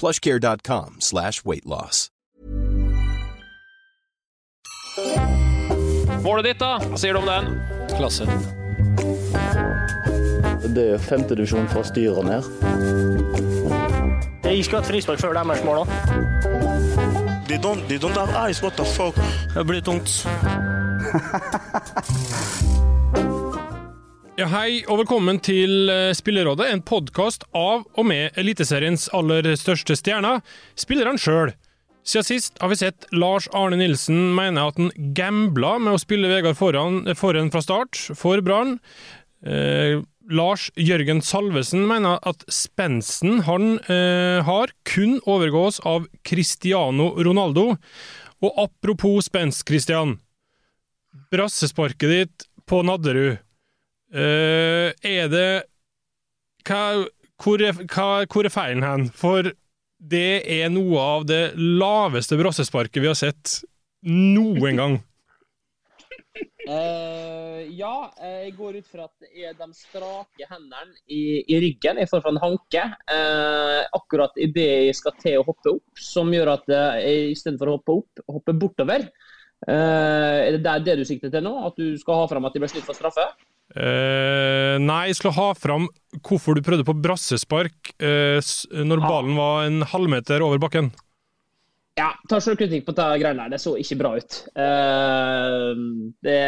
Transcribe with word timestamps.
plushcare.com 0.00 0.96
slash 1.00 1.44
weight 1.44 1.64
loss. 1.66 2.08
Målet 6.24 6.44
ditt, 6.44 6.60
da? 6.62 6.78
Hva 6.80 6.98
sier 7.00 7.16
du 7.16 7.20
om 7.20 7.26
den? 7.28 7.50
Klasse. 7.96 8.24
Det 10.74 10.86
er 10.94 11.02
femtedivisjon 11.02 11.68
fra 11.70 11.82
styret 11.86 12.18
og 12.18 12.24
ned. 12.30 12.42
Jeg 14.44 14.64
skulle 14.64 14.80
hatt 14.80 14.88
frispark 14.88 15.20
før 15.20 15.36
deres 15.36 15.64
mål 15.66 15.82
òg. 15.82 15.88
They 17.48 17.58
don't, 17.60 17.84
they 17.88 17.98
don't 18.00 18.16
have 18.16 18.32
eyes, 18.34 18.62
what 18.62 18.76
the 18.76 18.84
fuck? 18.84 19.14
Det 19.54 19.66
blir 19.66 19.80
tungt. 19.84 20.24
Ja, 24.34 24.48
hei 24.50 24.80
og 24.90 24.98
velkommen 24.98 25.36
til 25.46 25.86
eh, 25.92 26.08
Spillerådet, 26.10 26.66
en 26.66 26.80
podkast 26.82 27.44
av 27.54 27.84
og 27.86 28.06
med 28.08 28.34
Eliteseriens 28.40 29.04
aller 29.14 29.46
største 29.54 29.94
stjerner, 29.94 30.40
spillerne 30.74 31.20
sjøl. 31.22 31.52
Siden 32.02 32.26
sist 32.26 32.58
har 32.58 32.72
vi 32.72 32.78
sett 32.80 33.06
Lars 33.14 33.46
Arne 33.54 33.78
Nilsen 33.78 34.32
mene 34.34 34.64
at 34.66 34.80
han 34.80 34.90
gambla 35.14 35.76
med 35.78 35.94
å 35.94 36.00
spille 36.02 36.32
Vegard 36.32 36.58
foran, 36.58 37.04
foran 37.14 37.52
fra 37.54 37.62
start 37.62 38.00
for 38.18 38.42
Brann. 38.42 38.80
Eh, 39.46 40.02
Lars 40.26 40.66
Jørgen 40.74 41.22
Salvesen 41.22 41.86
mener 41.86 42.18
at 42.26 42.42
spensten 42.50 43.44
han 43.46 43.76
eh, 43.86 44.42
har, 44.42 44.74
kun 44.82 45.20
overgås 45.30 45.78
av 45.86 46.10
Cristiano 46.26 47.12
Ronaldo. 47.22 47.76
Og 48.42 48.62
apropos 48.66 49.30
spenst, 49.30 49.62
Christian. 49.70 50.18
Brassesparket 51.30 52.18
ditt 52.18 52.48
på 52.66 52.82
Nadderud. 52.82 53.43
Eh, 54.14 54.92
er 55.10 55.30
det 55.32 55.48
hva, 56.64 56.82
hvor, 57.42 57.62
er, 57.62 57.74
hva, 57.90 58.08
hvor 58.30 58.46
er 58.46 58.52
feilen 58.54 58.86
hen? 58.86 59.08
For 59.10 59.50
det 59.98 60.44
er 60.50 60.70
noe 60.72 61.00
av 61.00 61.26
det 61.26 61.42
laveste 61.58 62.38
brassesparket 62.38 63.02
vi 63.02 63.10
har 63.10 63.18
sett 63.18 63.58
noen 64.06 64.78
gang. 64.80 64.96
Uh, 66.64 67.60
ja, 67.82 68.10
jeg 68.22 68.54
går 68.56 68.78
ut 68.80 68.88
fra 68.88 69.08
at 69.08 69.26
det 69.26 69.48
er 69.48 69.58
de 69.58 69.68
strake 69.76 70.48
hendene 70.48 70.94
i, 71.10 71.42
i 71.50 71.58
ryggen 71.62 72.00
i 72.00 72.06
form 72.08 72.28
av 72.28 72.32
en 72.34 72.42
hanke. 72.44 72.86
Uh, 73.10 73.82
akkurat 73.98 74.38
idet 74.40 74.70
jeg 74.88 74.98
skal 75.00 75.18
til 75.20 75.40
å 75.40 75.46
hoppe 75.48 75.74
opp, 75.74 76.00
som 76.00 76.30
gjør 76.34 76.54
at 76.54 76.70
jeg 76.70 77.34
istedenfor 77.34 77.72
å 77.72 77.78
hoppe 77.78 77.98
opp, 77.98 78.26
hopper 78.38 78.60
bortover. 78.62 79.08
Uh, 79.64 80.44
er 80.44 80.58
det 80.58 80.76
det 80.84 80.98
du 81.00 81.04
sikter 81.08 81.32
til 81.32 81.44
nå? 81.44 81.54
At 81.68 81.78
du 81.80 81.94
skal 82.00 82.22
ha 82.22 82.30
fram 82.30 82.48
at 82.48 82.56
de 82.56 82.62
ble 82.62 82.70
snytt 82.72 82.86
for 82.86 82.96
straffe? 82.96 83.24
Uh, 83.74 84.76
nei, 84.82 85.08
jeg 85.08 85.18
skulle 85.18 85.36
ha 85.38 85.48
fram 85.56 85.88
hvorfor 86.20 86.56
du 86.56 86.62
prøvde 86.64 86.86
på 86.86 86.96
brassespark 87.04 87.94
når 87.98 89.02
ballen 89.02 89.38
var 89.38 89.64
en 89.64 89.80
halvmeter 89.88 90.44
over 90.44 90.60
bakken. 90.62 90.92
Ja, 91.94 92.08
ta 92.26 92.40
selvkritikk 92.42 92.88
på 92.88 92.92
det 92.96 93.04
greiene 93.22 93.44
der. 93.44 93.52
Det 93.54 93.60
så 93.62 93.76
ikke 93.78 93.96
bra 94.00 94.10
ut. 94.18 94.36
Uh, 94.58 95.78
det, 96.26 96.38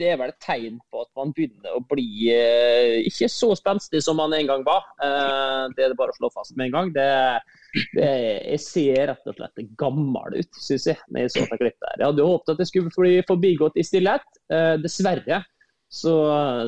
det, 0.00 0.06
er 0.08 0.16
vel 0.16 0.32
et 0.32 0.38
tegn 0.40 0.78
på 0.88 1.02
at 1.02 1.10
man 1.20 1.34
begynner 1.36 1.76
å 1.76 1.82
bli 1.90 2.30
uh, 2.32 2.96
ikke 3.04 3.28
så 3.28 3.50
spenstig 3.58 4.00
som 4.06 4.16
man 4.16 4.32
en 4.32 4.48
gang 4.48 4.64
var. 4.64 4.88
Uh, 5.02 5.68
det 5.76 5.84
er 5.84 5.92
det 5.92 5.98
bare 6.00 6.14
å 6.14 6.16
slå 6.16 6.32
fast 6.32 6.56
med 6.56 6.70
en 6.70 6.76
gang. 6.78 6.94
Det, 6.96 7.10
det, 7.92 8.08
jeg 8.54 8.64
ser 8.64 9.04
rett 9.12 9.28
og 9.28 9.36
slett 9.36 9.64
gammel 9.84 10.40
ut, 10.40 10.62
syns 10.64 10.88
jeg, 10.88 11.00
når 11.12 11.26
jeg 11.26 11.36
så 11.36 11.44
det 11.44 11.60
klippet 11.60 11.84
der. 11.84 11.98
Jeg 11.98 12.08
hadde 12.14 12.28
håpet 12.32 12.54
at 12.54 12.64
det 12.64 12.70
skulle 12.72 12.96
bli 12.96 13.14
forbigått 13.28 13.76
i 13.76 13.84
stillhet. 13.84 14.42
dessverre 14.80 15.44
så, 15.92 16.16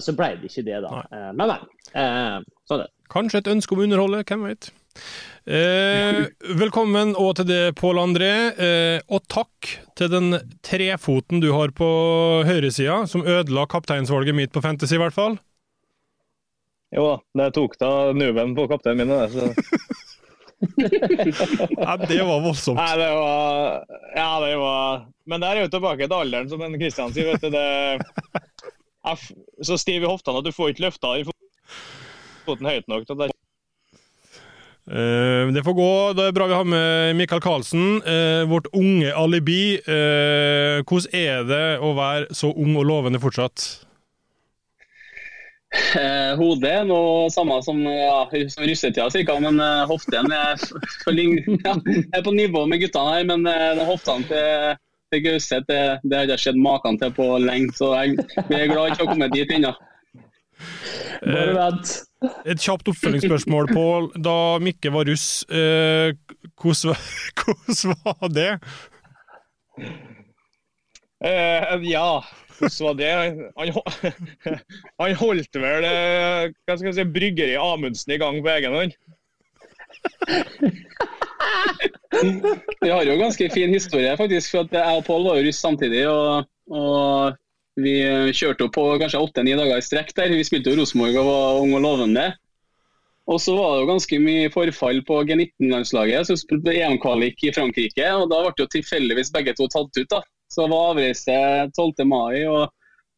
så 0.03 0.13
ble 0.19 0.35
det 0.37 0.51
ikke 0.51 0.67
det, 0.67 0.83
da. 0.85 1.05
men, 1.33 1.49
men. 1.49 2.49
sånn 2.69 2.83
er 2.83 2.89
det. 2.89 2.95
Kanskje 3.13 3.41
et 3.41 3.53
ønske 3.55 3.73
om 3.73 3.81
å 3.81 3.85
underholde, 3.87 4.25
hvem 4.29 4.51
vet. 4.51 4.73
Eh, 5.43 6.21
velkommen 6.55 7.17
òg 7.19 7.33
til 7.41 7.49
deg, 7.49 7.73
Pål 7.75 7.99
André, 7.99 8.31
eh, 8.55 9.01
og 9.11 9.25
takk 9.27 9.73
til 9.99 10.11
den 10.13 10.37
trefoten 10.63 11.43
du 11.43 11.49
har 11.51 11.73
på 11.75 11.89
høyresida, 12.47 13.01
som 13.11 13.25
ødela 13.27 13.65
kapteinsvalget 13.67 14.37
mitt 14.39 14.53
på 14.55 14.63
Fantasy, 14.63 14.95
i 14.95 15.03
hvert 15.03 15.17
fall. 15.17 15.41
Jo 16.95 17.17
det 17.35 17.49
tok 17.57 17.75
da 17.81 18.13
nuben 18.15 18.55
på 18.55 18.69
kapteinen 18.71 19.03
min. 19.03 19.11
det. 19.11 19.55
Nei, 20.79 21.97
det 22.13 22.23
var 22.23 22.45
voldsomt. 22.45 22.79
Nei, 22.79 22.97
det 23.01 23.11
var 23.17 23.83
Ja, 24.15 24.29
det 24.45 24.57
var 24.61 25.07
Men 25.27 25.41
der 25.43 25.57
er 25.57 25.65
jo 25.65 25.73
tilbake 25.73 26.07
til 26.07 26.19
alderen, 26.21 26.51
som 26.53 26.63
en 26.63 26.79
Kristian 26.79 27.11
sier. 27.17 27.33
vet 27.33 27.43
du, 27.43 27.51
det 27.51 27.99
Så 29.65 29.81
stiv 29.81 30.05
i 30.05 30.07
hoftene 30.07 30.39
at 30.39 30.47
du 30.47 30.53
får 30.55 30.71
ikke 30.71 30.87
løfta 30.87 31.17
foten 32.45 32.67
høyt 32.69 32.87
nok. 32.87 33.07
til 33.09 33.17
det 33.17 33.33
det 34.87 35.63
får 35.65 35.75
gå. 35.79 36.13
Det 36.13 36.27
er 36.27 36.35
bra 36.35 36.49
vi 36.51 36.55
har 36.55 36.65
med 36.65 37.17
Mikael 37.17 37.41
Karlsen, 37.41 38.03
uh, 38.03 38.51
vårt 38.51 38.67
unge 38.73 39.15
alibi. 39.15 39.79
Uh, 39.87 40.83
hvordan 40.83 41.15
er 41.15 41.47
det 41.47 41.79
å 41.79 41.95
være 41.95 42.35
så 42.35 42.51
ung 42.53 42.77
og 42.77 42.87
lovende 42.87 43.23
fortsatt? 43.23 43.87
hodet 46.37 46.69
er 46.69 46.83
noe 46.85 47.31
samme 47.33 47.55
som, 47.65 47.79
ja, 47.89 48.27
som 48.53 48.65
russetida 48.69 49.07
ca., 49.09 49.37
men 49.41 49.57
hoften 49.89 50.29
er, 50.29 50.61
ja, 51.65 51.73
er 52.13 52.25
på 52.27 52.35
nivå 52.37 52.67
med 52.69 52.83
guttene 52.83 53.15
her. 53.15 53.25
Men 53.31 53.49
hoftene 53.81 54.29
til, 54.29 54.77
til 55.09 55.23
Gauseth 55.25 55.65
det, 55.71 55.81
det 56.05 56.19
har 56.19 56.29
ikke 56.29 56.43
skjedd 56.45 56.61
maken 56.61 57.01
til 57.01 57.15
på 57.17 57.31
lenge, 57.41 57.73
så 57.79 57.95
jeg, 58.03 58.21
vi 58.51 58.59
er 58.59 58.69
glad 58.69 58.93
ikke 58.93 59.07
å 59.07 59.15
komme 59.15 59.31
dit 59.33 59.57
ennå. 59.57 59.73
Bare 61.23 61.55
vent. 61.57 61.93
Et 62.47 62.61
kjapt 62.61 62.89
oppfølgingsspørsmål, 62.93 63.69
Pål. 63.75 64.09
Da 64.25 64.37
Mikke 64.63 64.93
var 64.95 65.09
russ, 65.11 65.43
eh, 65.51 66.15
hvordan, 66.61 66.97
hvordan, 67.39 67.97
var 68.05 68.33
det? 68.35 68.51
Uh, 71.23 71.83
ja, 71.87 72.23
hvordan 72.59 72.87
var 72.87 72.95
det? 72.99 73.11
Han, 73.59 73.73
han 75.01 75.15
holdt 75.25 75.61
vel 75.63 75.87
uh, 75.87 76.51
hva 76.67 76.77
skal 76.77 76.91
jeg 76.91 76.99
si, 76.99 77.07
bryggeriet 77.15 77.63
Amundsen 77.63 78.15
i 78.15 78.21
gang 78.23 78.41
på 78.43 78.53
egen 78.57 78.79
hånd. 78.79 78.97
Vi 82.83 82.91
har 82.91 83.07
jo 83.07 83.21
ganske 83.21 83.51
fin 83.55 83.71
historie, 83.71 84.17
faktisk. 84.19 84.51
for 84.51 84.67
at 84.67 84.75
Jeg 84.79 84.99
og 84.99 85.07
Pål 85.07 85.29
var 85.29 85.39
jo 85.39 85.47
russ 85.47 85.63
samtidig. 85.63 86.09
og, 86.09 86.45
og 86.71 87.39
vi 87.81 87.95
kjørte 88.37 88.67
opp 88.67 88.75
på 88.77 88.85
kanskje 89.01 89.21
åtte-ni 89.23 89.55
dager 89.57 89.81
i 89.81 89.85
strekk 89.85 90.13
der. 90.17 90.35
Vi 90.37 90.45
spilte 90.45 90.73
jo 90.73 90.83
Rosenborg 90.83 91.17
og 91.23 91.29
var 91.29 91.61
unge 91.63 91.79
og 91.79 91.85
lovende. 91.87 92.27
Og 93.31 93.39
så 93.41 93.55
var 93.55 93.75
det 93.77 93.83
jo 93.85 93.91
ganske 93.93 94.19
mye 94.19 94.51
forfall 94.53 95.01
på 95.07 95.21
G19-landslaget. 95.29 96.27
Så 96.29 96.37
spilte 96.41 96.75
EM-kvalik 96.75 97.41
i 97.47 97.53
Frankrike, 97.55 98.09
og 98.19 98.29
da 98.33 98.43
ble 98.43 98.65
jo 98.65 98.71
tilfeldigvis 98.75 99.33
begge 99.35 99.55
to 99.59 99.69
tatt 99.73 99.99
ut. 99.99 100.09
da. 100.11 100.23
Så 100.53 100.67
det 100.67 100.73
var 100.75 100.91
avreise 100.91 101.37
12. 101.79 102.03
mai, 102.11 102.43
og, 102.51 102.67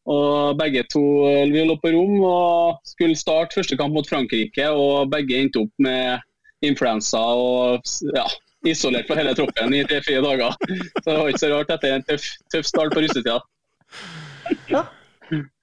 og 0.07 0.61
begge 0.61 0.85
to 0.93 1.03
vi 1.51 1.65
lå 1.65 1.75
på 1.81 1.91
rom 1.95 2.21
og 2.21 2.87
skulle 2.87 3.17
starte 3.19 3.57
første 3.57 3.77
kamp 3.81 3.97
mot 3.97 4.07
Frankrike. 4.07 4.69
Og 4.71 5.09
begge 5.11 5.41
endte 5.41 5.65
opp 5.65 5.73
med 5.83 6.21
influensa 6.65 7.19
og 7.35 7.83
ja, 8.15 8.29
isolert 8.69 9.09
for 9.09 9.19
hele 9.19 9.35
troppen 9.37 9.73
i 9.75 9.83
tre-fire 9.89 10.23
dager. 10.23 10.55
Så 11.01 11.09
det 11.09 11.17
var 11.17 11.33
ikke 11.33 11.43
så 11.43 11.51
rart 11.51 11.75
etter 11.75 11.97
en 11.97 12.07
tøff, 12.07 12.29
tøff 12.53 12.69
start 12.69 12.93
på 12.93 13.03
russetida. 13.03 13.41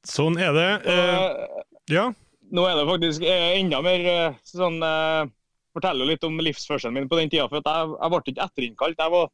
Sånn 0.08 0.38
er 0.42 0.52
det. 0.56 0.68
Eh, 0.90 1.62
ja. 1.94 2.08
Nå 2.52 2.64
er 2.68 2.76
det 2.80 2.88
faktisk 2.88 3.22
eh, 3.24 3.52
enda 3.60 3.78
mer 3.84 4.08
sånn 4.48 4.80
eh, 4.84 5.30
Forteller 5.72 6.04
litt 6.04 6.24
om 6.28 6.34
livsførselen 6.36 6.92
min 6.98 7.06
på 7.08 7.16
den 7.16 7.30
tida. 7.32 7.46
For 7.48 7.62
jeg, 7.62 7.92
jeg 7.96 8.12
ble 8.12 8.18
ikke 8.26 8.44
etterinnkalt. 8.44 8.98
Jeg 9.00 9.12
var 9.14 9.30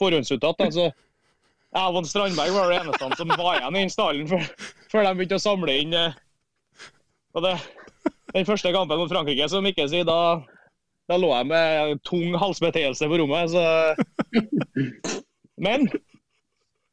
forhåndsuttatt. 0.00 0.64
Altså, 0.64 0.88
jeg 1.76 2.00
og 2.00 2.08
Strandberg 2.10 2.56
var 2.56 2.72
det 2.72 2.80
eneste 2.80 3.10
som 3.20 3.30
var 3.36 3.60
igjen 3.60 3.76
i 3.76 3.84
den 3.84 3.92
stallen 3.92 4.26
før, 4.30 4.48
før 4.90 5.06
de 5.06 5.12
begynte 5.20 5.38
å 5.38 5.44
samle 5.44 5.76
inn. 5.84 5.94
eh, 5.94 6.16
Og 7.38 7.44
det, 7.46 7.52
den 8.34 8.48
første 8.48 8.72
kampen 8.74 8.98
mot 8.98 9.12
Frankrike, 9.12 9.46
som 9.52 9.68
ikke 9.70 9.86
sier, 9.92 10.08
da, 10.08 10.40
da 11.06 11.20
lå 11.22 11.30
jeg 11.36 11.50
med 11.52 12.02
tung 12.08 12.34
halsbetennelse 12.40 13.06
på 13.12 13.20
rommet. 13.22 13.54
Så. 13.54 13.62
Men 15.68 15.86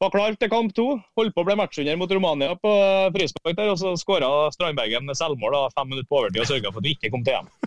var 0.04 0.14
klar 0.14 0.36
til 0.40 0.52
kamp 0.52 0.74
to. 0.76 0.88
Holdt 1.18 1.36
på 1.36 1.44
å 1.44 1.48
bli 1.48 1.56
matchvinner 1.60 2.00
mot 2.00 2.12
Romania 2.12 2.56
på 2.60 2.72
frispark 3.16 3.56
der, 3.58 3.72
og 3.72 3.80
så 3.80 3.94
skåra 4.00 4.30
Strandbergen 4.56 5.12
selvmål 5.16 5.56
da, 5.56 5.64
fem 5.78 5.92
minutter 5.92 6.10
på 6.10 6.22
overtid 6.22 6.44
og 6.44 6.50
sørga 6.50 6.74
for 6.74 6.84
at 6.84 6.88
vi 6.88 6.96
ikke 6.98 7.14
kom 7.14 7.26
til 7.26 7.38
hjem. 7.38 7.48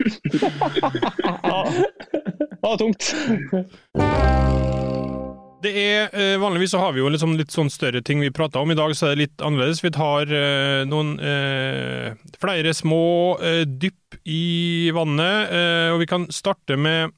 Ja, 0.00 1.58
det 1.68 2.62
var 2.62 2.78
tungt. 2.80 3.10
Det 5.60 5.72
er, 5.76 6.06
eh, 6.16 6.38
Vanligvis 6.40 6.72
så 6.72 6.80
har 6.80 6.94
vi 6.96 7.02
jo 7.02 7.10
liksom 7.12 7.34
litt 7.36 7.52
sånn 7.52 7.68
større 7.72 8.00
ting 8.00 8.22
vi 8.24 8.30
prater 8.32 8.62
om. 8.62 8.70
I 8.72 8.78
dag 8.78 8.94
så 8.96 9.10
er 9.10 9.16
det 9.16 9.26
litt 9.26 9.44
annerledes. 9.44 9.82
Vi 9.84 9.92
tar 9.92 10.32
eh, 10.32 10.86
noen 10.88 11.18
eh, 11.20 12.16
flere 12.40 12.72
små 12.76 13.36
eh, 13.44 13.66
dypp 13.68 14.16
i 14.24 14.88
vannet, 14.96 15.52
eh, 15.52 15.88
og 15.92 16.00
vi 16.00 16.08
kan 16.08 16.24
starte 16.32 16.78
med 16.80 17.12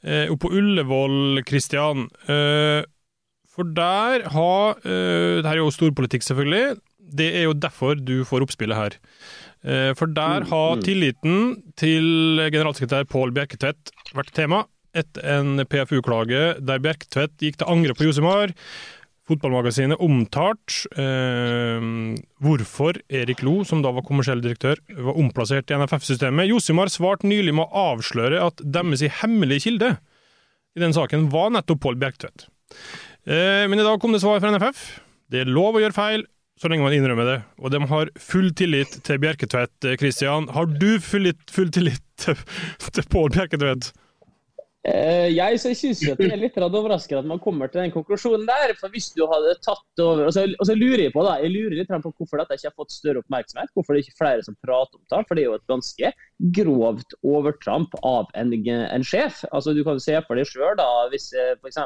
eh, 0.00 0.24
oppe 0.32 0.46
på 0.46 0.54
Ullevål, 0.56 1.42
Kristian. 1.44 2.08
Eh, 2.24 2.80
for 3.56 3.72
der 3.76 4.28
har 4.32 4.76
uh, 4.84 5.40
Det 5.40 5.48
her 5.48 5.56
er 5.56 5.64
jo 5.64 5.72
storpolitikk, 5.74 6.24
selvfølgelig. 6.26 6.76
Det 7.16 7.30
er 7.38 7.46
jo 7.48 7.56
derfor 7.56 7.96
du 7.96 8.20
får 8.28 8.44
oppspillet 8.44 8.76
her. 8.76 8.96
Uh, 9.66 9.92
for 9.98 10.06
der 10.12 10.44
har 10.46 10.82
tilliten 10.84 11.62
til 11.80 12.40
generalsekretær 12.52 13.08
Pål 13.10 13.32
Bjerketvedt 13.36 13.94
vært 14.16 14.34
tema 14.36 14.64
etter 14.96 15.24
en 15.38 15.60
PFU-klage 15.68 16.56
der 16.64 16.82
Bjerketvedt 16.82 17.34
gikk 17.42 17.58
til 17.60 17.68
angre 17.72 17.96
på 17.96 18.06
Josimar. 18.06 18.54
Fotballmagasinet 19.26 19.98
omtalt 20.02 20.84
eh, 20.94 21.86
hvorfor 22.42 23.00
Erik 23.10 23.42
Lo, 23.42 23.56
som 23.66 23.80
da 23.82 23.90
var 23.94 24.06
kommersiell 24.06 24.42
direktør, 24.42 24.78
var 25.02 25.18
omplassert 25.18 25.72
i 25.72 25.78
NFF-systemet. 25.80 26.46
Josimar 26.52 26.92
svarte 26.94 27.26
nylig 27.26 27.56
med 27.56 27.66
å 27.66 27.86
avsløre 27.96 28.44
at 28.46 28.62
deres 28.62 29.02
hemmelige 29.18 29.66
kilde 29.66 29.96
i 30.76 30.84
den 30.84 30.94
saken 30.94 31.26
var 31.32 31.50
nettopp 31.56 31.82
Pål 31.82 31.98
Bjerketvedt. 31.98 32.46
Eh, 33.26 33.66
men 33.66 33.80
i 33.80 33.82
dag 33.82 34.00
kom 34.00 34.14
det 34.14 34.22
svar 34.22 34.40
fra 34.40 34.52
NFF. 34.54 34.86
Det 35.30 35.42
er 35.42 35.50
lov 35.50 35.74
å 35.74 35.82
gjøre 35.82 35.96
feil, 35.96 36.26
så 36.60 36.70
lenge 36.70 36.86
man 36.86 36.94
innrømmer 36.94 37.26
det. 37.26 37.38
Og 37.58 37.72
de 37.74 37.82
har 37.90 38.10
full 38.22 38.52
tillit 38.54 39.00
til 39.06 39.18
Bjerketvedt. 39.22 39.90
Kristian, 39.98 40.46
har 40.54 40.70
du 40.70 40.90
full, 41.02 41.32
full 41.50 41.72
tillit 41.74 42.02
til, 42.22 42.38
til 42.86 43.08
Pål 43.10 43.32
Bjerketvedt? 43.34 43.90
Eh, 44.86 45.32
jeg 45.34 45.58
syns 45.58 45.98
det 45.98 46.28
er 46.28 46.38
litt 46.38 46.58
overraskende 46.62 47.24
at 47.24 47.26
man 47.26 47.40
kommer 47.42 47.66
til 47.66 47.80
den 47.82 47.90
konklusjonen 47.90 48.44
der. 48.46 48.76
for 48.78 48.92
hvis 48.94 49.08
du 49.16 49.24
hadde 49.26 49.56
tatt 49.64 50.02
over, 50.04 50.28
Og 50.28 50.34
så, 50.36 50.44
og 50.46 50.68
så 50.68 50.76
lurer 50.78 51.08
jeg 51.08 51.14
på 51.16 51.24
da, 51.26 51.40
jeg 51.42 51.50
lurer 51.50 51.74
litt 51.80 51.90
på 51.90 52.12
hvorfor 52.12 52.38
dette 52.38 52.54
ikke 52.54 52.70
har 52.70 52.76
fått 52.78 52.94
større 52.94 53.24
oppmerksomhet. 53.24 53.72
Hvorfor 53.74 53.96
det 53.96 54.04
er 54.04 54.06
ikke 54.06 54.20
flere 54.22 54.46
som 54.46 54.58
prater 54.62 55.00
om 55.00 55.02
det. 55.02 55.24
For 55.26 55.34
det 55.34 55.42
er 55.42 55.50
jo 55.50 55.58
et 55.58 55.72
ganske 55.72 56.12
grovt 56.60 57.18
overtramp 57.26 57.98
av 58.06 58.30
en, 58.38 58.54
en 58.54 59.06
sjef. 59.10 59.42
Altså 59.50 59.74
Du 59.74 59.82
kan 59.82 59.98
se 59.98 60.14
for 60.28 60.38
deg 60.38 60.46
sjøl 60.46 60.78
hvis 61.10 61.32
eh, 61.34 61.56
f.eks. 61.58 61.82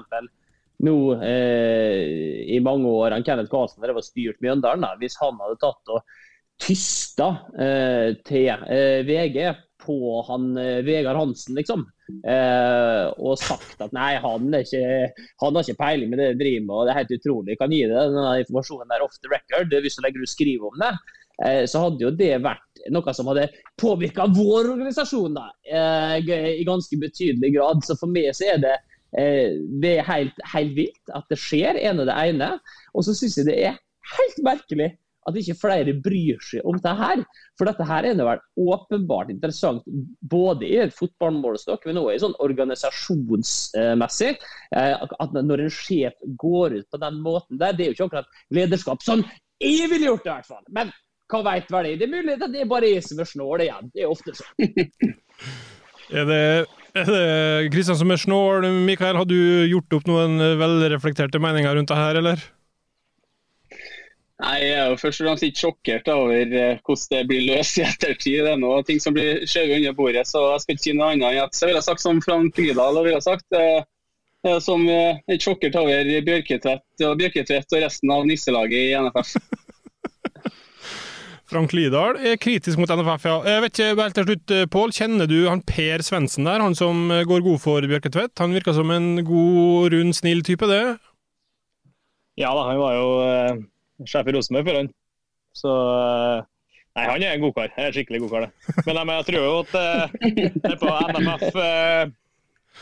nå 0.87 0.97
eh, 1.21 2.47
i 2.57 2.61
mange 2.65 2.89
år 2.89 3.17
han 3.17 3.25
Kenneth 3.27 3.53
Karlsen 3.53 3.85
drev 3.85 4.01
og 4.01 4.07
styrt 4.07 4.41
Mjøndalen, 4.45 4.85
da, 4.87 4.95
hvis 5.01 5.19
han 5.21 5.39
hadde 5.43 5.61
tatt 5.61 5.93
og 5.93 6.05
tysta 6.61 7.31
eh, 7.61 8.09
til 8.27 8.49
eh, 8.69 9.01
VG 9.09 9.39
på 9.81 9.97
han 10.29 10.51
eh, 10.61 10.81
Vegard 10.85 11.17
Hansen, 11.17 11.57
liksom. 11.57 11.87
Eh, 12.27 13.07
og 13.23 13.39
sagt 13.41 13.81
at 13.81 13.95
nei, 13.97 14.13
han, 14.21 14.51
er 14.53 14.67
ikke, 14.67 15.25
han 15.41 15.57
har 15.57 15.65
ikke 15.65 15.81
peiling 15.81 16.13
med 16.13 16.21
det 16.21 16.29
de 16.35 16.43
driver 16.43 16.67
med, 16.67 16.75
og 16.75 16.85
det 16.85 16.93
er 16.93 17.01
helt 17.01 17.17
utrolig. 17.17 17.55
Jeg 17.55 17.63
kan 17.63 17.77
gi 17.77 17.81
deg 17.87 17.97
denne 17.97 18.27
informasjonen 18.43 18.93
der 18.93 19.07
off 19.07 19.17
the 19.21 19.33
record 19.33 19.73
hvis 19.73 19.97
du 19.97 20.05
legger 20.05 20.27
ut 20.27 20.35
skriv 20.35 20.69
om 20.69 20.85
det. 20.85 20.93
Eh, 21.47 21.63
så 21.71 21.87
hadde 21.87 22.05
jo 22.05 22.13
det 22.13 22.35
vært 22.45 22.85
noe 22.93 23.17
som 23.17 23.31
hadde 23.33 23.49
påvirka 23.81 24.29
vår 24.33 24.75
organisasjon 24.75 25.37
da, 25.37 25.49
i 26.21 26.65
ganske 26.69 27.01
betydelig 27.01 27.55
grad. 27.57 27.85
Så 27.87 27.97
for 28.01 28.13
meg 28.13 28.33
så 28.37 28.53
er 28.53 28.65
det 28.65 28.77
det 29.11 29.93
er 29.99 30.07
helt, 30.07 30.43
helt 30.53 30.75
vilt 30.77 31.15
at 31.17 31.27
det 31.33 31.39
skjer, 31.41 31.79
ene 31.81 32.07
det 32.09 32.17
ene. 32.17 32.51
Og 32.95 33.07
så 33.07 33.15
syns 33.17 33.39
jeg 33.41 33.49
det 33.51 33.59
er 33.71 33.79
helt 34.17 34.43
merkelig 34.47 34.93
at 35.29 35.37
ikke 35.37 35.59
flere 35.61 35.93
bryr 36.01 36.39
seg 36.45 36.65
om 36.65 36.79
dette 36.79 36.95
her. 36.97 37.23
For 37.59 37.69
dette 37.69 37.85
her 37.87 38.07
er 38.09 38.17
det 38.17 38.27
vel 38.27 38.41
åpenbart 38.73 39.33
interessant 39.33 39.85
både 40.33 40.69
i 40.69 40.87
fotballmålestokk, 40.97 41.85
men 41.89 42.01
også 42.01 42.15
i 42.15 42.23
sånn 42.25 42.39
organisasjonsmessig. 42.47 44.33
At 44.73 45.37
når 45.37 45.67
en 45.67 45.75
sjef 45.75 46.17
går 46.41 46.81
ut 46.81 46.89
på 46.91 47.03
den 47.05 47.21
måten 47.25 47.61
der, 47.61 47.77
det 47.77 47.85
er 47.85 47.93
jo 47.93 47.99
ikke 47.99 48.11
akkurat 48.11 48.35
lederskap 48.57 49.05
sånn 49.05 49.27
jeg 49.61 49.91
ville 49.91 50.07
gjort 50.09 50.25
det, 50.25 50.31
i 50.31 50.37
hvert 50.39 50.49
fall. 50.49 50.63
Men 50.73 50.93
hva 51.31 51.43
veit 51.45 51.69
vel 51.69 51.91
jeg? 51.91 51.99
Det 52.01 52.07
er 52.07 52.15
mulig 52.15 52.37
det 52.41 52.63
er 52.63 52.69
bare 52.71 52.89
jeg 52.95 53.05
som 53.05 53.21
er 53.21 53.29
snål 53.29 53.65
igjen. 53.67 53.91
Det 53.93 54.05
er 54.05 54.13
ofte 54.13 54.33
sånn. 54.39 54.57
er 56.17 56.31
det 56.31 56.45
Kristian 57.73 57.99
som 57.99 58.11
er 58.11 58.21
snål? 58.21 58.67
Mikael, 58.87 59.19
har 59.19 59.29
du 59.29 59.37
gjort 59.71 60.01
opp 60.01 60.09
noen 60.11 60.41
velreflekterte 60.61 61.43
meninger 61.43 61.77
rundt 61.77 61.93
det 61.93 61.99
her, 61.99 62.19
eller? 62.23 62.49
Nei, 64.41 64.57
Jeg 64.65 64.77
er 64.79 64.89
jo 64.89 64.99
først 65.01 65.21
og 65.21 65.27
fremst 65.29 65.45
ikke 65.45 65.61
sjokkert 65.61 66.09
over 66.09 66.33
eh, 66.33 66.79
hvordan 66.87 67.13
det 67.13 67.23
blir 67.29 67.47
løst 67.49 67.79
i 67.81 67.85
ettertid. 67.85 68.39
Det 68.47 68.53
er 68.55 68.61
noe 68.61 68.81
ting 68.89 69.01
som 69.03 69.17
blir 69.17 69.43
skjøvet 69.45 69.81
under 69.81 69.97
bordet, 69.99 70.27
så 70.29 70.45
jeg 70.55 70.63
skal 70.65 70.77
ikke 70.77 70.85
si 70.87 70.95
noe 70.97 71.11
annet 71.13 71.27
enn 71.29 71.43
at 71.45 71.61
jeg 71.61 71.73
ville 71.73 71.85
sagt 71.85 72.05
som 72.05 72.23
Frank 72.25 72.61
Lidahl 72.61 73.01
ville 73.05 73.21
sagt. 73.25 73.47
Eh, 73.57 73.83
eh, 74.49 74.59
som 74.65 74.87
er 74.89 75.21
ikke 75.29 75.51
sjokkert 75.51 75.77
over 75.83 76.13
Bjørketvedt 76.29 77.05
og 77.05 77.27
og 77.27 77.83
resten 77.85 78.15
av 78.17 78.25
nisselaget 78.29 78.81
i 78.81 78.95
NFF. 78.97 79.37
Frank 81.51 81.73
Lidahl 81.75 82.19
er 82.23 82.39
kritisk 82.41 82.79
mot 82.79 82.91
NFF, 82.95 83.27
ja. 83.27 83.37
Jeg 83.51 83.65
vet 83.65 83.81
ikke, 83.81 84.03
helt 84.03 84.17
til 84.19 84.29
slutt, 84.29 84.55
Pål, 84.71 84.95
Kjenner 84.95 85.31
du 85.31 85.39
han 85.49 85.65
Per 85.67 86.05
Svendsen 86.07 86.47
der, 86.47 86.63
han 86.63 86.77
som 86.79 87.11
går 87.27 87.43
god 87.47 87.59
for 87.63 87.87
Bjørketvedt? 87.91 88.39
Han 88.39 88.55
virker 88.55 88.77
som 88.77 88.93
en 88.95 89.17
god, 89.27 89.91
rund, 89.95 90.15
snill 90.15 90.45
type, 90.47 90.69
det? 90.71 90.85
Ja 92.39 92.55
da, 92.57 92.69
han 92.71 92.79
var 92.81 92.95
jo 92.97 94.07
sjef 94.09 94.31
i 94.31 94.37
Rosenborg 94.37 94.71
før 94.71 94.81
han. 94.81 94.95
Så 95.59 95.75
Nei, 96.99 97.05
han 97.07 97.23
er 97.23 97.37
en 97.37 97.45
godkar. 97.45 97.71
Jeg 97.77 97.87
er 97.87 97.95
skikkelig 97.95 98.21
godkar, 98.25 98.47
det. 98.47 98.75
Men 98.87 98.99
jeg, 98.99 99.11
jeg 99.13 99.27
tror 99.29 99.45
jo 99.45 99.53
at 99.61 99.77
eh, 99.79 100.75
på 100.81 100.95
NFF 101.15 101.59
eh, 101.63 102.11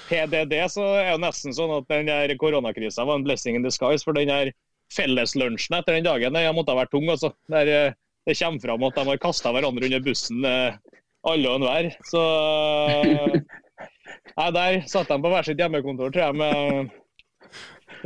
PDD 0.09 0.55
så 0.73 0.87
er 0.97 1.11
det 1.13 1.23
nesten 1.27 1.57
sånn 1.57 1.75
at 1.77 1.89
den 1.93 2.09
der 2.09 2.33
koronakrisa 2.41 3.05
var 3.05 3.21
en 3.21 3.27
blessing 3.27 3.59
in 3.59 3.67
disguise. 3.67 4.07
For 4.07 4.17
den 4.17 4.33
der 4.33 4.53
felleslunsjen 4.95 5.77
etter 5.77 5.99
den 5.99 6.07
dagen 6.09 6.39
jeg 6.41 6.57
måtte 6.57 6.73
ha 6.73 6.81
vært 6.81 6.95
tung. 6.95 7.09
altså. 7.13 7.35
Der 7.53 7.73
eh, 7.75 7.99
det 8.29 8.37
kommer 8.37 8.61
fram 8.61 8.83
at 8.85 8.99
de 8.99 9.07
har 9.09 9.21
kasta 9.23 9.53
hverandre 9.57 9.89
under 9.89 10.05
bussen, 10.05 10.45
eh, 10.45 10.77
alle 11.29 11.51
og 11.51 11.63
enhver. 11.63 11.91
Så 12.07 12.23
Nei, 14.39 14.49
der 14.55 14.83
satt 14.87 15.09
de 15.11 15.17
på 15.23 15.31
hver 15.33 15.47
sitt 15.47 15.61
hjemmekontor, 15.61 16.13
tror 16.15 16.29
jeg, 16.29 16.37
med 16.39 16.91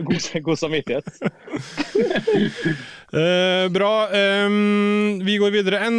God, 0.06 0.28
god 0.46 0.56
samvittighet. 0.56 1.08
uh, 3.12 3.66
bra. 3.76 3.92
Um, 4.46 5.20
vi 5.26 5.36
går 5.42 5.52
videre. 5.52 5.82
En, 5.84 5.98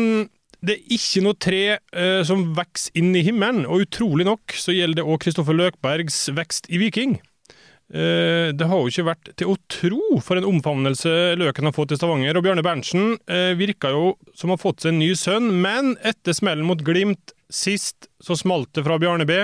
det 0.63 0.79
er 0.79 0.95
ikke 0.97 1.23
noe 1.25 1.37
tre 1.37 1.61
uh, 1.77 2.23
som 2.25 2.47
vokser 2.57 2.97
inn 2.99 3.13
i 3.13 3.25
himmelen, 3.27 3.67
og 3.67 3.85
utrolig 3.85 4.25
nok 4.27 4.55
så 4.57 4.73
gjelder 4.73 5.03
det 5.03 5.07
òg 5.07 5.21
Kristoffer 5.27 5.57
Løkbergs 5.59 6.25
vekst 6.33 6.71
i 6.73 6.81
Viking. 6.81 7.19
Uh, 7.93 8.49
det 8.57 8.65
har 8.65 8.79
jo 8.79 8.89
ikke 8.89 9.05
vært 9.11 9.31
til 9.37 9.51
å 9.51 9.57
tro 9.69 10.17
for 10.25 10.39
en 10.39 10.47
omfavnelse 10.49 11.35
Løken 11.37 11.69
har 11.69 11.75
fått 11.75 11.93
i 11.93 11.99
Stavanger. 11.99 12.39
Og 12.39 12.47
Bjørne 12.47 12.65
Berntsen 12.65 13.17
virka 13.59 13.93
jo 13.93 14.15
som 14.37 14.49
å 14.49 14.57
ha 14.57 14.61
fått 14.61 14.81
seg 14.83 14.95
en 14.95 15.01
ny 15.03 15.11
sønn, 15.17 15.51
men 15.61 15.93
etter 16.01 16.35
smellen 16.35 16.65
mot 16.65 16.81
Glimt 16.81 17.35
sist 17.53 18.09
så 18.23 18.37
smalt 18.37 18.73
det 18.73 18.85
fra 18.87 18.97
Bjarne 19.01 19.27
B. 19.29 19.37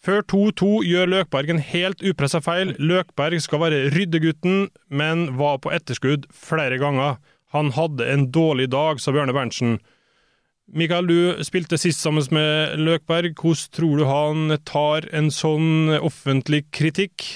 Før 0.00 0.22
2-2 0.32 0.68
gjør 0.88 1.10
Løkberg 1.12 1.50
en 1.52 1.60
helt 1.60 2.00
upressa 2.00 2.40
feil. 2.40 2.72
Løkberg 2.80 3.36
skal 3.44 3.60
være 3.66 3.82
ryddegutten, 3.92 4.70
men 4.88 5.26
var 5.36 5.60
på 5.60 5.72
etterskudd 5.76 6.24
flere 6.32 6.80
ganger. 6.80 7.18
Han 7.52 7.74
hadde 7.76 8.06
en 8.08 8.30
dårlig 8.32 8.70
dag, 8.72 9.00
sa 9.02 9.12
Bjørne 9.12 9.34
Berntsen. 9.36 9.76
Mikael, 10.70 11.04
du 11.10 11.44
spilte 11.44 11.76
sist 11.82 12.00
sammen 12.00 12.24
med 12.32 12.78
Løkberg. 12.80 13.34
Hvordan 13.36 13.74
tror 13.76 14.00
du 14.00 14.06
han 14.08 14.56
tar 14.64 15.08
en 15.12 15.28
sånn 15.34 15.92
offentlig 16.00 16.62
kritikk? 16.72 17.26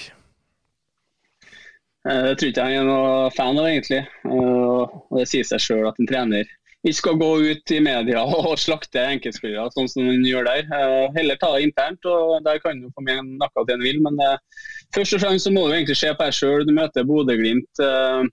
Det 2.05 2.35
tror 2.37 2.51
ikke 2.51 2.65
jeg 2.69 2.77
er 2.77 2.85
noe 2.85 3.31
fan 3.33 3.57
av, 3.57 3.65
egentlig. 3.65 4.03
Og 4.29 5.17
Det 5.17 5.25
sier 5.31 5.47
seg 5.47 5.63
sjøl 5.63 5.87
at 5.89 5.97
en 5.97 6.09
trener 6.09 6.45
ikke 6.85 6.99
skal 6.99 7.17
gå 7.17 7.29
ut 7.49 7.73
i 7.73 7.81
media 7.81 8.21
og 8.39 8.59
slakte 8.61 9.01
enkeltspillere 9.15 9.73
sånn 9.73 9.89
som 9.89 10.05
han 10.05 10.25
gjør 10.25 10.47
der. 10.47 10.65
Eh, 10.69 11.05
heller 11.17 11.39
ta 11.41 11.51
det 11.55 11.65
internt, 11.69 12.05
og 12.05 12.37
der 12.45 12.61
kan 12.61 12.81
du 12.81 12.91
få 12.93 13.05
med 13.05 13.23
noe 13.25 13.65
til 13.65 13.75
en 13.75 13.85
vil. 13.85 14.01
Men 14.05 14.19
eh, 14.21 14.65
først 14.95 15.17
og 15.17 15.23
fremst 15.25 15.49
så 15.49 15.53
må 15.53 15.65
du 15.65 15.75
egentlig 15.75 15.97
se 15.99 16.13
på 16.13 16.27
deg 16.27 16.37
sjøl. 16.37 16.65
Du 16.67 16.73
møter 16.75 17.07
Bodø-Glimt 17.07 17.83
eh, 17.83 18.27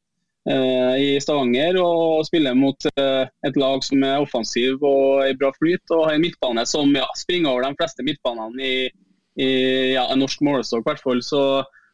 eh, 0.53 0.95
i 1.01 1.09
Stavanger 1.25 1.81
og 1.81 2.27
spiller 2.29 2.59
mot 2.59 2.89
eh, 2.93 3.25
et 3.49 3.61
lag 3.61 3.85
som 3.87 4.05
er 4.05 4.21
offensiv 4.21 4.85
og 4.85 5.25
i 5.25 5.37
bra 5.39 5.53
flyt. 5.57 5.85
Og 5.91 6.09
har 6.09 6.19
en 6.19 6.27
midtbane 6.27 6.67
som 6.69 6.93
ja, 6.97 7.09
springer 7.19 7.55
over 7.55 7.65
de 7.65 7.81
fleste 7.81 8.05
midtbanene 8.05 8.69
i, 8.69 8.91
i 9.41 9.53
ja, 9.97 10.11
norsk 10.19 10.45
målestokk. 10.45 10.85
hvert 10.91 11.05
fall. 11.05 11.25
Så 11.25 11.43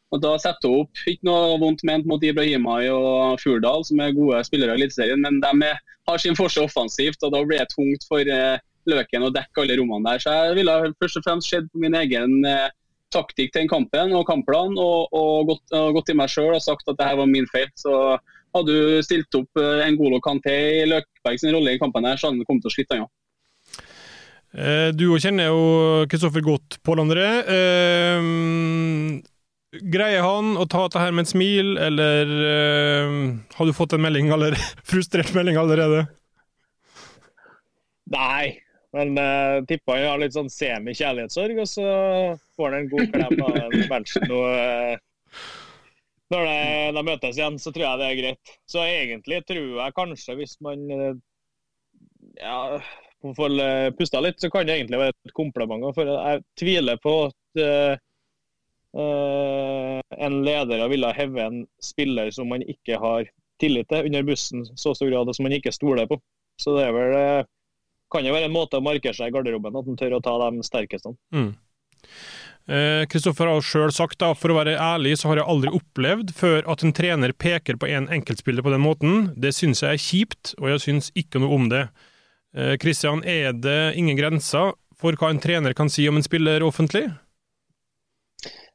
Og 0.09 0.21
Da 0.23 0.31
setter 0.41 0.71
hun 0.71 0.85
opp 0.85 1.03
ikke 1.05 1.27
noe 1.27 1.59
vondt 1.61 1.83
ment 1.85 2.07
mot 2.09 2.23
Ibrahimai 2.25 2.87
og 2.89 3.37
Furdal, 3.43 3.85
som 3.85 4.01
er 4.01 4.15
gode 4.17 4.41
spillere 4.47 4.73
i 4.73 4.81
Eliteserien, 4.81 5.21
men 5.21 5.37
de 5.43 5.51
er, 5.67 5.77
har 6.09 6.21
sin 6.21 6.37
forskjell 6.37 6.65
offensivt, 6.65 7.21
og 7.21 7.35
da 7.35 7.43
blir 7.45 7.61
det 7.61 7.69
tungt 7.75 8.07
for 8.09 8.25
eh, 8.25 8.57
Løken 8.89 9.27
å 9.27 9.29
dekke 9.33 9.61
alle 9.61 9.77
rommene 9.77 10.09
der. 10.09 10.23
Så 10.23 10.33
jeg 10.33 10.57
ville 10.57 10.77
først 10.97 11.19
og 11.19 11.25
fremst 11.27 11.51
sett 11.51 11.67
på 11.69 11.83
min 11.83 11.97
egen 11.99 12.39
eh, 12.47 12.71
taktikk 13.13 13.53
til 13.53 13.63
den 13.63 13.71
kampen 13.71 14.15
og 14.17 14.25
kampplan, 14.29 14.73
og, 14.81 15.13
og, 15.13 15.51
gått, 15.51 15.77
og 15.77 15.99
gått 15.99 16.11
i 16.13 16.17
meg 16.17 16.33
sjøl 16.33 16.55
og 16.55 16.65
sagt 16.65 16.89
at 16.89 16.97
det 16.97 17.05
her 17.05 17.19
var 17.21 17.29
min 17.29 17.49
feil. 17.53 17.69
Så 17.77 17.93
hadde 18.57 18.73
du 18.73 19.05
stilt 19.05 19.37
opp 19.37 19.61
eh, 19.61 19.85
en 19.85 19.97
Golo 19.99 20.21
Kanté 20.25 20.57
i 20.81 20.85
Løkberg 20.89 21.49
rolle 21.53 21.77
i 21.77 21.81
kampen 21.81 22.09
her, 22.09 22.17
så 22.17 22.29
hadde 22.29 22.41
han 22.41 22.49
kommet 22.49 22.65
til 22.65 22.73
å 22.73 22.77
slite, 22.77 22.97
han 22.97 23.05
ja. 23.05 23.13
Eh, 24.49 24.87
du 24.97 25.11
kjenner 25.21 25.51
jo 25.51 26.05
Kristoffer 26.09 26.41
godt, 26.41 26.79
Pål 26.81 27.03
André. 27.03 27.27
Eh, 29.69 29.81
greier 29.93 30.25
han 30.25 30.55
å 30.57 30.65
ta 30.69 30.85
dette 30.87 31.01
her 31.01 31.13
med 31.15 31.27
et 31.27 31.33
smil, 31.33 31.75
eller 31.81 32.31
eh, 32.45 33.19
har 33.57 33.69
du 33.69 33.75
fått 33.75 33.93
en 33.93 34.03
melding 34.05 34.31
allerede? 34.33 34.61
frustrert 34.91 35.33
melding 35.37 35.59
allerede? 35.61 36.05
Nei, 38.09 38.57
men 38.97 39.13
uh, 39.21 39.61
tipper 39.69 39.99
han 39.99 40.07
har 40.09 40.21
litt 40.23 40.33
sånn 40.33 40.49
semi-kjærlighetssorg, 40.49 41.59
og 41.61 41.67
så 41.69 41.89
får 42.57 42.71
han 42.71 42.77
en 42.79 42.87
god 42.89 43.11
klem 43.13 43.43
av 43.45 43.75
Berntsen. 43.91 44.25
Og, 44.33 44.47
uh, 44.49 45.43
når 46.33 46.47
det, 46.47 46.63
de 46.95 47.03
møtes 47.05 47.37
igjen, 47.37 47.59
så 47.61 47.73
tror 47.73 47.85
jeg 47.85 48.01
det 48.01 48.07
er 48.07 48.17
greit. 48.17 48.55
Så 48.69 48.81
egentlig 48.81 49.43
tror 49.45 49.77
jeg 49.77 49.95
kanskje, 49.99 50.37
hvis 50.41 50.57
man 50.65 50.89
uh, 50.89 51.13
ja, 52.41 52.57
får 53.37 53.59
pusta 53.99 54.23
litt, 54.25 54.41
så 54.41 54.49
kan 54.49 54.65
det 54.65 54.79
egentlig 54.79 55.03
være 55.03 55.13
et 55.13 55.37
kompliment. 55.37 55.85
For 55.93 56.09
jeg 56.09 56.41
tviler 56.57 56.97
på 57.03 57.15
at 57.27 58.01
en 58.95 60.37
leder 60.41 60.87
ville 60.89 61.11
heve 61.13 61.43
en 61.43 61.59
spiller 61.83 62.31
som 62.33 62.49
man 62.49 62.63
ikke 62.65 62.97
har 62.97 63.27
tillit 63.61 63.89
til, 63.91 64.07
under 64.09 64.25
bussen 64.25 64.65
så 64.73 64.95
stor 64.97 65.11
grad 65.11 65.29
som 65.35 65.45
man 65.45 65.53
ikke 65.53 65.73
stoler 65.75 66.09
på. 66.09 66.17
Så 66.57 66.73
det 66.77 66.87
er 66.87 66.95
vel 66.95 67.17
kan 68.09 68.25
jo 68.25 68.33
være 68.33 68.49
en 68.49 68.55
måte 68.55 68.79
å 68.79 68.83
markere 68.83 69.13
seg 69.13 69.29
i 69.29 69.35
garderoben, 69.35 69.75
at 69.77 69.85
han 69.85 69.99
tør 69.99 70.17
å 70.17 70.23
ta 70.25 70.35
de 70.41 70.65
sterkeste. 70.65 71.13
Mm. 71.35 71.51
Kristoffer 73.09 73.49
har 73.49 73.63
sjøl 73.65 73.91
sagt, 73.93 74.19
da, 74.21 74.35
for 74.37 74.53
å 74.53 74.59
være 74.59 74.75
ærlig, 74.77 75.15
så 75.17 75.31
har 75.31 75.41
jeg 75.41 75.49
aldri 75.49 75.71
opplevd 75.73 76.33
før 76.37 76.67
at 76.69 76.83
en 76.85 76.93
trener 76.93 77.33
peker 77.33 77.79
på 77.81 77.89
en 77.89 78.09
enkeltspiller 78.13 78.65
på 78.65 78.73
den 78.73 78.83
måten. 78.83 79.31
Det 79.41 79.55
syns 79.57 79.81
jeg 79.81 79.97
er 79.97 80.03
kjipt, 80.03 80.53
og 80.59 80.69
jeg 80.73 80.83
syns 80.85 81.09
ikke 81.17 81.41
noe 81.41 81.57
om 81.57 81.69
det. 81.71 81.87
Kristian, 82.81 83.23
eh, 83.23 83.49
er 83.49 83.57
det 83.57 83.95
ingen 83.97 84.17
grenser 84.17 84.73
for 84.99 85.17
hva 85.17 85.29
en 85.29 85.41
trener 85.41 85.73
kan 85.77 85.89
si 85.89 86.07
om 86.09 86.17
en 86.17 86.25
spiller 86.25 86.65
offentlig? 86.65 87.07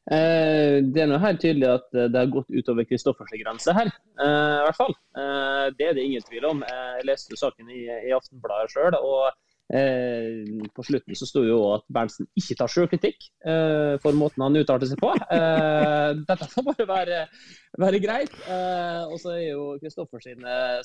Eh, 0.05 0.83
det 0.85 1.01
er 1.01 1.09
noe 1.09 1.21
helt 1.23 1.41
tydelig 1.41 1.71
at 1.71 1.87
det 1.95 2.19
har 2.19 2.29
gått 2.29 2.51
utover 2.53 2.85
Kristoffers 2.85 3.31
grense 3.41 3.73
her, 3.73 3.89
eh, 4.21 4.57
i 4.59 4.65
hvert 4.67 4.77
fall. 4.77 4.93
Eh, 5.17 5.65
det 5.79 5.87
er 5.89 5.97
det 5.97 6.05
ingen 6.05 6.25
tvil 6.27 6.45
om. 6.51 6.61
Jeg 6.67 7.07
leste 7.09 7.39
saken 7.39 7.71
i, 7.73 7.87
Aftenbladet 8.13 8.73
sjøl. 8.75 8.97
Og 8.99 9.31
eh, 9.73 10.45
på 10.75 10.85
slutten 10.85 11.17
så 11.17 11.27
sto 11.29 11.41
jo 11.45 11.57
at 11.73 11.87
Berntsen 11.89 12.29
ikke 12.37 12.57
tar 12.59 12.69
sjølkritikk 12.71 13.29
eh, 13.49 13.95
for 14.03 14.17
måten 14.17 14.45
han 14.45 14.59
uttalte 14.61 14.91
seg 14.91 15.01
på. 15.01 15.09
Eh, 15.33 16.11
dette 16.29 16.49
får 16.53 16.67
bare 16.69 16.89
være, 16.91 17.23
være 17.81 18.03
greit. 18.03 18.35
og 19.09 19.17
så 19.21 19.33
er 19.39 19.47
jo 19.55 19.71
Kristoffers 19.81 20.29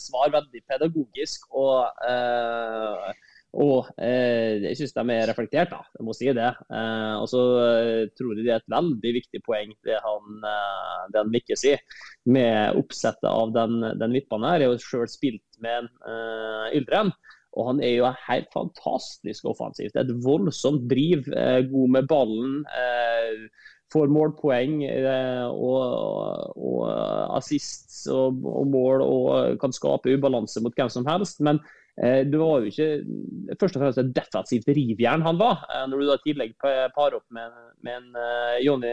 svar 0.06 0.32
veldig 0.32 0.64
pedagogisk 0.70 1.44
og 1.50 1.84
og 3.58 3.88
eh, 3.98 4.60
jeg 4.62 4.78
syns 4.78 4.92
de 4.94 5.04
er 5.10 5.26
reflektert, 5.30 5.72
da. 5.72 5.80
Jeg 5.98 6.06
må 6.06 6.14
si 6.14 6.28
det. 6.36 6.50
Eh, 6.70 7.14
og 7.18 7.26
så 7.30 7.40
eh, 7.64 8.04
tror 8.14 8.36
jeg 8.36 8.46
det 8.46 8.52
er 8.54 8.62
et 8.62 8.70
veldig 8.70 9.12
viktig 9.16 9.40
poeng 9.46 9.72
det 9.86 9.96
han, 10.04 10.36
eh, 10.46 11.00
det 11.10 11.18
han 11.18 11.32
Mikke 11.34 11.58
sier, 11.58 11.82
med 12.30 12.78
oppsettet 12.78 13.26
av 13.30 13.50
den, 13.56 13.82
den 13.98 14.14
midtbanen 14.14 14.52
her. 14.52 14.62
Jeg 14.62 14.70
har 14.70 14.78
jo 14.78 14.86
sjøl 14.86 15.10
spilt 15.10 15.60
med 15.64 15.90
eh, 16.06 16.78
Yldren. 16.78 17.10
Og 17.58 17.66
han 17.66 17.80
er 17.82 17.96
jo 17.96 18.12
helt 18.28 18.46
fantastisk 18.54 19.48
offensivt. 19.50 19.98
Et 19.98 20.14
voldsomt 20.22 20.86
driv. 20.90 21.26
Eh, 21.34 21.64
god 21.72 21.96
med 21.96 22.06
ballen. 22.10 22.62
får 23.90 24.06
målpoeng 24.14 24.84
og, 25.50 26.52
og 26.54 26.84
assists 27.34 28.04
og, 28.06 28.38
og, 28.46 28.68
mål 28.70 29.02
og 29.02 29.58
kan 29.58 29.74
skape 29.74 30.14
ubalanse 30.14 30.62
mot 30.62 30.76
hvem 30.78 30.92
som 30.94 31.08
helst. 31.10 31.42
Men 31.42 31.58
Eh, 31.58 31.79
det 32.00 32.38
var 32.38 32.62
jo 32.62 32.70
ikke 32.70 33.56
først 33.60 33.76
og 33.76 33.82
fremst 33.82 34.00
et 34.00 34.12
defensivt 34.16 34.68
rivjern 34.72 35.24
han 35.26 35.38
var. 35.40 35.64
Eh, 35.68 35.86
når 35.90 36.00
du 36.00 36.08
da 36.08 36.16
i 36.16 36.24
tillegg 36.24 36.56
parer 36.60 37.18
opp 37.18 37.26
med, 37.34 37.54
med 37.84 37.98
en 37.98 38.16
uh, 38.16 38.56
Jonny 38.62 38.92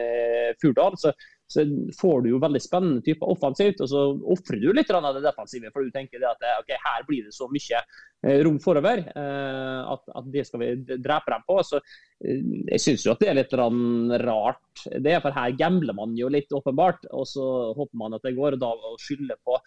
Furdal, 0.62 0.98
så, 1.00 1.14
så, 1.48 1.64
får 2.00 2.26
du 2.26 2.32
jo 2.34 2.42
veldig 2.44 2.62
spennende 2.64 3.04
typer 3.06 3.32
offensivt. 3.32 3.82
Og 3.86 3.92
så 3.92 4.04
ofrer 4.36 4.62
du 4.64 4.70
litt 4.76 4.92
av 4.92 5.08
det 5.16 5.24
defensive, 5.26 5.72
for 5.74 5.86
du 5.86 5.94
tenker 5.94 6.26
at 6.28 6.44
okay, 6.58 6.80
her 6.84 7.08
blir 7.08 7.28
det 7.28 7.36
så 7.36 7.50
mye 7.52 7.82
uh, 7.84 8.38
rom 8.48 8.60
forover 8.64 9.06
uh, 9.14 9.82
at, 9.96 10.06
at, 10.12 10.30
det 10.34 10.48
skal 10.50 10.64
vi 10.64 10.74
drepe 10.90 11.34
dem 11.34 11.48
på. 11.48 11.60
Så 11.68 11.82
jeg 12.18 12.82
syns 12.82 13.06
jo 13.06 13.14
at 13.14 13.24
det 13.24 13.32
er 13.32 13.40
litt 13.40 13.58
rart. 13.58 14.88
Det 15.00 15.20
for 15.24 15.36
her 15.36 15.58
gambler 15.58 15.96
man 15.98 16.16
jo 16.18 16.32
litt, 16.34 16.52
åpenbart. 16.54 17.08
Og 17.14 17.28
så 17.30 17.48
håper 17.78 18.04
man 18.04 18.18
at 18.18 18.26
det 18.26 18.36
går. 18.38 18.58
og 18.58 18.64
da 18.66 18.74
å 18.74 18.98
skylde 19.02 19.38
på 19.46 19.60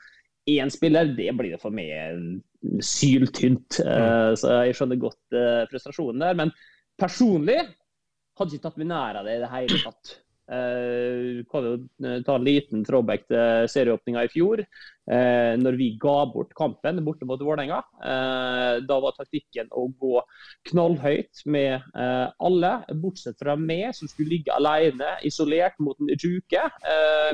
én 0.59 0.73
spiller, 0.73 1.12
det 1.16 1.30
blir 1.38 1.54
det 1.54 1.61
for 1.62 1.75
meg 1.75 2.40
syltynt. 2.85 3.80
Uh, 3.85 4.33
så 4.38 4.61
jeg 4.66 4.76
skjønner 4.78 5.00
godt 5.00 5.37
uh, 5.37 5.62
frustrasjonen 5.71 6.25
der. 6.25 6.38
Men 6.38 6.54
personlig 7.00 7.61
hadde 8.40 8.57
ikke 8.57 8.66
tatt 8.69 8.80
meg 8.80 8.90
nær 8.90 9.21
av 9.21 9.28
det 9.28 9.38
i 9.38 9.42
det 9.45 9.52
hele 9.52 9.80
tatt. 9.85 10.14
Uh, 10.50 11.45
kan 11.47 11.66
jo 11.66 11.75
ta 12.26 12.35
en 12.35 12.47
liten 12.47 12.80
throwback 12.87 13.28
til 13.30 13.69
serieåpninga 13.71 14.25
i 14.26 14.30
fjor. 14.33 14.64
Uh, 15.11 15.54
når 15.59 15.78
vi 15.78 15.88
ga 16.02 16.16
bort 16.30 16.50
kampen 16.59 16.99
borte 17.07 17.26
mot 17.26 17.40
Vålerenga. 17.40 17.80
Da 18.87 18.97
var 19.02 19.14
taktikken 19.16 19.71
å 19.75 19.87
gå 19.99 20.21
knallhøyt 20.71 21.42
med 21.50 21.83
alle, 21.95 22.71
bortsett 23.02 23.38
fra 23.40 23.57
meg, 23.59 23.90
som 23.97 24.11
skulle 24.11 24.37
ligge 24.37 24.54
alene, 24.54 25.16
isolert 25.26 25.78
mot 25.83 25.99
en 26.00 26.12
juke, 26.14 26.62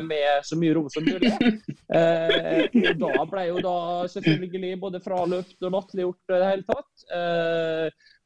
med 0.07 0.47
så 0.47 0.59
mye 0.59 0.75
rom 0.77 0.89
som 0.93 1.07
mulig. 1.07 1.33
da 3.03 3.27
ble 3.31 3.47
jo 3.51 3.63
da 3.65 3.77
selvfølgelig 4.15 4.75
både 4.83 5.03
fraløpt 5.05 5.69
og 5.69 5.77
latterliggjort 5.77 6.37
i 6.37 6.41
det 6.41 6.53
hele 6.53 6.69
tatt 6.73 7.07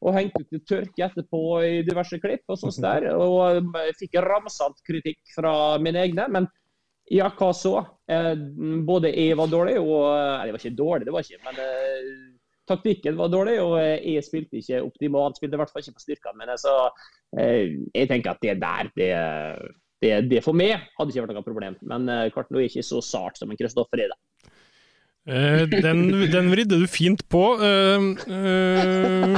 og 0.00 0.16
hengte 0.16 0.42
ut 0.42 0.56
i 0.56 0.62
tørke 0.64 1.04
etterpå 1.06 1.42
i 1.66 1.80
diverse 1.84 2.18
klipp. 2.22 2.46
Og 2.48 2.58
sånt 2.60 2.80
der, 2.84 3.10
og 3.12 3.68
jeg 3.76 3.96
fikk 4.00 4.18
ramsalt 4.24 4.80
kritikk 4.86 5.20
fra 5.36 5.52
mine 5.82 6.00
egne. 6.06 6.26
Men 6.32 6.48
ja, 7.10 7.26
hva 7.34 7.50
så? 7.56 7.74
Eh, 8.10 8.32
både 8.86 9.10
jeg 9.10 9.38
var 9.38 9.50
dårlig, 9.50 9.78
og 9.82 10.06
Nei, 10.14 10.46
det 10.46 10.54
var 10.54 10.62
ikke 10.62 10.78
dårlig, 10.78 11.08
det 11.08 11.14
var 11.14 11.26
ikke, 11.26 11.40
men 11.48 11.58
eh, 11.64 12.10
taktikken 12.70 13.18
var 13.18 13.32
dårlig, 13.32 13.56
og 13.64 13.74
jeg 13.82 14.22
spilte 14.22 14.60
ikke 14.60 14.82
optimalt. 14.86 15.40
Spilte 15.40 15.58
i 15.58 15.60
hvert 15.60 15.72
fall 15.74 15.82
ikke 15.82 15.96
på 15.98 16.04
styrkene 16.04 16.38
mine. 16.38 16.56
Så 16.60 16.74
eh, 17.34 17.76
jeg 17.90 18.10
tenker 18.12 18.36
at 18.36 18.44
det 18.44 18.56
der, 18.62 18.92
det, 18.94 19.10
det, 20.00 20.12
det 20.30 20.44
for 20.46 20.56
meg 20.56 20.86
hadde 20.96 21.10
ikke 21.10 21.26
vært 21.26 21.40
noe 21.40 21.48
problem. 21.48 21.80
Men 21.82 22.06
klart 22.30 22.54
nå 22.54 22.62
er 22.62 22.70
ikke 22.70 22.86
så 22.86 23.02
sart 23.02 23.42
som 23.42 23.50
en 23.50 23.58
Kristoffer 23.58 24.06
er 24.06 24.14
det. 24.14 24.20
Eh, 25.28 25.66
den, 25.68 26.06
den, 26.32 26.48
vridde 26.50 26.78
du 26.80 26.86
fint 26.88 27.22
på. 27.28 27.44
Eh, 27.60 28.06
eh, 28.34 29.36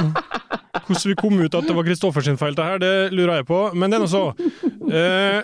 hvordan 0.87 1.11
vi 1.11 1.17
kom 1.19 1.41
ut 1.41 1.57
at 1.57 1.67
det 1.67 1.75
var 1.75 1.87
Kristoffers 1.87 2.29
feil, 2.39 2.55
det 2.55 2.69
her, 2.69 2.79
det 2.81 2.95
lurer 3.11 3.41
jeg 3.41 3.49
på. 3.49 3.59
Men 3.75 3.91
det 3.91 3.99
er 3.99 4.05
nå 4.05 4.09
så. 4.11 4.25
Eh, 4.93 5.43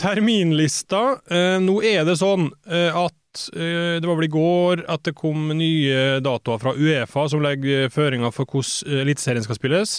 terminlista. 0.00 1.04
Eh, 1.28 1.58
nå 1.64 1.80
er 1.84 2.08
det 2.08 2.18
sånn 2.20 2.50
at 2.66 3.14
det 3.36 4.00
var 4.00 4.16
vel 4.16 4.24
i 4.24 4.32
går 4.32 4.80
at 4.88 5.02
det 5.04 5.12
kom 5.12 5.50
nye 5.52 6.22
datoer 6.24 6.60
fra 6.62 6.72
Uefa 6.72 7.26
som 7.28 7.42
legger 7.44 7.90
føringer 7.92 8.32
for 8.32 8.48
hvordan 8.48 9.02
Eliteserien 9.02 9.44
skal 9.44 9.58
spilles. 9.58 9.98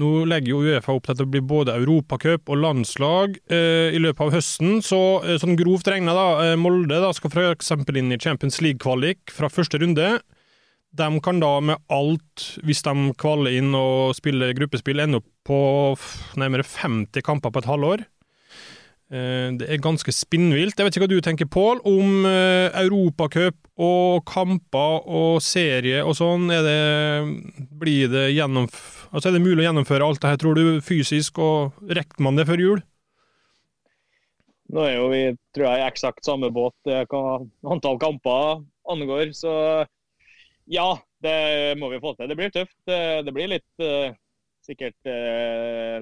Nå 0.00 0.10
legger 0.24 0.54
jo 0.54 0.60
Uefa 0.64 0.94
opp 0.94 1.04
til 1.04 1.14
at 1.14 1.20
det 1.20 1.28
blir 1.32 1.44
både 1.44 1.74
europacup 1.76 2.48
og 2.48 2.60
landslag 2.62 3.34
eh, 3.52 3.92
i 3.92 4.00
løpet 4.00 4.24
av 4.24 4.36
høsten. 4.36 4.78
Så 4.84 5.00
eh, 5.20 5.36
sånn 5.42 5.58
grovt 5.58 5.90
regna, 5.92 6.14
da, 6.16 6.28
eh, 6.46 6.54
Molde 6.60 7.02
da, 7.02 7.10
skal 7.16 7.32
f.eks. 7.32 7.74
inn 7.92 8.14
i 8.14 8.20
Champions 8.20 8.62
League-kvalik 8.64 9.34
fra 9.34 9.52
første 9.52 9.82
runde. 9.82 10.14
De 10.92 11.08
kan 11.24 11.40
da 11.40 11.52
med 11.64 11.80
alt, 11.92 12.46
hvis 12.64 12.84
de 12.84 13.12
kvaler 13.20 13.58
inn 13.60 13.76
og 13.76 14.16
spiller 14.16 14.52
gruppespill, 14.56 15.00
ende 15.00 15.20
opp 15.22 15.28
på 15.48 15.60
nærmere 16.40 16.64
50 16.68 17.24
kamper 17.24 17.52
på 17.52 17.62
et 17.62 17.70
halvår. 17.70 18.06
Eh, 19.12 19.48
det 19.60 19.68
er 19.68 19.84
ganske 19.84 20.12
spinnvilt. 20.14 20.78
Jeg 20.78 20.88
vet 20.88 20.96
ikke 20.96 21.04
hva 21.04 21.12
du 21.12 21.20
tenker, 21.24 21.48
Pål, 21.52 21.82
om 21.84 22.24
eh, 22.28 22.72
europacup 22.80 23.58
og 23.82 24.24
kamper 24.28 25.04
og 25.04 25.42
serie 25.44 26.00
og 26.04 26.16
sånn. 26.16 26.48
Det, 26.48 26.80
blir 27.80 28.08
det 28.12 28.30
gjennomført 28.32 29.01
Altså, 29.12 29.28
Er 29.28 29.36
det 29.36 29.44
mulig 29.44 29.60
å 29.60 29.68
gjennomføre 29.68 30.08
alt 30.08 30.22
det 30.22 30.32
her, 30.32 30.40
tror 30.40 30.56
du, 30.56 30.80
fysisk, 30.84 31.38
og 31.38 31.78
rekker 31.84 32.24
man 32.24 32.38
det 32.38 32.48
før 32.48 32.64
jul? 32.64 32.82
Nå 34.72 34.84
er 34.88 34.94
jo 34.96 35.08
vi 35.12 35.22
tror 35.52 35.66
jeg, 35.68 35.80
i 35.82 35.88
eksakt 35.90 36.24
samme 36.24 36.48
båt 36.54 36.88
hva 36.88 37.42
antall 37.74 37.98
kamper 38.00 38.62
angår. 38.88 39.34
Så 39.36 39.52
ja, 40.72 40.86
det 41.20 41.76
må 41.76 41.90
vi 41.92 42.00
få 42.00 42.14
til. 42.16 42.30
Det 42.30 42.38
blir 42.38 42.54
tøft. 42.54 42.78
Det 42.88 43.34
blir 43.36 43.52
litt, 43.52 43.84
sikkert 44.64 45.12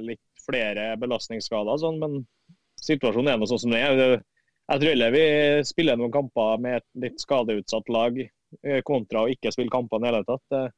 litt 0.06 0.22
flere 0.46 0.92
belastningsskader, 1.02 1.80
sånn, 1.82 1.98
men 1.98 2.20
situasjonen 2.80 3.32
er 3.32 3.40
nå 3.40 3.48
sånn 3.50 3.64
som 3.64 3.74
den 3.74 3.82
er. 3.82 4.20
Jeg 4.70 4.82
tror 4.82 4.92
heller 4.92 5.14
vi 5.14 5.24
spiller 5.66 5.98
noen 5.98 6.14
kamper 6.14 6.60
med 6.62 6.78
et 6.78 6.86
litt 7.02 7.22
skadeutsatt 7.22 7.90
lag 7.90 8.20
eh, 8.22 8.80
kontra 8.86 9.24
å 9.24 9.32
ikke 9.32 9.50
spille 9.50 9.72
kamper 9.72 9.98
i 9.98 10.04
det 10.04 10.10
hele 10.12 10.28
tatt. 10.28 10.76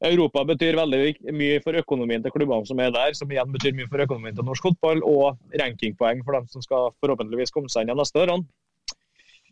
Europa 0.00 0.42
betyr 0.48 0.78
veldig 0.78 1.32
mye 1.36 1.60
for 1.60 1.76
økonomien 1.76 2.22
til 2.24 2.32
klubbene 2.32 2.68
som 2.68 2.78
er 2.80 2.92
der, 2.94 3.12
som 3.16 3.30
igjen 3.30 3.52
betyr 3.52 3.74
mye 3.76 3.88
for 3.90 4.00
økonomien 4.00 4.36
til 4.36 4.46
norsk 4.48 4.70
fotball, 4.70 5.02
og 5.04 5.60
rankingpoeng 5.60 6.22
for 6.24 6.38
dem 6.38 6.48
som 6.48 6.64
skal 6.64 6.88
forhåpentligvis 7.04 7.52
komme 7.52 7.68
seg 7.72 7.84
inn 7.84 7.92
de 7.92 7.98
neste 8.00 8.22
årene. 8.22 8.48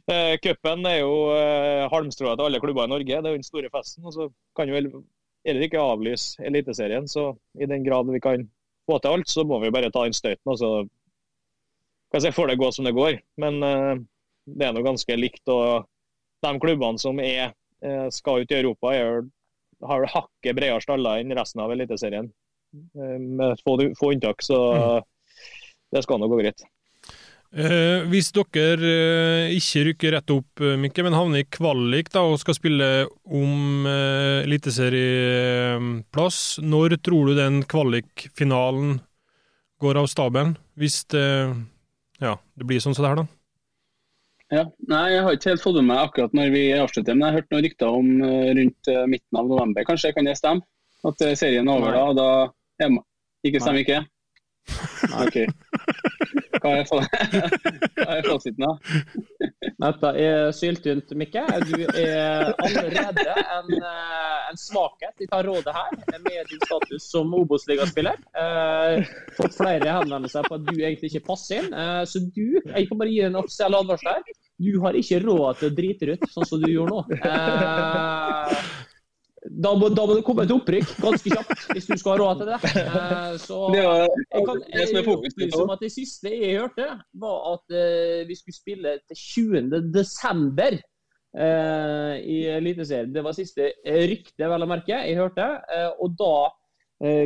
Eh, 0.08 0.38
Cupen 0.40 0.86
er 0.88 1.02
jo 1.02 1.16
eh, 1.36 1.84
halmstrået 1.92 2.40
til 2.40 2.48
alle 2.48 2.60
klubber 2.62 2.88
i 2.88 2.92
Norge. 2.94 3.04
Det 3.12 3.18
er 3.18 3.34
jo 3.34 3.40
den 3.42 3.44
store 3.44 3.68
festen. 3.74 4.06
og 4.08 4.14
så 4.14 4.28
kan 4.56 4.70
vi 4.70 4.78
vel 4.78 4.88
heller 5.44 5.66
ikke 5.66 5.82
avlyse 5.84 6.40
Eliteserien. 6.48 7.08
Så 7.08 7.34
i 7.60 7.68
den 7.68 7.84
grad 7.84 8.08
vi 8.08 8.20
kan 8.20 8.48
få 8.88 8.98
til 8.98 9.18
alt, 9.18 9.28
så 9.28 9.44
må 9.44 9.60
vi 9.60 9.72
bare 9.74 9.92
ta 9.92 10.06
inn 10.06 10.16
støyten. 10.16 10.48
og 10.48 10.58
så 10.58 10.70
kan 12.08 12.22
jeg 12.22 12.32
si, 12.32 12.36
får 12.40 12.48
det 12.48 12.60
gå 12.62 12.70
som 12.72 12.88
det 12.88 12.96
går. 12.96 13.20
Men 13.36 13.62
eh, 13.62 13.94
det 14.48 14.66
er 14.66 14.72
nå 14.72 14.84
ganske 14.86 15.16
likt. 15.16 15.44
og 15.52 15.84
De 16.42 16.54
klubbene 16.62 16.98
som 16.98 17.20
er, 17.20 17.52
eh, 17.84 18.08
skal 18.08 18.40
ut 18.40 18.54
i 18.54 18.60
Europa, 18.62 18.94
er, 18.94 19.28
har 19.84 20.08
hakket 20.10 20.56
bredere 20.56 20.82
staller 20.82 21.22
enn 21.22 21.36
resten 21.38 21.62
av 21.62 21.72
Eliteserien. 21.74 22.32
Eh, 22.96 23.18
med 23.20 23.60
få, 23.64 23.78
få 23.98 24.12
unntak, 24.14 24.42
så 24.44 24.58
det 25.92 26.02
skal 26.04 26.20
nå 26.20 26.28
gå 26.30 26.42
greit. 26.42 26.60
Eh, 27.48 28.04
hvis 28.12 28.28
dere 28.36 28.84
eh, 28.84 29.54
ikke 29.56 29.86
rykker 29.86 30.12
rett 30.18 30.32
opp, 30.34 30.60
eh, 30.60 30.76
Mikke, 30.76 31.00
men 31.06 31.16
havner 31.16 31.40
i 31.40 31.46
kvalik 31.48 32.10
da, 32.12 32.20
og 32.28 32.36
skal 32.42 32.58
spille 32.58 32.88
om 33.24 33.86
eh, 33.88 34.44
eliteserieplass, 34.44 36.60
når 36.60 36.98
tror 37.00 37.30
du 37.30 37.32
den 37.38 37.62
kvalikfinalen 37.64 38.98
går 39.80 40.02
av 40.02 40.10
stabelen? 40.12 40.58
Hvis 40.76 41.06
det, 41.08 41.24
ja, 42.20 42.36
det 42.36 42.68
blir 42.68 42.84
sånn 42.84 42.92
som 42.98 43.06
det 43.06 43.14
her, 43.14 43.22
da? 43.22 43.37
Ja, 44.48 44.64
nei, 44.88 45.04
Jeg 45.12 45.24
har 45.26 45.36
ikke 45.36 45.50
helt 45.52 45.62
fått 45.62 45.76
med 45.76 45.90
meg 45.90 46.02
akkurat 46.06 46.34
når 46.36 46.52
vi 46.54 46.62
avslutter, 46.72 47.16
men 47.16 47.26
jeg 47.26 47.34
har 47.34 47.42
hørt 47.42 47.50
noen 47.52 47.64
rykter 47.66 47.96
om 47.98 48.06
eh, 48.24 48.52
rundt 48.56 48.90
eh, 48.92 49.04
midten 49.12 49.40
av 49.40 49.50
november. 49.50 49.84
Kanskje 49.88 50.14
kan 50.16 50.28
det 50.28 50.38
stemme? 50.40 50.64
At 51.08 51.24
eh, 51.24 51.34
serien 51.38 51.68
er 51.68 51.76
over 51.76 51.92
da? 51.92 52.06
da 52.16 52.86
er 52.86 52.94
man. 52.94 53.04
Ikke 53.44 53.60
stemmer 53.60 53.84
ikke? 53.84 54.00
Nei, 55.12 55.26
OK. 55.26 55.38
Hva 56.62 56.72
er, 56.74 58.24
fasiten, 58.26 58.64
da? 58.64 58.72
Dette 59.78 60.10
er 60.18 60.48
syltynt, 60.56 61.12
Mikke. 61.18 61.44
Du 61.68 61.84
er 61.86 62.50
allerede 62.64 63.26
en, 63.44 63.70
eh, 63.76 64.48
en 64.50 64.58
svakhet 64.58 65.22
i 65.22 65.28
rådet 65.30 65.74
her, 65.76 65.94
med 66.24 66.50
din 66.50 66.64
status 66.64 67.06
som 67.12 67.34
Obos-ligaspiller. 67.38 68.18
Eh, 68.42 69.06
fått 69.38 69.54
flere 69.60 69.94
henvendelser 70.00 70.48
på 70.48 70.58
at 70.58 70.66
du 70.66 70.74
egentlig 70.74 71.12
ikke 71.12 71.28
passer 71.30 71.62
inn. 71.62 71.72
Eh, 71.72 72.02
så 72.10 72.24
du, 72.26 72.58
jeg 72.58 72.90
kan 72.90 73.00
bare 73.00 73.14
gi 73.14 73.22
en 73.28 73.40
offisiell 73.42 73.78
advarsel 73.78 74.12
her. 74.16 74.36
Du 74.58 74.72
har 74.82 74.98
ikke 74.98 75.22
råd 75.22 75.60
til 75.60 75.70
å 75.70 75.76
drite 75.78 76.12
ut, 76.12 76.30
sånn 76.34 76.48
som 76.50 76.62
du 76.64 76.70
gjorde 76.72 76.96
nå. 76.96 77.18
Eh, 77.22 78.68
da 79.50 79.72
må, 79.78 79.88
da 79.94 80.04
må 80.08 80.16
det 80.18 80.24
komme 80.26 80.44
et 80.46 80.52
opprykk 80.52 80.92
ganske 81.02 81.32
kjapt, 81.32 81.64
hvis 81.72 81.88
du 81.88 81.94
skal 81.96 82.14
ha 82.14 82.18
råd 82.20 82.42
til 82.42 82.50
det. 82.50 82.58
Eh, 82.82 83.32
så 83.42 83.58
jeg 83.76 84.44
kan 84.48 85.10
opplyse 85.14 85.62
om 85.62 85.72
at 85.74 85.82
det 85.84 85.90
siste 85.94 86.32
jeg 86.34 86.60
hørte, 86.60 86.86
var 87.22 87.40
at 87.54 87.76
eh, 87.78 88.22
vi 88.28 88.36
skulle 88.38 88.58
spille 88.58 88.94
til 89.08 89.20
20. 89.22 89.82
desember 89.94 90.78
eh, 90.78 92.14
i 92.22 92.38
Eliteserien. 92.58 93.12
Det 93.14 93.24
var 93.24 93.36
siste 93.36 93.72
rykte, 93.84 94.48
vel 94.48 94.66
å 94.66 94.70
merke, 94.70 95.02
jeg 95.08 95.18
hørte. 95.20 95.50
Og 96.02 96.16
da 96.18 96.34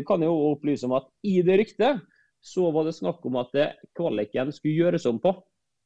kan 0.04 0.20
jeg 0.20 0.28
jo 0.28 0.50
opplyse 0.52 0.84
om 0.84 0.98
at 0.98 1.06
i 1.24 1.38
det 1.40 1.54
ryktet 1.62 2.02
så 2.44 2.66
var 2.74 2.84
det 2.84 2.92
snakk 2.92 3.22
om 3.24 3.38
at 3.40 3.54
kvaliken 3.96 4.50
skulle 4.52 4.82
gjøres 4.82 5.06
om 5.08 5.20
på. 5.22 5.32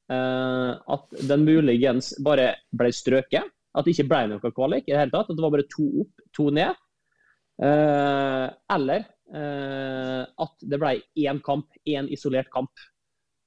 Eh, 0.07 0.73
at 0.95 1.23
den 1.29 1.45
muligens 1.47 2.13
bare 2.23 2.53
ble 2.75 2.93
strøket. 2.95 3.51
At 3.77 3.87
det 3.87 3.95
ikke 3.97 4.09
ble 4.11 4.23
noe 4.33 4.53
kvalik 4.57 4.89
i 4.89 4.95
det 4.95 5.01
hele 5.03 5.13
tatt. 5.13 5.31
At 5.31 5.37
det 5.37 5.45
var 5.45 5.55
bare 5.55 5.69
to 5.73 5.87
opp, 6.05 6.27
to 6.37 6.49
ned. 6.55 6.83
Eh, 7.63 8.47
eller 8.77 9.07
eh, 9.33 10.23
at 10.47 10.69
det 10.71 10.81
ble 10.81 10.99
én 11.25 11.41
kamp, 11.45 11.69
én 11.89 12.09
isolert 12.13 12.51
kamp. 12.55 12.73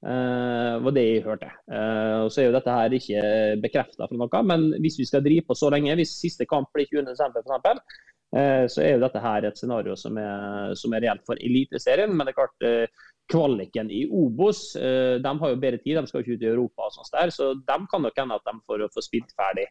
Eh, 0.00 0.76
var 0.80 0.94
det 0.96 1.04
jeg 1.04 1.24
hørte. 1.26 1.50
Eh, 1.70 2.18
og 2.24 2.30
så 2.32 2.42
er 2.42 2.48
jo 2.48 2.54
dette 2.56 2.76
her 2.76 2.94
ikke 2.96 3.24
bekrefta 3.64 4.06
for 4.08 4.16
noe, 4.20 4.44
men 4.48 4.70
hvis 4.80 4.96
vi 5.00 5.08
skal 5.08 5.24
drive 5.24 5.44
på 5.48 5.56
så 5.58 5.68
lenge, 5.74 5.98
hvis 5.98 6.16
siste 6.22 6.46
kamp 6.48 6.70
blir 6.74 6.88
20.12. 6.88 7.36
f.eks., 7.36 8.00
eh, 8.32 8.64
så 8.72 8.84
er 8.86 8.94
jo 8.94 9.04
dette 9.04 9.24
her 9.26 9.48
et 9.48 9.60
scenario 9.60 9.98
som 10.00 10.16
er, 10.22 10.72
som 10.78 10.96
er 10.96 11.04
reelt 11.04 11.26
for 11.28 11.40
Eliteserien. 11.42 12.14
Men 12.14 12.26
det 12.26 12.34
er 12.34 12.40
klart, 12.40 12.56
eh, 12.64 13.09
kvaliken 13.30 13.90
i 13.94 14.04
Obos, 14.10 14.76
eh, 14.76 15.16
de 15.22 15.32
har 15.42 15.52
jo 15.52 15.60
bedre 15.62 15.78
tid, 15.78 15.96
de 15.96 16.06
skal 16.10 16.20
jo 16.20 16.26
ikke 16.26 16.38
ut 16.38 16.44
i 16.46 16.50
Europa 16.50 16.88
og 16.88 16.94
sånt 16.96 17.12
der, 17.14 17.32
så 17.34 17.52
de 17.54 17.78
kan 17.90 18.04
nok 18.04 18.18
hende 18.18 18.38
at 18.38 18.46
de 18.48 18.56
får, 18.66 18.86
får 18.94 19.06
spilt 19.06 19.34
ferdig 19.38 19.66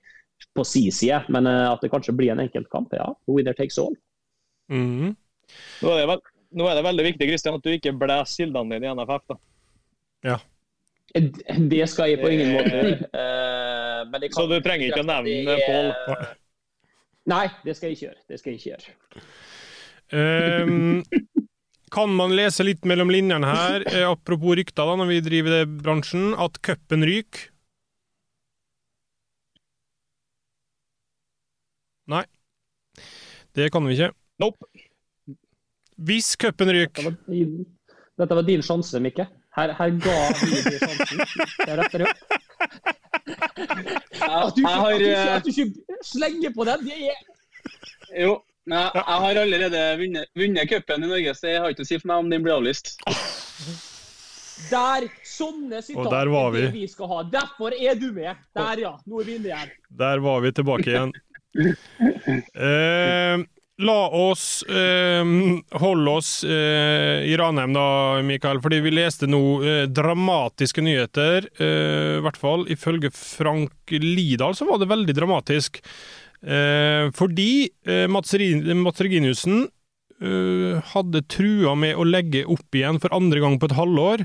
på 0.56 0.66
si 0.68 0.86
side. 0.96 1.22
Men 1.34 1.50
eh, 1.50 1.66
at 1.72 1.84
det 1.84 1.92
kanskje 1.94 2.16
blir 2.16 2.34
en 2.34 2.44
enkeltkamp, 2.44 2.94
ja. 2.96 3.10
Winner 3.30 3.58
takes 3.58 3.80
all. 3.82 3.96
Mhm. 4.72 5.16
Nå 5.82 5.92
er, 5.92 6.04
det 6.04 6.08
vel, 6.12 6.24
nå 6.60 6.68
er 6.70 6.78
det 6.78 6.86
veldig 6.86 7.06
viktig 7.08 7.28
Christian, 7.32 7.58
at 7.58 7.66
du 7.66 7.74
ikke 7.74 7.96
blæser 7.98 8.46
kildene 8.46 8.78
dine 8.78 8.92
i 8.92 8.96
NFF. 8.96 9.28
da. 9.34 9.40
Ja. 10.30 10.40
Det 11.74 11.86
skal 11.90 12.12
jeg 12.12 12.20
på 12.22 12.30
ingen 12.30 12.54
måte. 12.54 12.84
Eh, 13.20 14.02
men 14.12 14.22
kan 14.22 14.36
Så 14.38 14.46
du 14.48 14.60
trenger 14.64 14.92
ikke 14.92 15.02
å 15.02 15.08
nevne 15.10 15.40
det 15.48 15.56
Pål? 15.66 16.28
Nei, 17.30 17.46
det 17.66 17.76
skal 17.76 17.90
jeg 17.90 17.98
ikke 17.98 18.06
gjøre. 18.06 18.22
Det 18.30 18.40
skal 18.40 18.52
jeg 18.54 18.60
ikke 18.60 18.70
gjøre. 18.70 19.24
Ehm, 20.16 21.04
kan 21.92 22.12
man 22.16 22.34
lese 22.38 22.66
litt 22.66 22.86
mellom 22.88 23.12
linjene 23.14 23.48
her, 23.50 23.86
eh, 23.92 24.06
apropos 24.10 24.58
rykter 24.60 24.88
da, 24.90 24.98
når 25.00 25.10
vi 25.12 25.22
driver 25.26 25.58
det 25.58 25.64
bransjen, 25.84 26.34
at 26.38 26.60
cupen 26.66 27.06
ryker? 27.08 27.50
Nei. 32.10 32.24
Det 33.54 33.70
kan 33.74 33.86
vi 33.86 33.98
ikke. 33.98 34.12
Nope. 34.42 34.70
Hvis 36.00 36.36
cupen 36.40 36.70
Dette 36.70 36.78
ryker 36.80 37.10
var 37.10 37.18
din, 37.28 37.66
dette 38.18 38.38
var 38.38 38.46
din 38.48 38.64
sjanse, 38.66 39.02
Mikke. 39.04 39.28
Her, 39.58 39.74
her 39.76 39.96
ga 40.00 40.18
vi 40.40 40.62
deg 40.64 40.78
sjansen. 40.80 41.24
Det 41.60 41.70
er 41.74 41.82
rett 41.82 41.98
og. 42.00 42.14
At 44.20 44.56
du, 44.56 44.62
ikke, 44.62 44.74
at, 44.74 45.00
du 45.00 45.04
ikke, 45.04 45.10
eh, 45.10 45.36
at 45.36 45.46
du 45.46 45.50
ikke 45.50 46.04
slenger 46.06 46.54
på 46.56 46.66
den, 46.68 46.86
det 46.86 46.98
er 47.10 48.24
Jo, 48.24 48.34
men 48.70 48.90
jeg, 48.94 49.06
har 49.24 49.42
allerede 49.44 49.86
vunnet, 50.00 50.30
vunnet 50.38 50.70
cupen 50.70 51.06
i 51.06 51.10
Norge, 51.10 51.36
så 51.38 51.50
jeg 51.50 51.62
har 51.64 51.74
ikke 51.74 51.86
å 51.88 51.90
si 51.90 51.98
for 51.98 52.12
meg 52.12 52.26
om 52.26 52.34
den 52.34 52.46
blir 52.46 52.58
avlyst. 52.60 52.94
Der! 54.70 55.08
Sånne 55.26 55.80
sitater 55.82 56.28
er 56.28 56.30
det 56.30 56.50
vi. 56.74 56.82
vi 56.82 56.88
skal 56.92 57.10
ha. 57.12 57.22
Derfor 57.32 57.74
er 57.76 57.96
du 57.98 58.10
med. 58.16 58.36
Der, 58.58 58.82
ja. 58.84 58.98
Nå 59.08 59.22
er 59.22 59.30
vi 59.30 59.38
inne 59.40 59.54
igjen. 59.54 59.72
Der 60.02 60.26
var 60.26 60.44
vi 60.44 60.52
tilbake 60.58 60.92
igjen. 60.92 61.16
Eh, 62.54 63.40
la 63.80 63.98
oss 64.20 64.62
eh, 64.70 65.32
holde 65.82 66.12
oss 66.20 66.32
eh, 66.44 67.26
i 67.26 67.34
Ranheim, 67.40 67.74
da, 67.74 67.88
Mikael. 68.28 68.60
Fordi 68.62 68.82
vi 68.86 68.94
leste 68.94 69.30
nå 69.32 69.42
eh, 69.64 69.84
dramatiske 69.88 70.84
nyheter. 70.86 71.50
Eh, 71.56 72.20
I 72.20 72.24
hvert 72.28 72.40
fall 72.42 72.68
ifølge 72.70 73.14
Frank 73.16 73.96
Lidahl 73.96 74.58
så 74.60 74.68
var 74.70 74.84
det 74.84 74.92
veldig 74.92 75.16
dramatisk. 75.24 75.82
Eh, 76.40 77.10
fordi 77.16 77.70
eh, 77.84 78.08
Mats, 78.08 78.32
Reginiussen 78.34 79.66
eh, 80.22 80.80
hadde 80.94 81.26
trua 81.28 81.76
med 81.76 82.00
å 82.00 82.08
legge 82.08 82.46
opp 82.48 82.76
igjen 82.76 83.00
for 83.04 83.14
andre 83.16 83.44
gang 83.44 83.58
på 83.60 83.68
et 83.70 83.78
halvår. 83.80 84.24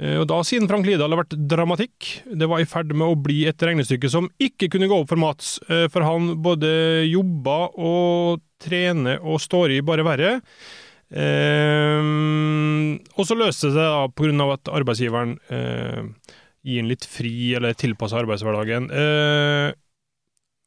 Eh, 0.00 0.16
Og 0.20 0.26
da, 0.30 0.40
siden 0.46 0.68
Frank 0.70 0.88
Lidahl 0.88 1.14
har 1.14 1.22
vært 1.22 1.36
dramatikk, 1.48 2.10
det 2.26 2.48
var 2.50 2.62
i 2.62 2.68
ferd 2.68 2.90
med 2.94 3.06
å 3.08 3.20
bli 3.20 3.44
et 3.48 3.62
regnestykke 3.62 4.10
som 4.12 4.28
ikke 4.42 4.70
kunne 4.72 4.90
gå 4.90 4.98
opp 5.02 5.12
for 5.12 5.22
Mats, 5.22 5.56
eh, 5.70 5.86
for 5.92 6.06
han 6.06 6.34
både 6.42 7.06
jobba 7.08 7.70
og 7.78 8.42
trener 8.62 9.22
og 9.22 9.38
står 9.44 9.76
i 9.76 9.84
bare 9.86 10.06
verre. 10.06 10.34
Eh, 11.06 12.02
og 13.14 13.22
så 13.28 13.36
løste 13.38 13.70
det 13.70 13.76
seg 13.76 13.84
da 13.86 14.42
av 14.42 14.52
at 14.56 14.70
arbeidsgiveren 14.74 15.36
eh, 15.54 16.32
gir 16.66 16.82
en 16.82 16.90
litt 16.90 17.06
fri 17.06 17.54
eller 17.54 17.76
tilpassa 17.78 18.18
arbeidshverdagen. 18.24 18.88
Eh, 18.90 19.68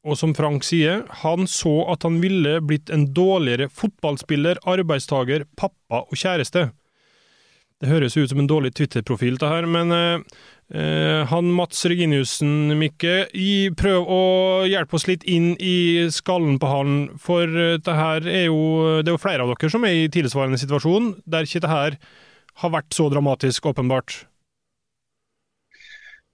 og 0.08 0.16
som 0.16 0.34
Frank 0.36 0.64
sier, 0.64 1.04
han 1.24 1.48
så 1.50 1.74
at 1.92 2.06
han 2.08 2.20
ville 2.24 2.60
blitt 2.64 2.92
en 2.94 3.10
dårligere 3.14 3.68
fotballspiller, 3.72 4.62
arbeidstager, 4.70 5.44
pappa 5.60 6.06
og 6.06 6.16
kjæreste. 6.16 6.70
Det 7.80 7.88
høres 7.88 8.18
ut 8.18 8.28
som 8.32 8.42
en 8.42 8.48
dårlig 8.48 8.74
Twitter-profil, 8.76 9.38
det 9.40 9.48
her, 9.48 9.68
men 9.68 9.92
eh, 9.96 10.40
eh, 10.76 11.22
han 11.28 11.52
Mats 11.56 11.86
Reginiussen, 11.88 12.74
Mikke, 12.80 13.30
i, 13.32 13.72
prøv 13.80 14.08
å 14.08 14.24
hjelpe 14.68 15.00
oss 15.00 15.08
litt 15.08 15.24
inn 15.24 15.54
i 15.56 16.08
skallen 16.12 16.58
på 16.60 16.72
han, 16.72 16.98
for 17.20 17.48
eh, 17.48 17.78
det 17.80 17.96
her 17.96 18.28
er 18.28 18.50
jo 18.50 19.00
Det 19.00 19.08
er 19.08 19.16
jo 19.16 19.24
flere 19.24 19.46
av 19.46 19.54
dere 19.54 19.72
som 19.72 19.88
er 19.88 19.96
i 19.96 20.10
tilsvarende 20.12 20.60
situasjon, 20.60 21.14
der 21.24 21.48
ikke 21.48 21.64
det 21.64 21.72
her 21.72 22.00
har 22.60 22.76
vært 22.76 22.96
så 22.96 23.08
dramatisk, 23.12 23.72
åpenbart. 23.72 24.26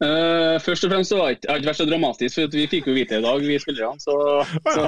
Eh, 0.04 0.58
først 0.60 0.84
og 0.84 0.92
fremst 0.92 1.14
så 1.14 1.22
har 1.22 1.38
det 1.40 1.48
ikke 1.48 1.70
vært 1.70 1.80
så 1.80 1.88
dramatisk, 1.88 2.36
for 2.36 2.56
vi 2.58 2.66
fikk 2.68 2.90
jo 2.90 2.96
vite 2.98 3.16
i 3.16 3.24
dag, 3.24 3.44
vi 3.48 3.60
spillerne. 3.64 4.02
Så, 4.04 4.16
så 4.68 4.88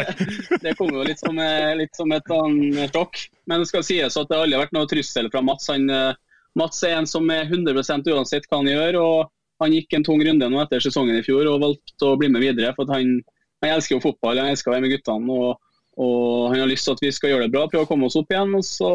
det 0.64 0.74
kom 0.80 0.90
jo 0.90 1.04
litt 1.06 1.22
som, 1.22 1.38
eh, 1.38 1.76
litt 1.78 1.94
som 1.94 2.10
et 2.14 2.26
sånn 2.26 2.58
sjokk. 2.90 3.20
Men 3.46 3.62
det 3.62 3.70
skal 3.70 3.86
sies 3.86 4.18
at 4.18 4.30
det 4.30 4.38
aldri 4.38 4.58
har 4.58 4.64
vært 4.66 4.74
noe 4.74 4.90
trussel 4.90 5.30
fra 5.30 5.44
Mats. 5.46 5.70
Han, 5.70 5.86
eh, 5.94 6.18
Mats 6.58 6.82
er 6.82 6.96
en 6.98 7.06
som 7.06 7.30
er 7.30 7.46
100 7.46 8.10
uansett 8.10 8.48
hva 8.50 8.62
han 8.64 8.72
gjør. 8.72 8.98
og 9.04 9.62
Han 9.62 9.74
gikk 9.74 9.94
en 9.94 10.06
tung 10.06 10.22
runde 10.26 10.50
nå 10.50 10.60
etter 10.64 10.82
sesongen 10.82 11.18
i 11.18 11.22
fjor 11.26 11.46
og 11.52 11.62
valgte 11.62 12.10
å 12.10 12.18
bli 12.18 12.30
med 12.32 12.42
videre. 12.42 12.74
for 12.74 12.90
han, 12.90 13.20
han 13.62 13.76
elsker 13.76 13.96
jo 13.96 14.04
fotball, 14.10 14.42
han 14.42 14.50
elsker 14.50 14.72
å 14.72 14.74
være 14.74 14.88
med 14.88 14.96
guttene. 14.96 15.38
Og, 15.38 15.54
og, 15.98 16.50
han 16.50 16.64
har 16.64 16.70
lyst 16.70 16.88
til 16.88 16.98
at 16.98 17.04
vi 17.06 17.14
skal 17.14 17.34
gjøre 17.34 17.46
det 17.46 17.54
bra, 17.54 17.68
prøve 17.70 17.86
å 17.86 17.90
komme 17.90 18.10
oss 18.10 18.18
opp 18.18 18.34
igjen. 18.34 18.58
og 18.58 18.66
så 18.66 18.90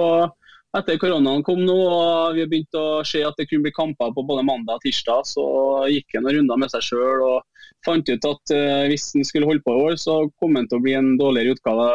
etter 0.78 0.98
koronaen 1.02 1.44
kom 1.46 1.62
nå 1.62 1.76
og 1.78 2.34
vi 2.36 2.44
har 2.44 2.50
begynt 2.50 2.78
å 2.78 3.04
se 3.06 3.22
at 3.26 3.38
det 3.38 3.46
kunne 3.50 3.68
bli 3.68 3.74
kamper 3.76 4.14
på 4.16 4.24
både 4.26 4.46
mandag 4.48 4.80
og 4.80 4.86
tirsdag, 4.86 5.28
så 5.30 5.46
gikk 5.92 6.16
han 6.18 6.26
noen 6.26 6.40
runder 6.40 6.62
med 6.64 6.74
seg 6.74 6.88
sjøl 6.88 7.26
og 7.28 7.68
fant 7.86 8.10
ut 8.10 8.28
at 8.30 8.54
uh, 8.56 8.84
hvis 8.90 9.12
han 9.14 9.28
skulle 9.28 9.50
holde 9.50 9.64
på 9.66 9.76
i 9.76 9.86
år, 9.90 9.98
så 10.02 10.24
kom 10.42 10.58
han 10.58 10.70
til 10.70 10.80
å 10.80 10.86
bli 10.86 10.96
en 10.98 11.14
dårligere 11.20 11.58
utgave 11.58 11.88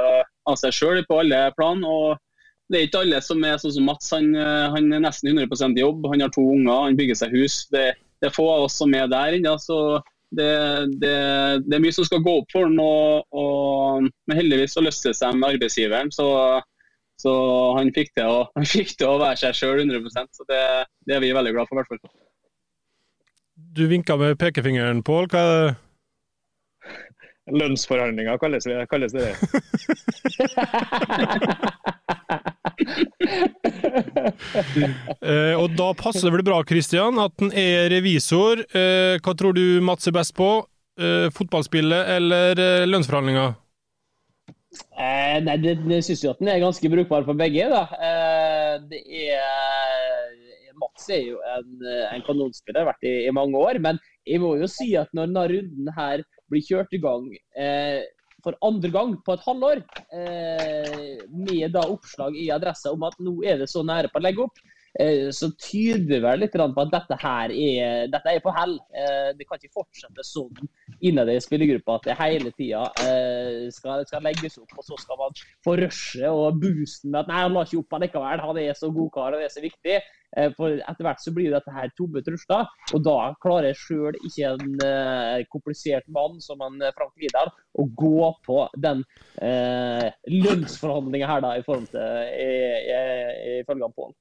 av 0.49 0.59
seg 0.61 0.77
sjøl 0.77 1.03
på 1.09 1.21
alle 1.23 1.49
plan. 1.59 1.83
og 1.85 2.19
det 2.69 2.79
er 2.79 2.87
ikke 2.87 3.01
alle 3.01 3.23
som 3.25 3.45
er 3.49 3.57
sånn 3.57 3.73
som 3.79 3.87
Mats. 3.89 4.11
Han, 4.13 4.29
uh, 4.37 4.69
han 4.75 4.93
er 4.93 5.01
nesten 5.01 5.33
100 5.33 5.73
i 5.73 5.83
jobb. 5.83 6.05
Han 6.13 6.21
har 6.21 6.33
to 6.35 6.45
unger, 6.45 6.85
han 6.85 6.99
bygger 6.99 7.17
seg 7.17 7.33
hus. 7.33 7.63
Det, 7.73 7.87
det 8.21 8.29
er 8.29 8.35
få 8.35 8.45
av 8.53 8.67
oss 8.67 8.77
som 8.77 8.93
er 8.95 9.09
der 9.09 9.39
ennå. 9.39 9.57
så 9.63 9.99
det, 10.37 10.49
det, 11.01 11.15
det, 11.65 11.73
er 11.73 11.81
mye 11.81 11.95
som 11.97 12.05
skal 12.05 12.21
gå 12.21 12.35
opp 12.43 12.53
for 12.53 12.69
ham. 12.69 14.11
Men 14.29 14.37
heldigvis 14.37 14.77
så 14.77 14.85
løste 14.85 15.15
det 15.15 15.17
seg 15.17 15.39
med 15.39 15.55
arbeidsgiveren. 15.55 16.13
Så, 16.13 16.29
så 17.19 17.33
han, 17.79 17.91
fikk 17.95 18.15
til 18.17 18.27
å, 18.31 18.39
han 18.57 18.67
fikk 18.69 18.97
til 18.99 19.09
å 19.11 19.19
være 19.23 19.37
seg 19.41 19.59
sjøl 19.59 19.83
100% 19.85 20.29
Så 20.39 20.43
det, 20.49 20.63
det, 21.07 21.15
er 21.17 21.21
vi 21.25 21.35
veldig 21.37 21.55
glad 21.57 21.67
for. 21.71 21.77
hvert 21.81 21.91
fall. 21.91 22.01
Du 23.75 23.85
vinka 23.91 24.17
med 24.21 24.39
pekefingeren, 24.39 25.03
Pål. 25.07 25.27
Hva 25.33 25.39
er 25.43 25.51
det? 25.53 25.77
Lønnsforhandlinger 27.49 28.37
kalles 28.43 28.65
det. 28.69 28.87
Kalles 28.91 29.13
det. 29.17 29.33
eh, 35.25 35.55
og 35.57 35.71
da 35.79 35.95
passer 35.97 36.27
det 36.29 36.35
vel 36.37 36.45
bra, 36.47 36.61
Christian, 36.69 37.19
at 37.23 37.33
han 37.41 37.53
er 37.57 37.89
revisor. 37.95 38.61
Eh, 38.69 39.17
hva 39.25 39.33
tror 39.39 39.53
du 39.57 39.81
Mats 39.85 40.07
er 40.11 40.15
best 40.19 40.37
på? 40.37 40.51
Eh, 41.01 41.29
fotballspillet 41.35 42.13
eller 42.19 42.59
eh, 42.59 42.87
lønnsforhandlinger? 42.89 43.55
Eh, 44.99 45.39
nei, 45.45 45.57
det, 45.63 45.79
det 45.85 46.03
syns 46.07 46.25
jo 46.25 46.33
at 46.33 46.43
den 46.43 46.51
er 46.53 46.63
ganske 46.63 46.91
brukbar 46.93 47.27
for 47.27 47.39
begge. 47.39 47.69
da. 47.73 47.85
Eh, 48.09 48.75
det 48.91 49.03
er 49.29 50.37
Mats 50.79 51.09
er 51.11 51.25
jo 51.27 51.41
en, 51.43 51.73
en 52.15 52.23
kanonspiller, 52.23 52.85
har 52.85 52.93
vært 52.93 53.07
i, 53.09 53.15
i, 53.27 53.33
mange 53.35 53.59
år. 53.59 53.81
Men 53.83 53.99
jeg 54.29 54.43
må 54.43 54.55
jo 54.61 54.69
si 54.71 54.93
at 54.99 55.11
når 55.17 55.31
denne 55.31 55.49
runden 55.51 55.91
her 55.97 56.23
blir 56.49 56.65
kjørt 56.65 56.95
i 56.95 57.01
gang 57.03 57.27
eh, 57.59 58.07
for 58.45 58.57
andre 58.65 58.91
gang 58.95 59.15
på 59.27 59.35
et 59.35 59.45
halvår, 59.45 59.83
eh, 60.15 61.23
med 61.35 61.75
da 61.75 61.85
oppslag 61.91 62.37
i 62.39 62.49
Adressa 62.55 62.95
om 62.95 63.07
at 63.09 63.19
nå 63.23 63.41
er 63.43 63.63
det 63.63 63.71
så 63.71 63.83
nære 63.87 64.13
på 64.13 64.21
å 64.21 64.25
legge 64.25 64.45
opp, 64.47 64.61
eh, 64.63 64.78
så 65.35 65.51
tyder 65.61 66.23
vel 66.25 66.41
litt 66.43 66.55
på 66.57 66.83
at 66.83 66.93
dette 66.93 67.19
her 67.21 67.53
er, 67.53 68.09
dette 68.11 68.33
er 68.33 68.43
på 68.43 68.53
hell. 68.57 68.77
Eh, 68.97 69.31
det 69.39 69.47
kan 69.47 69.61
ikke 69.61 69.81
fortsette 69.81 70.25
sånn 70.27 70.69
innad 71.05 71.31
i 71.31 71.39
spillergruppa 71.43 71.99
at 71.99 72.09
det 72.09 72.19
hele 72.19 72.53
tida 72.57 72.87
eh, 73.05 73.69
skal, 73.75 74.05
skal, 74.09 74.25
legges 74.27 74.59
opp, 74.59 74.73
og 74.79 74.87
så 74.87 74.99
skal 75.01 75.21
man 75.21 75.43
få 75.67 75.77
rushet 75.79 76.29
og 76.31 76.59
boosten 76.63 77.13
med 77.13 77.23
at 77.23 77.33
nei, 77.33 77.43
han 77.45 77.55
la 77.55 77.67
ikke 77.67 77.83
opp 77.83 77.99
likevel, 78.03 78.47
han 78.49 78.63
er 78.65 78.79
så 78.79 78.91
god 78.95 79.13
kar 79.15 79.35
og 79.35 79.43
det 79.43 79.51
er 79.51 79.55
så 79.55 79.65
viktig. 79.65 79.99
Eh, 80.37 80.51
for 80.57 80.77
etter 80.77 81.07
hvert 81.07 81.23
så 81.23 81.33
blir 81.33 81.55
dette 81.55 81.73
her 81.73 81.89
tomme 81.97 82.21
trusler, 82.25 82.69
og 82.93 83.05
da 83.07 83.17
klarer 83.43 83.77
sjøl 83.79 84.17
ikke 84.29 84.53
en 84.53 85.45
komplisert 85.53 86.09
mann 86.13 86.37
som 86.45 86.61
en 86.67 86.77
eh, 86.85 86.93
Frank 86.97 87.15
Lidahl 87.21 87.53
å 87.79 87.87
gå 88.03 88.31
på 88.45 88.61
den 88.77 89.05
eh, 89.41 90.09
lønnsforhandlinga 90.29 91.31
her, 91.33 91.45
da, 91.45 91.57
i 91.57 91.65
forhold 91.65 91.89
til 91.95 93.61
ifølge 93.63 93.93
Pål. 93.97 94.13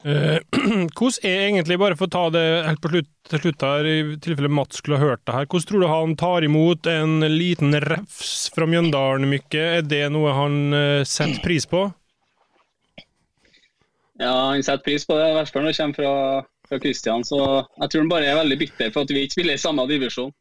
Uh, 0.00 0.38
hvordan 0.96 1.28
er 1.28 1.42
egentlig, 1.44 1.76
bare 1.80 1.96
for 1.98 2.08
å 2.08 2.12
ta 2.14 2.24
det 2.32 2.44
helt 2.64 2.80
på 2.80 2.92
slutt, 2.94 3.10
til 3.28 3.42
slutt 3.44 3.64
her, 3.66 3.86
i 3.86 4.18
tilfelle 4.24 4.50
Mats 4.52 4.80
skulle 4.80 4.96
ha 5.00 5.10
hørt 5.10 5.24
det 5.28 5.36
her, 5.36 5.48
hvordan 5.50 5.68
tror 5.68 5.84
du 5.84 5.88
han 5.90 6.14
tar 6.18 6.46
imot 6.46 6.88
en 6.90 7.26
liten 7.28 7.76
refs 7.84 8.48
fra 8.54 8.68
Mjøndalen, 8.70 9.28
Mykke? 9.28 9.66
Er 9.80 9.84
det 9.84 10.06
noe 10.14 10.32
han 10.34 10.60
setter 11.04 11.42
pris 11.44 11.68
på? 11.68 11.90
Ja, 14.20 14.32
han 14.50 14.62
setter 14.62 14.84
pris 14.84 15.06
på 15.08 15.16
det. 15.16 15.30
I 15.30 15.36
hvert 15.38 15.52
fall 15.52 15.64
når 15.64 15.72
det 15.72 15.80
kommer 15.80 15.96
fra, 15.96 16.12
fra 16.68 16.78
Christian. 16.82 17.24
Så 17.24 17.40
jeg 17.40 17.92
tror 17.92 18.04
han 18.04 18.12
bare 18.12 18.28
er 18.28 18.40
veldig 18.42 18.58
bitter 18.60 18.92
for 18.92 19.06
at 19.06 19.14
vi 19.14 19.24
ikke 19.24 19.38
spiller 19.38 19.56
i 19.56 19.62
samme 19.62 19.86
divisjon. 19.88 20.32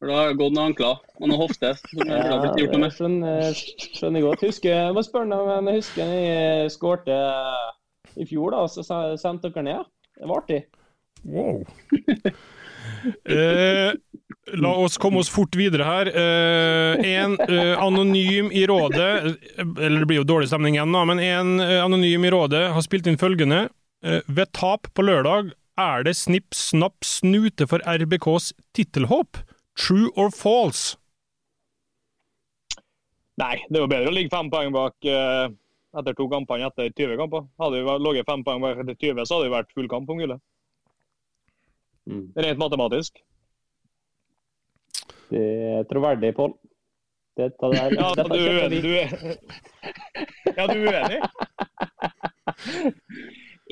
For 0.00 0.10
da 0.10 0.16
har 0.18 0.32
det 0.32 0.38
gått 0.40 0.56
noen 0.56 0.72
ankler 0.72 0.96
og 1.20 1.28
noen 1.28 1.38
hofter. 1.38 1.76
Ja, 2.00 2.38
jeg 2.56 2.70
skjønner, 2.96 3.60
skjønner 3.98 4.24
godt. 4.24 4.46
Husker, 4.48 4.72
jeg 4.72 4.96
må 4.96 5.04
spørre 5.06 5.28
deg 5.30 5.52
om 5.58 5.70
jeg 5.70 5.82
husker 5.82 6.14
jeg 6.16 6.72
skårte 6.74 7.18
i 8.16 8.26
fjor, 8.28 8.54
da, 8.54 8.66
så 8.70 8.84
sendte 9.20 9.50
dere 9.52 9.66
ned. 9.66 9.92
Det 10.18 10.28
var 10.28 10.42
artig. 10.42 10.62
Wow. 11.22 11.62
eh, 13.24 13.92
La 14.58 14.74
oss 14.74 14.98
komme 14.98 15.20
oss 15.22 15.30
fort 15.30 15.54
videre 15.56 15.86
her. 15.86 16.08
Eh, 16.08 17.12
en 17.14 17.36
eh, 17.40 17.78
anonym 17.78 18.50
i 18.52 18.66
rådet, 18.66 19.38
eller 19.58 20.00
det 20.00 20.08
blir 20.10 20.20
jo 20.22 20.26
dårlig 20.26 20.50
stemning 20.50 20.76
igjen, 20.76 20.94
da, 20.94 21.04
men 21.06 21.22
en 21.22 21.60
eh, 21.62 21.78
anonym 21.84 22.26
i 22.26 22.32
rådet 22.34 22.64
har 22.74 22.84
spilt 22.84 23.06
inn 23.06 23.20
følgende. 23.20 23.68
Ved 24.02 24.48
tap 24.50 24.88
på 24.98 25.04
lørdag 25.06 25.52
er 25.78 26.02
det 26.02 26.16
snipp, 26.18 26.56
snapp, 26.58 27.04
snute 27.06 27.68
for 27.70 27.84
RBKs 27.86 28.50
tittelhåp. 28.74 29.38
True 29.78 30.10
or 30.18 30.32
false? 30.34 30.96
Nei, 33.38 33.60
det 33.70 33.78
er 33.78 33.84
jo 33.84 33.92
bedre 33.92 34.10
å 34.10 34.16
ligge 34.16 34.34
fem 34.34 34.50
poeng 34.50 34.74
bak 34.74 35.06
etter 35.98 36.14
to 36.16 36.24
kamper 36.32 36.56
enn 36.58 36.68
etter 36.70 36.84
20 36.90 37.16
kamper. 37.20 37.42
Hadde 37.60 37.76
vi 37.82 37.88
ligget 38.06 38.28
fem 38.28 38.42
poeng 38.46 38.60
bak 38.64 38.76
etter 38.82 38.96
20, 38.96 39.26
så 39.26 39.32
hadde 39.36 39.46
det 39.48 39.56
vært 39.56 39.74
full 39.76 39.88
kamp 39.92 40.06
om 40.12 40.18
gullet. 40.22 40.40
Mm. 42.08 42.26
Rent 42.46 42.62
matematisk. 42.62 43.12
Det 45.32 45.46
er 45.72 45.82
troverdig, 45.90 46.30
Pål. 46.36 46.52
Dette 47.40 47.64
der, 47.72 47.88
ja, 47.96 48.08
dette 48.18 48.28
du 48.28 48.34
er 48.44 48.54
uenig? 48.60 48.80
Du 48.84 48.92
er... 48.92 49.08
Ja, 50.52 50.62
du 50.68 50.76
er 50.76 50.84
uenig? 50.92 51.20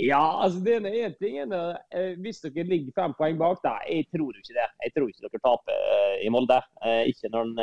ja, 0.06 0.22
altså 0.44 0.62
det 0.64 0.76
ene 0.78 0.92
én 1.04 1.14
ting 1.20 1.38
er 1.42 2.16
Hvis 2.22 2.40
dere 2.44 2.66
ligger 2.68 2.96
fem 2.96 3.14
poeng 3.18 3.38
bak, 3.40 3.60
da, 3.64 3.76
jeg 3.88 4.08
tror 4.14 4.32
ikke 4.36 4.56
det. 4.56 4.68
Jeg 4.86 4.94
tror 4.96 5.10
ikke 5.10 5.26
dere 5.26 5.42
taper 5.44 5.84
uh, 5.84 6.16
i 6.24 6.32
Molde. 6.32 6.58
Uh, 6.84 7.02
ikke 7.10 7.32
når 7.34 7.54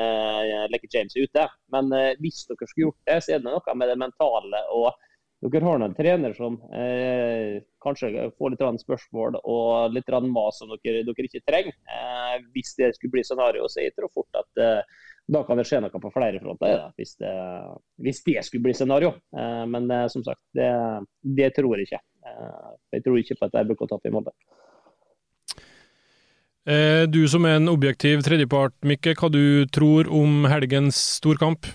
Lekke 0.73 0.91
James 0.93 1.15
er 1.17 1.27
ute. 1.27 1.47
Men 1.73 1.91
hvis 2.21 2.45
dere 2.49 2.69
skulle 2.69 2.87
gjort 2.89 3.11
det, 3.11 3.19
så 3.23 3.35
er 3.35 3.43
det 3.43 3.49
noe 3.49 3.77
med 3.77 3.93
det 3.93 3.99
mentale 4.05 4.63
og 4.75 4.91
dere 5.37 5.65
har 5.65 5.83
en 5.85 5.93
trener 5.93 6.33
som 6.33 6.55
eh, 6.73 7.59
kanskje 7.83 8.31
får 8.39 8.53
litt 8.55 8.81
spørsmål 8.81 9.37
og 9.43 9.93
litt 9.93 10.09
mas 10.25 10.57
som 10.57 10.71
dere, 10.71 11.03
dere 11.05 11.27
ikke 11.29 11.43
trenger. 11.45 11.75
Eh, 11.93 12.39
hvis 12.55 12.73
det 12.79 12.95
skulle 12.95 13.13
bli 13.13 13.23
scenario, 13.23 13.67
så 13.69 13.83
jeg 13.85 13.93
tror 13.93 14.09
fort 14.13 14.41
at 14.41 14.63
eh, 14.63 14.81
da 15.27 15.43
kan 15.43 15.59
det 15.59 15.67
skje 15.67 15.83
noe 15.83 16.01
på 16.01 16.11
flere 16.15 16.39
fronter. 16.41 16.87
Hvis 16.97 17.17
det, 17.21 17.31
hvis, 18.01 18.23
det, 18.25 18.39
skulle 18.47 18.65
bli 18.65 18.73
scenario. 18.73 19.13
Eh, 19.37 19.63
men 19.69 19.89
eh, 19.91 20.07
som 20.09 20.23
sagt, 20.25 20.41
det, 20.57 20.71
det, 21.21 21.51
tror 21.57 21.75
jeg 21.77 21.89
ikke. 21.89 22.01
Eh, 22.37 22.69
jeg 22.97 23.05
tror 23.05 23.17
ikke 23.19 23.37
på 23.39 23.49
at 23.49 23.57
RBK-tap 23.63 24.07
i 24.07 24.13
Molde. 24.13 24.35
Du 27.07 27.21
som 27.31 27.45
er 27.47 27.61
en 27.61 27.71
objektiv 27.71 28.19
tredjepart, 28.25 28.73
Mikke, 28.83 29.13
hva 29.15 29.29
du 29.31 29.63
tror 29.71 30.09
om 30.11 30.43
helgens 30.51 30.97
storkamp? 31.21 31.69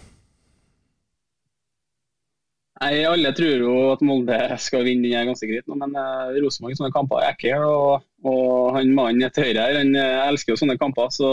Nei, 2.82 2.98
Alle 3.08 3.32
tror 3.32 3.64
jo 3.64 3.76
at 3.94 4.04
Molde 4.04 4.36
skal 4.60 4.84
vinne 4.84 5.08
den 5.08 5.30
ganske 5.30 5.48
greit, 5.48 5.64
men 5.72 5.96
uh, 5.96 6.28
Rosenborg 6.36 6.76
sånne 6.76 6.92
kamper 6.92 7.24
er 7.24 7.32
ikke 7.38 7.56
og, 7.64 8.04
og 8.28 8.76
han 8.76 8.92
mannen 8.92 9.32
til 9.32 9.48
høyre 9.48 9.64
her, 9.64 9.80
han 9.80 9.96
elsker 9.96 10.52
jo 10.52 10.60
sånne 10.60 10.76
kamper. 10.82 11.08
så 11.08 11.32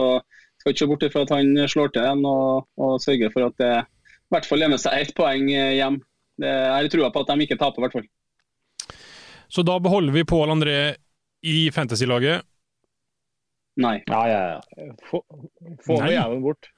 skal 0.59 0.73
ikke 0.73 0.83
se 0.83 0.89
bort 0.91 1.07
fra 1.13 1.25
at 1.25 1.35
han 1.35 1.51
slår 1.71 1.91
til 1.93 2.05
den 2.05 2.25
og, 2.27 2.67
og 2.79 2.99
sørger 3.03 3.31
for 3.33 3.47
at 3.47 3.59
det 3.59 3.73
i 3.79 4.35
hvert 4.35 4.45
fall 4.45 4.61
er 4.61 4.69
med 4.69 4.81
seg 4.81 4.93
ett 4.93 5.15
poeng 5.17 5.47
eh, 5.49 5.75
hjem. 5.79 5.95
Det, 6.39 6.49
jeg 6.49 6.73
har 6.75 6.89
trua 6.93 7.07
på 7.13 7.23
at 7.23 7.31
de 7.31 7.45
ikke 7.45 7.57
taper, 7.57 7.81
i 7.81 7.85
hvert 7.85 7.95
fall. 7.97 8.09
Så 9.49 9.61
da 9.61 9.79
beholder 9.79 10.13
vi 10.13 10.25
Pål 10.25 10.49
André 10.49 10.95
i 11.41 11.71
fantasy-laget? 11.71 12.41
Nei. 13.81 14.03
Ja, 14.05 14.27
ja, 14.29 14.41
ja. 14.49 14.61
Få, 15.11 15.23
få 15.85 16.01
med 16.01 16.11
jævelen 16.13 16.41
bort. 16.41 16.69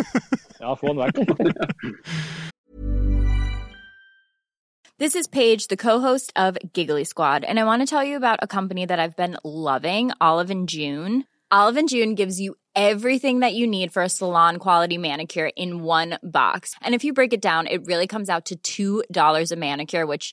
ja, 0.60 0.74
få 0.74 0.86
den 0.86 0.96
vekk. 0.96 1.16
This 4.98 5.14
is 5.14 5.26
Paige, 5.28 5.68
the 5.68 5.76
co-host 5.76 6.32
of 6.36 6.56
Giggly 6.72 7.04
Squad, 7.04 7.44
and 7.44 7.58
I 7.58 7.64
want 7.64 7.82
to 7.82 7.86
tell 7.86 8.02
you 8.02 8.16
about 8.16 8.38
a 8.42 8.46
company 8.46 8.86
that 8.86 8.98
I've 8.98 9.16
been 9.16 9.36
loving, 9.44 10.10
Olive 10.20 10.50
and 10.50 10.68
June. 10.68 11.24
Olive 11.50 11.76
and 11.76 11.88
June 11.88 12.14
gives 12.14 12.40
you 12.40 12.54
everything 12.74 13.40
that 13.40 13.52
you 13.52 13.66
need 13.66 13.92
for 13.92 14.02
a 14.02 14.08
salon 14.08 14.56
quality 14.56 14.96
manicure 14.96 15.50
in 15.54 15.82
one 15.82 16.18
box. 16.22 16.74
And 16.82 16.94
if 16.94 17.04
you 17.04 17.12
break 17.12 17.34
it 17.34 17.42
down, 17.42 17.66
it 17.66 17.84
really 17.84 18.06
comes 18.06 18.30
out 18.30 18.50
to 18.62 19.02
$2 19.04 19.52
a 19.52 19.56
manicure, 19.56 20.06
which 20.06 20.32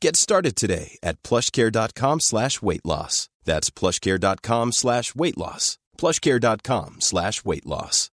Get 0.00 0.16
started 0.16 0.54
today 0.54 0.98
at 1.02 1.22
plushcare.com 1.22 2.20
slash 2.20 2.62
weight 2.62 2.84
loss. 2.84 3.28
That's 3.44 3.70
plushcare.com 3.70 4.72
slash 4.72 5.14
weight 5.14 5.36
loss. 5.36 5.76
plushcare.com 5.98 6.96
slash 7.00 7.44
weight 7.44 7.66
loss. 7.66 8.10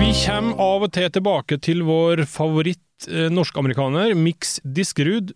Vi 0.00 0.10
kommer 0.26 0.58
av 0.58 0.82
og 0.82 0.92
til 0.92 1.10
tilbake 1.14 1.58
til 1.62 1.84
vår 1.86 2.24
favoritt 2.26 3.06
eh, 3.08 3.30
norskamerikaner, 3.30 4.14
Mix 4.18 4.58
Diskerud. 4.66 5.30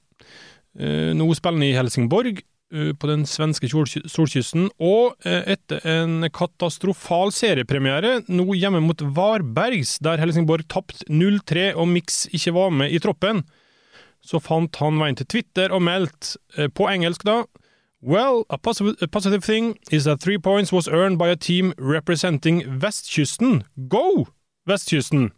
Eh, 0.79 1.14
nå 1.14 1.31
spiller 1.38 1.59
han 1.62 1.67
i 1.69 1.77
Helsingborg, 1.77 2.43
på 3.01 3.09
den 3.09 3.25
svenske 3.29 3.69
solky- 3.71 4.05
solkysten, 4.11 4.67
og 4.79 5.17
eh, 5.25 5.55
etter 5.55 5.85
en 5.89 6.27
katastrofal 6.35 7.33
seriepremiere, 7.33 8.19
nå 8.29 8.45
hjemme 8.59 8.83
mot 8.85 9.01
Varbergs, 9.17 9.97
der 10.05 10.21
Helsingborg 10.21 10.67
tapte 10.69 11.07
0-3 11.09 11.71
og 11.75 11.89
Mix 11.89 12.27
ikke 12.33 12.53
var 12.59 12.75
med 12.75 12.93
i 12.93 13.01
troppen, 13.01 13.45
så 14.21 14.41
fant 14.43 14.77
han 14.83 14.99
veien 15.01 15.17
til 15.17 15.29
Twitter 15.31 15.73
og 15.73 15.85
meldte, 15.87 16.37
eh, 16.59 16.69
på 16.69 16.91
engelsk 16.91 17.25
da, 17.29 17.43
Well, 18.01 18.45
a 18.49 18.57
positive, 18.57 18.95
a 19.03 19.09
positive 19.09 19.43
thing 19.43 19.77
is 19.91 20.05
that 20.05 20.21
three 20.21 20.39
points 20.39 20.71
was 20.73 20.87
earned 20.87 21.19
by 21.19 21.31
a 21.31 21.37
team 21.37 21.73
representing 21.79 22.63
Vestkysten. 22.79 23.65
Go, 23.89 24.29
Vestkysten! 24.69 25.33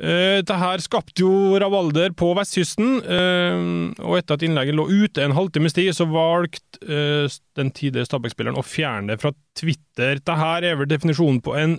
Eh, 0.00 0.38
Dette 0.40 0.56
her 0.56 0.80
skapte 0.80 1.20
jo 1.20 1.58
rabalder 1.60 2.14
på 2.16 2.30
vestkysten, 2.38 2.94
eh, 3.04 3.64
og 4.00 4.16
etter 4.16 4.38
at 4.38 4.44
innlegget 4.46 4.78
lå 4.78 4.86
ute 4.88 5.20
en 5.24 5.34
halvtimes 5.36 5.76
tid, 5.76 5.90
så 5.92 6.06
valgte 6.08 6.80
eh, 6.86 7.26
den 7.60 7.72
tidligere 7.76 8.08
Stabæk-spilleren 8.08 8.60
å 8.60 8.64
fjerne 8.64 9.12
det 9.12 9.20
fra 9.20 9.34
Twitter. 9.58 10.16
Dette 10.16 10.38
her 10.38 10.64
er 10.64 10.80
vel 10.80 10.88
definisjonen 10.88 11.42
på 11.44 11.56
en 11.60 11.76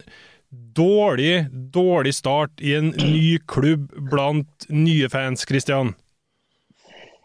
dårlig, 0.78 1.48
dårlig 1.74 2.14
start 2.14 2.62
i 2.62 2.76
en 2.78 2.92
ny 3.00 3.40
klubb 3.50 3.90
blant 4.12 4.68
nye 4.70 5.10
fans, 5.10 5.48
Christian. 5.50 5.96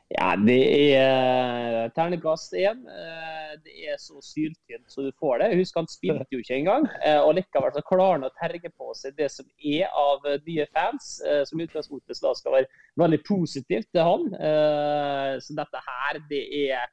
Ja, 0.09 0.31
det 0.41 0.63
er 0.97 1.91
ternekast 1.97 2.55
én. 2.57 2.79
Eh, 2.89 3.35
Det 3.65 3.75
er 3.91 3.97
så 4.01 4.21
syltynt 4.25 4.87
så 4.93 5.03
du 5.05 5.11
får 5.21 5.39
det. 5.43 5.57
Husk, 5.59 5.75
han 5.77 5.89
spilte 5.89 6.27
jo 6.33 6.39
ikke 6.41 6.55
engang. 6.57 6.87
eh, 7.05 7.21
Og 7.21 7.35
likevel 7.37 7.73
så 7.75 7.83
klarer 7.85 8.13
han 8.17 8.25
å 8.25 8.31
terge 8.41 8.71
på 8.71 8.95
seg 8.95 9.17
det 9.19 9.29
som 9.31 9.45
er 9.65 9.89
av 9.93 10.25
eh, 10.27 10.39
nye 10.47 10.67
fans, 10.73 11.21
eh, 11.29 11.43
som 11.45 11.61
utgangspunktet 11.61 12.17
skal 12.17 12.53
være 12.53 12.67
veldig 12.97 13.21
positivt 13.29 13.89
til 13.93 14.03
han. 14.05 14.29
Eh, 14.35 15.35
Så 15.45 15.57
dette 15.57 15.81
her, 15.89 16.21
det 16.31 16.45
er 16.71 16.87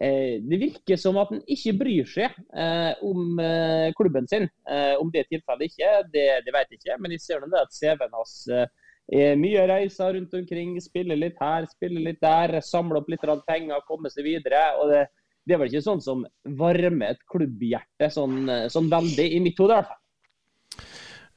eh, 0.00 0.36
Det 0.44 0.58
virker 0.60 0.96
som 0.96 1.16
at 1.16 1.28
han 1.32 1.40
ikke 1.48 1.72
bryr 1.78 2.04
seg 2.04 2.36
eh, 2.56 2.92
om 3.02 3.38
eh, 3.40 3.92
klubben 3.96 4.28
sin. 4.28 4.48
Eh, 4.68 4.94
Om 5.00 5.10
det 5.12 5.20
er 5.24 5.30
tilfellet 5.32 5.70
ikke, 5.72 5.94
det, 6.12 6.26
det 6.44 6.52
vet 6.54 6.68
jeg 6.70 6.80
ikke. 6.82 7.00
Men 7.00 7.12
jeg 7.16 7.20
ser 7.24 7.40
nå 7.40 7.48
det 7.48 7.64
at 7.64 7.72
CV-en 7.72 8.12
hans 8.12 8.36
eh, 8.52 8.66
mye 9.08 9.62
reiser 9.70 10.12
rundt 10.12 10.34
omkring, 10.36 10.74
spille 10.84 11.16
litt 11.16 11.38
her, 11.40 11.64
spille 11.70 12.02
litt 12.04 12.18
der, 12.20 12.58
samle 12.60 13.00
opp 13.00 13.08
litt 13.08 13.24
penger, 13.46 13.86
komme 13.88 14.10
seg 14.12 14.26
videre. 14.26 14.60
og 14.76 14.92
det, 14.92 15.06
det 15.48 15.54
er 15.56 15.62
vel 15.62 15.70
ikke 15.70 15.86
sånn 15.86 16.02
som 16.04 16.26
varmer 16.60 17.14
et 17.14 17.22
klubbhjerte 17.32 18.10
sånn, 18.12 18.68
sånn 18.68 18.90
veldig, 18.92 19.28
i 19.32 19.40
mitt 19.40 19.56
hode 19.56 19.72
i 19.72 19.80
hvert 19.80 19.88
fall. 19.94 20.02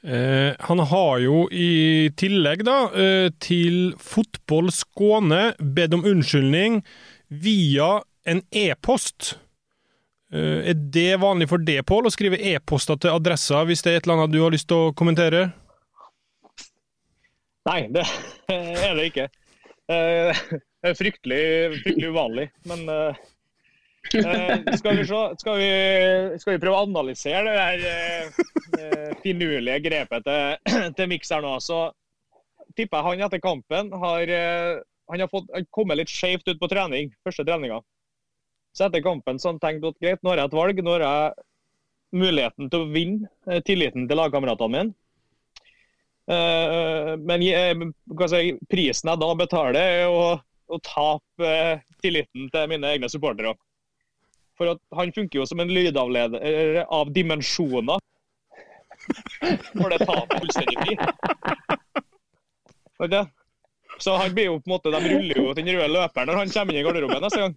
Eh, 0.01 0.55
han 0.59 0.79
har 0.79 1.19
jo 1.21 1.43
i 1.53 2.09
tillegg 2.17 2.63
da, 2.65 2.89
eh, 2.89 3.29
til 3.37 3.93
Fotball 4.01 4.71
Skåne 4.73 5.53
bedt 5.61 5.93
om 5.93 6.05
unnskyldning 6.05 6.81
via 7.29 8.01
en 8.25 8.41
e-post. 8.51 9.37
Eh, 10.33 10.71
er 10.71 10.73
det 10.73 11.19
vanlig 11.21 11.49
for 11.49 11.61
deg, 11.61 11.85
Pål, 11.85 12.09
å 12.09 12.13
skrive 12.13 12.39
e-poster 12.41 12.97
til 12.97 13.13
adressa 13.13 13.61
hvis 13.67 13.83
det 13.83 13.91
er 13.91 13.97
et 13.99 14.07
eller 14.07 14.23
annet 14.23 14.33
du 14.33 14.41
har 14.41 14.51
lyst 14.51 14.67
til 14.71 14.89
å 14.89 14.95
kommentere? 14.95 15.51
Nei, 17.69 17.81
det 17.93 18.03
er 18.87 18.97
det 18.97 19.07
ikke. 19.11 19.29
Eh, 19.91 20.43
Det 20.81 20.89
er 20.89 20.97
fryktelig, 20.97 21.41
fryktelig 21.83 22.07
uvanlig, 22.09 22.47
men 22.65 22.79
eh, 22.89 23.17
eh, 24.17 24.63
skal, 24.79 24.95
vi 24.97 25.03
se, 25.05 25.19
skal, 25.37 25.59
vi, 25.61 25.67
skal 26.41 26.55
vi 26.55 26.61
prøve 26.63 26.79
å 26.79 26.87
analysere 26.87 27.51
det 27.53 27.65
her 27.67 29.19
finurlige 29.21 29.83
grepet 29.85 30.25
til, 30.25 30.71
til 30.97 31.11
Mix 31.11 31.29
her 31.29 31.45
nå, 31.45 31.51
så 31.61 31.83
tipper 32.73 32.97
jeg 32.97 33.07
han 33.11 33.25
etter 33.27 33.43
kampen 33.43 33.91
har, 34.01 34.33
han 35.11 35.21
har 35.21 35.29
fått, 35.29 35.51
han 35.53 35.69
kommet 35.75 35.99
litt 36.01 36.09
skjevt 36.09 36.49
ut 36.49 36.57
på 36.63 36.71
trening, 36.71 37.13
første 37.21 37.45
treninga. 37.45 37.77
Så 38.73 38.87
etter 38.87 39.03
kampen 39.05 39.37
så 39.37 39.51
han 39.51 39.61
tenkte 39.61 39.91
at 39.91 40.01
greit, 40.01 40.21
nå 40.23 40.31
har 40.31 40.41
jeg 40.41 40.49
et 40.49 40.55
valg. 40.55 40.81
Nå 40.81 40.95
har 40.95 41.03
jeg 41.03 41.45
muligheten 42.15 42.71
til 42.71 42.85
å 42.85 42.89
vinne 42.89 43.61
tilliten 43.67 44.07
til 44.07 44.17
lagkameratene 44.17 44.71
mine. 44.71 44.95
Eh, 46.29 47.17
men 47.17 47.41
eh, 47.41 48.27
si, 48.27 48.59
prisen 48.69 49.09
jeg 49.09 49.21
da 49.21 49.33
betaler, 49.37 49.79
er 49.81 50.07
å, 50.11 50.37
å 50.69 50.79
tape 50.85 51.47
eh, 51.47 51.81
tilliten 52.03 52.49
til 52.53 52.69
mine 52.71 52.93
egne 52.93 53.09
supportere. 53.11 53.55
For 54.59 54.77
han 54.97 55.13
funker 55.15 55.41
jo 55.41 55.45
som 55.49 55.59
en 55.63 55.73
lydavleder 55.73 56.83
av 56.85 57.11
dimensjoner. 57.15 58.01
For 59.73 59.89
det 59.89 60.05
taper 60.05 60.37
fullstendig 60.37 60.77
tid. 60.85 60.99
Så 64.01 64.13
han 64.17 64.35
blir 64.35 64.51
jo 64.51 64.59
på 64.61 64.69
en 64.69 64.75
måte, 64.75 64.91
De 64.93 65.09
ruller 65.09 65.39
jo 65.39 65.53
den 65.57 65.71
røde 65.71 65.89
løperen 65.89 66.29
når 66.29 66.37
han 66.43 66.53
kommer 66.53 66.73
inn 66.75 66.81
i 66.81 66.85
garderoben 66.85 67.23
neste 67.25 67.41
gang. 67.41 67.55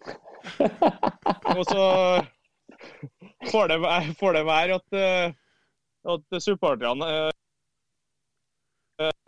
Og 1.53 1.63
så 1.69 1.85
får 3.51 3.65
det, 3.75 3.79
får 4.21 4.39
det 4.39 4.45
være 4.49 4.81
at, 4.81 4.89
at 6.15 6.41
supporterne 6.41 7.11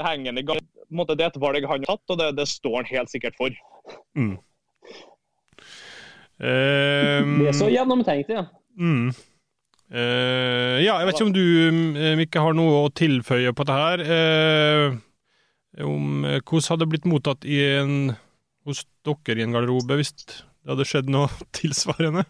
henger 0.02 0.32
den 0.32 0.42
i 0.42 0.46
gang. 0.46 0.60
Det 0.86 1.16
er 1.20 1.30
et 1.30 1.40
valg 1.42 1.64
han 1.66 1.82
har 1.82 1.86
tatt, 1.88 2.12
og 2.12 2.20
det, 2.20 2.28
det 2.38 2.46
står 2.50 2.76
han 2.80 2.90
helt 2.90 3.12
sikkert 3.12 3.38
for. 3.38 3.54
Mm. 4.18 4.36
Um, 6.36 7.32
Det 7.40 7.48
er 7.48 7.56
så 7.56 7.70
gjennomtenkt, 7.72 8.30
ja. 8.30 8.46
Mm. 8.76 9.10
Uh, 9.86 10.76
ja, 10.82 10.98
jeg 10.98 11.06
vet 11.06 11.16
ikke 11.16 11.28
om 11.28 11.34
du, 11.34 11.44
eh, 11.96 12.16
Mikke, 12.18 12.42
har 12.42 12.56
noe 12.58 12.84
å 12.84 12.92
tilføye 12.92 13.54
på 13.54 13.66
dette 13.66 13.78
her. 13.80 14.02
Uh, 14.06 14.88
om 15.86 16.24
hvordan 16.24 16.68
hadde 16.70 16.82
det 16.84 16.90
blitt 16.92 17.08
mottatt 17.08 17.46
i 17.48 17.60
en, 17.76 18.14
hos 18.66 18.84
dere 19.06 19.40
i 19.40 19.44
en 19.44 19.52
garderobe 19.54 19.98
hvis 19.98 20.14
det 20.16 20.40
hadde 20.68 20.88
skjedd 20.88 21.12
noe 21.12 21.28
tilsvarende? 21.58 22.26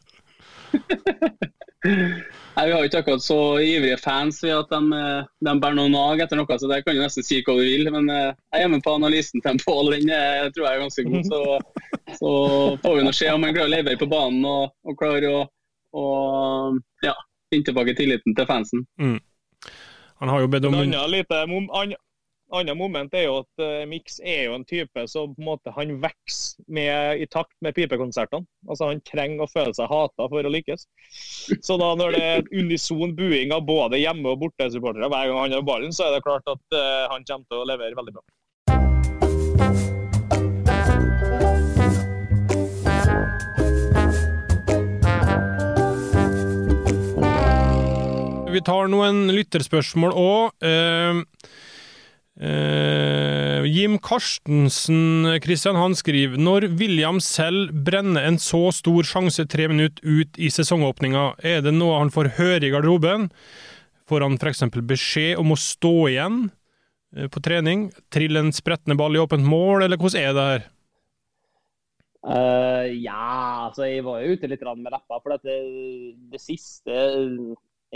Nei, 2.56 2.66
Vi 2.66 2.72
har 2.72 2.80
jo 2.80 2.88
ikke 2.88 3.00
akkurat 3.02 3.24
så 3.24 3.38
ivrige 3.60 3.98
fans 4.00 4.38
ved 4.42 4.54
at 4.56 4.70
de, 4.72 4.78
eh, 4.96 5.26
de 5.44 5.52
bærer 5.60 5.76
noen 5.76 5.92
nag 5.92 6.22
etter 6.24 6.38
noe, 6.40 6.56
så 6.56 6.70
der 6.70 6.80
kan 6.84 6.96
du 6.96 7.02
nesten 7.02 7.26
si 7.26 7.42
hva 7.44 7.56
du 7.58 7.60
vil. 7.60 7.90
Men 7.92 8.08
eh, 8.08 8.32
jeg 8.54 8.64
er 8.64 8.70
med 8.72 8.84
på 8.86 8.94
analysen 8.96 9.44
til 9.44 9.60
Pål, 9.60 9.92
den 9.92 10.08
eh, 10.08 10.46
tror 10.54 10.64
jeg 10.64 10.78
er 10.78 10.84
ganske 10.86 11.04
god. 11.10 11.28
Så, 11.28 11.40
så 12.16 12.32
får 12.80 12.96
vi 12.96 13.04
nå 13.04 13.12
se 13.18 13.28
om 13.32 13.44
han 13.44 13.52
klarer 13.52 13.68
å 13.68 13.74
levere 13.74 14.00
på 14.00 14.08
banen 14.08 14.48
og, 14.48 14.72
og 14.88 14.96
klarer 14.96 15.28
å, 15.28 15.42
og, 16.00 16.80
ja, 17.04 17.12
finne 17.52 17.68
tilbake 17.68 17.96
tilliten 17.98 18.38
til 18.38 18.48
fansen. 18.48 18.86
Mm. 18.96 19.18
Han 20.24 20.32
har 20.32 20.40
jo 20.40 20.48
bedt 20.48 20.64
om 20.64 20.78
Et 20.78 20.86
annet 20.86 21.12
lite 21.12 21.44
annet 22.54 22.76
moment 22.78 23.14
er 23.14 23.26
jo 23.26 23.40
at 23.42 23.62
uh, 23.62 23.82
Mix 23.90 24.20
er 24.22 24.46
jo 24.46 24.54
en 24.56 24.64
type 24.68 25.06
som 25.10 25.34
på 25.34 25.42
en 25.42 25.48
måte 25.48 25.72
han 25.74 25.96
vokser 26.02 27.16
i 27.18 27.26
takt 27.30 27.54
med 27.64 27.74
pipekonsertene. 27.74 28.46
Altså 28.70 28.90
Han 28.90 29.02
trenger 29.08 29.44
å 29.44 29.50
føle 29.50 29.74
seg 29.74 29.90
hata 29.90 30.28
for 30.30 30.46
å 30.46 30.52
lykkes. 30.52 30.86
Så 31.64 31.76
da 31.80 31.92
når 31.98 32.16
det 32.16 32.22
er 32.22 32.48
unison 32.54 33.14
buing 33.16 33.54
av 33.54 33.66
både 33.66 34.00
hjemme- 34.00 34.32
og 34.32 34.40
bortesupportere 34.44 35.10
hver 35.10 35.30
gang 35.30 35.42
han 35.42 35.58
har 35.58 35.66
ballen, 35.66 35.94
så 35.94 36.06
er 36.06 36.16
det 36.16 36.26
klart 36.26 36.46
at 36.50 36.76
uh, 36.76 37.06
han 37.12 37.26
kommer 37.26 37.46
til 37.50 37.62
å 37.62 37.68
levere 37.72 37.98
veldig 37.98 38.16
bra. 38.18 38.26
Vi 48.56 48.62
tar 48.64 48.86
noen 48.88 49.26
lytterspørsmål 49.36 50.14
òg. 50.16 50.66
Eh, 52.36 53.64
Jim 53.64 53.96
Karstensen 53.98 55.24
Christian, 55.40 55.76
han 55.80 55.94
skriver 55.96 56.36
Når 56.36 56.66
William 56.76 57.16
selv 57.24 57.72
brenner 57.86 58.26
en 58.28 58.36
så 58.36 58.68
stor 58.76 59.08
sjanse 59.08 59.46
tre 59.48 59.70
minutter 59.72 60.04
ut 60.04 60.36
i 60.36 60.50
sesongåpninga, 60.52 61.30
er 61.40 61.64
det 61.64 61.72
noe 61.72 61.96
han 62.02 62.12
får 62.12 62.34
høre 62.36 62.68
i 62.68 62.72
garderoben? 62.74 63.30
Får 64.06 64.26
han 64.26 64.36
f.eks. 64.36 64.66
beskjed 64.84 65.40
om 65.40 65.54
å 65.54 65.58
stå 65.58 65.94
igjen 66.12 66.38
uh, 67.16 67.26
på 67.32 67.40
trening? 67.42 67.88
Trille 68.12 68.44
en 68.44 68.52
sprettende 68.54 68.98
ball 69.00 69.16
i 69.16 69.22
åpent 69.22 69.46
mål, 69.46 69.86
eller 69.86 69.98
hvordan 69.98 70.20
er 70.20 70.36
det 70.36 70.48
her? 70.50 70.66
Uh, 72.26 72.84
ja, 73.00 73.66
altså 73.70 73.88
jeg 73.88 74.04
var 74.04 74.20
jo 74.20 74.36
ute 74.36 74.50
litt 74.50 74.62
med 74.76 74.92
leppa. 74.92 75.22
For 75.22 75.40
det, 75.40 75.56
det 76.30 76.42
siste 76.42 77.00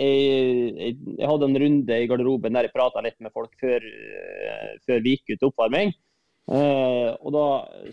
jeg, 0.00 0.94
jeg, 1.18 1.26
hadde 1.28 1.48
en 1.48 1.58
runde 1.62 1.98
i 2.02 2.06
garderoben 2.10 2.56
der 2.56 2.68
jeg 2.68 2.74
prata 2.74 3.02
litt 3.04 3.18
med 3.20 3.34
folk 3.34 3.52
før, 3.60 3.84
eh, 3.84 4.72
før 4.86 5.02
vi 5.04 5.16
gikk 5.16 5.34
ut 5.34 5.36
til 5.36 5.50
oppvarming. 5.50 5.92
Uh, 6.50 7.14
og 7.22 7.30
da 7.30 7.44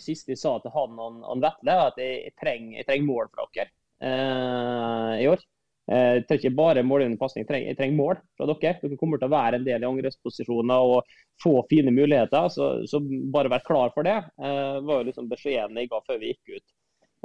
siste 0.01 0.33
jeg 0.33 0.39
sa 0.41 0.55
til 0.63 0.73
han 0.73 0.95
og 0.97 1.19
han 1.27 1.43
Vetle, 1.43 1.75
at 1.91 1.99
jeg, 2.01 2.15
jeg, 2.25 2.33
trenger, 2.41 2.79
jeg 2.79 2.87
trenger 2.87 3.05
mål 3.05 3.27
fra 3.29 3.45
dere 3.53 3.69
uh, 4.01 5.13
i 5.21 5.27
år. 5.29 5.43
Jeg 5.87 6.23
trenger 6.27 6.41
ikke 6.41 6.57
bare 6.57 6.83
målgivende 6.83 7.19
pasning, 7.21 7.45
jeg 7.47 7.77
trenger 7.77 7.95
mål 7.95 8.17
fra 8.35 8.47
dere. 8.49 8.73
Dere 8.81 8.97
kommer 8.99 9.21
til 9.21 9.29
å 9.29 9.35
være 9.35 9.59
en 9.59 9.67
del 9.67 9.85
i 9.85 9.87
angrepsposisjoner 9.87 10.89
og 10.95 11.13
få 11.39 11.53
fine 11.69 11.93
muligheter. 11.95 12.49
Så, 12.51 12.71
så 12.91 12.99
bare 13.31 13.51
vær 13.53 13.63
klar 13.67 13.93
for 13.95 14.07
det. 14.07 14.17
Uh, 14.41 14.83
var 14.83 14.99
jo 14.99 15.07
liksom 15.11 15.29
beskjeden 15.31 15.79
jeg 15.79 15.91
ga 15.93 16.01
før 16.09 16.19
vi 16.23 16.33
gikk 16.33 16.57
ut. 16.57 16.65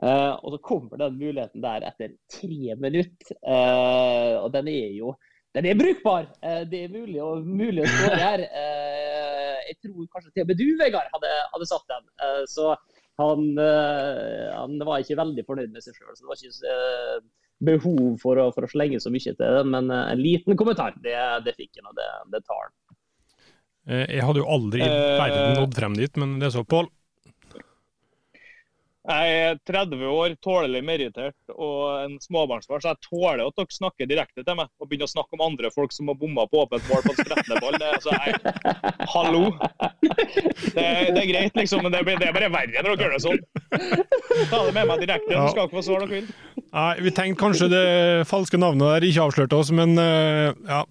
Eh, 0.01 0.33
og 0.41 0.55
så 0.55 0.59
kommer 0.65 0.99
den 1.03 1.19
muligheten 1.21 1.61
der 1.63 1.85
etter 1.91 2.15
tre 2.33 2.77
minutter. 2.81 3.37
Uh, 3.45 4.41
og 4.47 4.49
den 4.55 4.71
er 4.73 4.89
jo 4.97 5.13
den 5.53 5.69
er 5.69 5.77
brukbar. 5.77 6.31
Uh, 6.41 6.63
det 6.65 6.87
er 6.87 6.95
mulig, 6.95 7.19
å- 7.21 7.43
mulig 7.45 7.85
å 7.85 7.91
skåre 7.93 8.23
her. 8.23 8.45
Jeg 9.69 9.77
tror 9.85 10.09
kanskje 10.15 10.33
til 10.33 10.45
og 10.47 10.49
med 10.49 10.59
du, 10.59 10.65
Vegard, 10.81 11.11
hadde, 11.13 11.29
hadde 11.53 11.69
satt 11.69 11.93
den. 11.93 12.09
Så 12.51 12.73
han, 13.21 13.45
han 13.61 14.83
var 14.89 15.01
ikke 15.05 15.17
veldig 15.21 15.45
fornøyd 15.47 15.71
med 15.73 15.85
seg 15.85 15.95
sjøl. 15.97 16.17
Så 16.17 16.25
det 16.25 16.31
var 16.31 16.41
ikke 16.41 16.73
eh, 16.73 17.21
behov 17.69 18.17
for 18.21 18.41
å, 18.43 18.49
for 18.57 18.67
å 18.67 18.71
slenge 18.73 19.01
så 19.01 19.13
mye 19.13 19.23
til 19.29 19.39
den. 19.39 19.71
Men 19.73 19.93
en 19.93 20.21
liten 20.21 20.59
kommentar, 20.61 20.97
det, 21.05 21.15
det 21.47 21.55
fikk 21.61 21.79
han, 21.79 21.93
og 21.93 22.01
det, 22.01 22.09
det 22.35 22.43
tar 22.49 22.65
han. 22.65 22.75
Jeg 24.09 24.23
hadde 24.29 24.43
jo 24.43 24.51
aldri 24.57 24.83
i 24.85 24.91
verden 25.21 25.57
nådd 25.61 25.79
frem 25.79 25.97
dit, 25.99 26.21
men 26.21 26.37
det 26.43 26.53
så, 26.57 26.65
Pål. 26.69 26.91
Jeg 29.03 29.31
er 29.43 29.57
30 29.67 30.03
år, 30.07 30.35
tålelig 30.47 30.79
merittert 30.87 31.35
og 31.57 32.05
en 32.05 32.13
småbarnsfar, 32.23 32.79
så 32.85 32.93
jeg 32.93 33.01
tåler 33.09 33.41
at 33.49 33.57
dere 33.59 33.75
snakker 33.75 34.07
direkte 34.07 34.45
til 34.47 34.59
meg 34.61 34.69
og 34.79 34.87
begynner 34.87 35.09
å 35.09 35.11
snakke 35.11 35.35
om 35.35 35.43
andre 35.49 35.73
folk 35.75 35.91
som 35.95 36.07
har 36.13 36.19
bomma 36.21 36.45
på 36.47 36.61
åpent 36.63 36.87
mål 36.87 37.03
på 37.09 37.15
en 37.17 37.19
sprettende 37.19 37.59
ball. 37.65 37.79
Er 37.83 37.97
altså, 37.97 38.15
jeg, 38.15 38.35
hallo! 39.11 39.43
Det, 40.73 40.85
det 41.17 41.19
er 41.25 41.29
greit, 41.33 41.59
liksom, 41.59 41.83
men 41.83 41.97
det, 41.97 42.05
det 42.07 42.29
er 42.29 42.37
bare 42.37 42.53
verre 42.55 42.85
når 42.87 42.95
dere 42.95 43.09
gjør 43.09 43.17
det 43.17 43.25
sånn. 43.27 43.43
Ta 44.53 44.63
det 44.69 44.77
med 44.79 44.87
meg 44.93 45.03
direkte, 45.03 45.35
Ja. 45.35 45.49
så 45.49 45.57
skal 45.57 45.67
ikke 45.67 45.81
få 45.81 45.85
svar 45.89 46.05
dere 46.07 46.21
vil. 46.21 46.31
Nei, 46.73 46.93
vi 47.03 47.15
tenkte 47.19 47.41
kanskje 47.43 47.69
det 47.73 47.85
falske 48.31 48.61
navnet 48.63 48.87
der 48.95 49.09
ikke 49.11 49.27
avslørte 49.27 49.59
oss, 49.59 49.75
men 49.75 49.99
eh, 49.99 50.55
ja. 50.71 50.85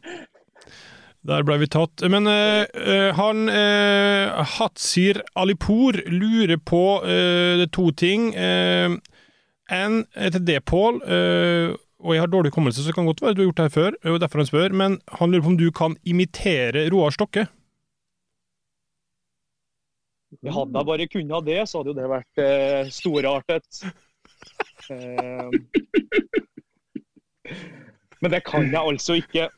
Der 1.27 1.43
ble 1.45 1.59
vi 1.61 1.67
tatt. 1.69 2.01
Men 2.09 2.25
eh, 2.29 2.63
eh, 2.81 3.11
han 3.13 3.45
eh, 3.51 4.41
Hatsir 4.57 5.19
Alipour 5.37 5.99
lurer 6.09 6.57
på 6.57 6.81
eh, 7.05 7.65
to 7.69 7.91
ting. 7.93 8.31
Eh, 8.33 8.95
en 9.71 9.99
eh, 10.15 10.31
til 10.33 10.45
det, 10.47 10.59
Pål. 10.65 10.97
eh, 11.05 11.75
og 12.01 12.15
jeg 12.15 12.23
har 12.23 12.31
dårlig 12.33 12.49
hukommelse, 12.49 12.81
så 12.81 12.89
det 12.89 12.95
kan 12.97 13.05
godt 13.05 13.21
være 13.21 13.35
at 13.35 13.37
du 13.37 13.43
har 13.43 13.49
gjort 13.51 13.59
det 13.59 13.65
her 13.67 13.75
før. 13.75 13.97
og 14.09 14.19
derfor 14.23 14.41
Han 14.41 14.49
spør, 14.49 14.73
men 14.73 14.97
han 15.19 15.29
lurer 15.31 15.43
på 15.45 15.51
om 15.53 15.57
du 15.59 15.67
kan 15.71 15.93
imitere 16.03 16.87
Roar 16.89 17.13
Stokke? 17.13 17.45
Jeg 20.41 20.53
Hadde 20.55 20.79
jeg 20.79 20.87
bare 20.87 21.07
kunnet 21.11 21.35
ha 21.35 21.41
det, 21.45 21.59
så 21.69 21.77
hadde 21.83 21.91
jo 21.91 21.97
det 21.99 22.09
vært 22.09 22.41
eh, 22.41 22.89
storartet. 22.89 23.83
Eh, 24.89 25.49
men 28.21 28.33
det 28.33 28.41
kan 28.49 28.65
jeg 28.71 28.81
altså 28.81 29.19
ikke. 29.21 29.49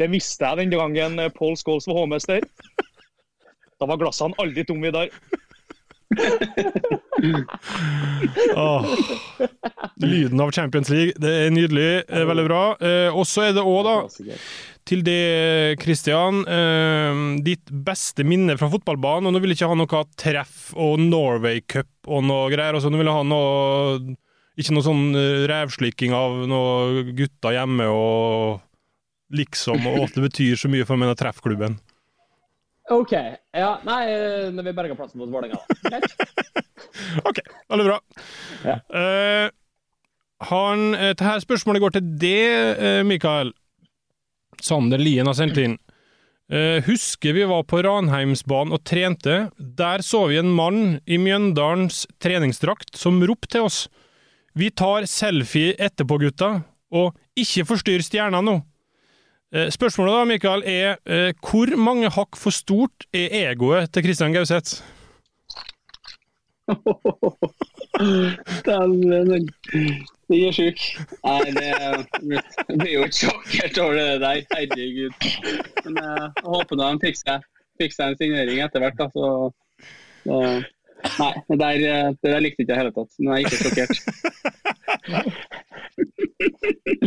Det 0.00 0.08
visste 0.10 0.48
jeg 0.48 0.64
den 0.64 0.72
gangen 0.74 1.20
eh, 1.20 1.32
Paul 1.36 1.56
Scholes 1.60 1.86
var 1.86 2.00
hovmester. 2.00 2.44
Da 3.78 3.86
var 3.90 4.00
glassene 4.00 4.34
aldri 4.42 4.64
tomme, 4.66 4.88
Vidar. 4.88 5.10
oh. 8.56 8.84
Lyden 10.02 10.40
av 10.40 10.50
Champions 10.52 10.90
League, 10.92 11.14
det 11.22 11.32
er 11.46 11.54
nydelig. 11.54 11.88
Det 12.08 12.20
er 12.22 12.28
veldig 12.28 12.44
bra. 12.48 12.62
Eh, 12.82 13.10
og 13.14 13.26
så 13.28 13.48
er 13.48 13.56
det 13.56 13.64
òg, 13.64 13.86
da, 13.86 14.36
til 14.88 15.04
det, 15.06 15.18
Christian, 15.82 16.42
eh, 16.50 17.22
ditt 17.46 17.70
beste 17.86 18.26
minne 18.26 18.56
fra 18.60 18.70
fotballbanen. 18.72 19.30
Og 19.30 19.36
nå 19.36 19.42
vil 19.42 19.54
jeg 19.54 19.60
ikke 19.62 19.70
ha 19.72 19.78
noe 19.78 20.02
treff 20.18 20.72
og 20.74 20.98
Norway 21.02 21.62
Cup 21.62 21.90
og 22.10 22.26
noe 22.26 22.50
greier. 22.52 22.74
Altså, 22.74 22.90
nå 22.90 23.00
vil 23.00 23.10
jeg 23.10 23.20
ha 23.20 23.24
noe 23.28 24.18
Ikke 24.60 24.74
noe 24.76 24.84
sånn 24.84 25.14
eh, 25.16 25.46
revslikking 25.48 26.12
av 26.12 26.42
noen 26.50 27.14
gutter 27.16 27.54
hjemme 27.56 27.86
og 27.88 28.60
liksom, 29.32 29.86
og 29.88 30.06
at 30.06 30.16
det 30.16 30.26
betyr 30.28 30.60
så 30.60 30.70
mye 30.72 30.86
for 30.88 31.00
meg, 31.00 31.12
den 31.12 31.20
treffklubben. 31.22 31.78
OK. 32.92 33.12
Ja, 33.54 33.76
nei, 33.86 34.02
eh, 34.10 34.50
vi 34.52 34.74
berga 34.74 34.96
plassen 34.98 35.20
mot 35.22 35.30
Vålerenga, 35.32 35.60
da. 35.60 35.90
Greit. 35.90 36.62
OK, 37.28 37.38
veldig 37.70 37.86
bra. 37.86 37.98
Eh, 38.66 39.48
han, 40.50 40.94
eh, 40.94 41.14
det 41.14 41.26
her 41.26 41.42
spørsmålet 41.44 41.84
går 41.84 41.96
til 41.96 42.26
eh, 42.26 43.02
Mikael. 43.06 43.52
Sander 44.62 45.00
Lien 45.00 45.26
har 45.26 45.38
sendt 45.38 45.58
inn. 45.58 45.78
Uh, 46.52 46.82
husker 46.84 47.32
vi 47.32 47.46
var 47.48 47.62
på 47.64 47.78
Ranheimsbanen 47.80 48.74
og 48.76 48.82
trente. 48.84 49.36
Der 49.56 50.02
så 50.04 50.26
vi 50.28 50.36
en 50.36 50.50
mann 50.52 50.98
i 51.08 51.16
Mjøndalens 51.16 52.02
treningsdrakt 52.20 52.98
som 52.98 53.22
ropte 53.24 53.54
til 53.54 53.68
oss. 53.70 53.78
Vi 54.52 54.68
tar 54.68 55.06
selfie 55.08 55.72
etterpå, 55.80 56.18
gutta, 56.20 56.50
og 56.92 57.16
ikke 57.38 57.64
forstyrr 57.70 58.04
stjerna 58.04 58.42
nå. 58.44 58.58
Eh, 59.54 59.68
Spørsmålet 59.70 60.14
da, 60.16 60.24
Mikael, 60.24 60.62
er 60.64 60.94
eh, 61.04 61.34
hvor 61.44 61.76
mange 61.76 62.08
hakk 62.08 62.36
for 62.40 62.50
stort 62.56 63.04
er 63.12 63.28
egoet 63.50 63.90
til 63.92 64.02
Kristian 64.06 64.32
Gauseth? 64.32 64.80
Den, 68.64 68.92
den, 69.28 69.48
er 70.32 70.52
sjuk. 70.56 70.78
Nei, 71.26 71.40
det 71.52 71.74
blir 72.78 72.92
jo 72.94 73.02
ikke 73.04 73.18
sjokkert 73.18 73.80
over 73.82 73.98
det 73.98 74.20
der. 74.22 74.40
Herregud. 74.54 75.12
Men 75.84 76.00
eh, 76.00 76.22
jeg 76.38 76.48
håper 76.54 76.80
nå 76.80 76.88
de 76.94 77.02
fikser, 77.04 77.44
fikser, 77.82 78.04
en 78.08 78.16
signering 78.16 78.62
etter 78.64 78.80
hvert. 78.80 78.96
Da, 78.96 79.06
så, 79.12 79.26
eh, 80.32 80.58
nei, 81.20 81.32
det 81.50 81.60
der, 81.60 81.76
det 82.16 82.32
der 82.32 82.40
likte 82.40 82.64
jeg 82.64 82.64
ikke 82.64 82.64
i 82.64 82.70
det 82.72 82.80
hele 82.80 82.94
tatt. 82.96 83.12
Men 83.18 83.28
jeg 83.28 83.36
er 83.36 83.44
ikke 83.44 83.62
sjokkert. 83.66 83.94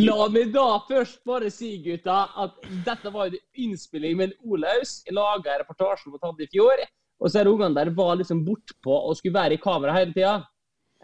La 0.07 0.27
meg 0.31 0.51
da 0.53 0.65
først 0.87 1.21
bare 1.27 1.51
si, 1.53 1.75
gutta, 1.83 2.25
at 2.43 2.57
dette 2.85 3.11
var 3.13 3.29
en 3.31 3.37
innspilling 3.65 4.17
med 4.19 4.31
en 4.31 4.51
Olaus. 4.55 4.99
Jeg 5.07 5.17
laga 5.17 5.59
reportasjen 5.61 6.13
mot 6.13 6.23
ham 6.25 6.39
i 6.41 6.49
fjor. 6.51 6.83
Og 7.23 7.31
så 7.31 7.41
er 7.41 7.49
ungene 7.49 7.77
der 7.77 7.93
var 7.95 8.17
liksom 8.19 8.43
bortpå 8.45 8.97
og 9.07 9.15
skulle 9.17 9.37
være 9.37 9.55
i 9.55 9.61
kamera 9.63 9.95
hele 9.95 10.11
tida. 10.15 10.35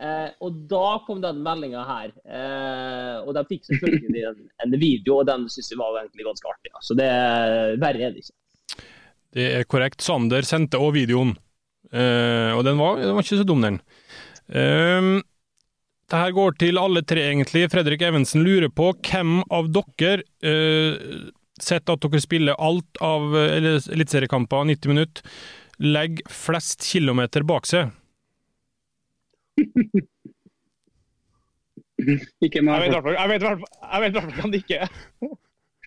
Eh, 0.02 0.30
og 0.44 0.64
da 0.72 0.88
kom 1.06 1.22
den 1.24 1.40
meldinga 1.46 1.86
her. 1.88 2.12
Eh, 2.26 3.18
og 3.22 3.32
de 3.38 3.46
fikk 3.48 3.70
selvfølgelig 3.70 4.26
en, 4.32 4.42
en 4.66 4.76
video, 4.82 5.22
og 5.22 5.30
den 5.30 5.48
syns 5.52 5.72
jeg 5.72 5.80
var 5.80 6.02
egentlig 6.02 6.28
ganske 6.28 6.52
artig. 6.52 6.74
Så 6.84 6.98
det 7.00 7.12
verre 7.82 8.10
er 8.10 8.16
det 8.18 8.26
ikke. 8.26 8.38
Det 9.32 9.48
er 9.62 9.70
korrekt. 9.72 10.04
Sander 10.04 10.44
sendte 10.44 10.82
òg 10.82 10.98
videoen, 10.98 11.38
Eh, 11.92 12.52
og 12.56 12.64
den 12.64 12.80
var, 12.80 13.02
den 13.02 13.16
var 13.16 13.26
ikke 13.26 13.42
så 13.42 13.48
dum, 13.48 13.64
den. 13.64 13.82
Eh, 14.48 15.10
Dette 16.12 16.26
her 16.26 16.34
går 16.36 16.56
til 16.60 16.76
alle 16.76 17.00
tre, 17.08 17.22
egentlig. 17.24 17.70
Fredrik 17.72 18.02
Evensen 18.04 18.42
lurer 18.44 18.68
på 18.76 18.90
hvem 19.08 19.38
av 19.48 19.70
dere, 19.72 20.26
eh, 20.44 20.98
sett 21.64 21.88
at 21.88 22.04
dere 22.04 22.20
spiller 22.20 22.52
alt 22.60 23.00
av 23.00 23.32
eh, 23.40 23.80
eliteseriekamper 23.96 24.66
90 24.68 24.92
minutter, 24.92 25.24
legger 25.80 26.28
flest 26.28 26.84
kilometer 26.84 27.48
bak 27.48 27.64
seg? 27.70 27.94
Ikke 32.44 32.60
meg. 32.60 32.92
jeg 32.92 32.92
vet 32.92 32.92
i 32.92 32.92
hvert 32.92 33.08
fall- 33.08 33.16
hvert 34.04 34.20
fall 34.20 34.36
hvem 34.42 34.52
det 34.52 34.60
ikke 34.66 34.82
er. 34.84 34.92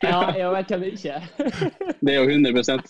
Ja, 0.05 0.33
jeg 0.41 0.49
vet 0.57 0.73
hvem 0.73 0.81
det 0.87 0.93
ikke 0.95 1.13
er. 1.19 1.25
Det 2.01 2.11
er 2.15 2.19
jo 2.23 2.27
100% 2.33 2.81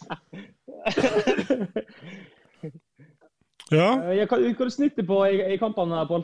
Ja. 3.75 3.91
Eh, 4.13 4.23
kan- 4.31 4.39
Hva 4.55 4.65
du 4.71 4.71
snittet 4.71 5.03
på 5.11 5.19
i, 5.27 5.43
i 5.55 5.59
kampene, 5.59 6.07
Pål? 6.07 6.23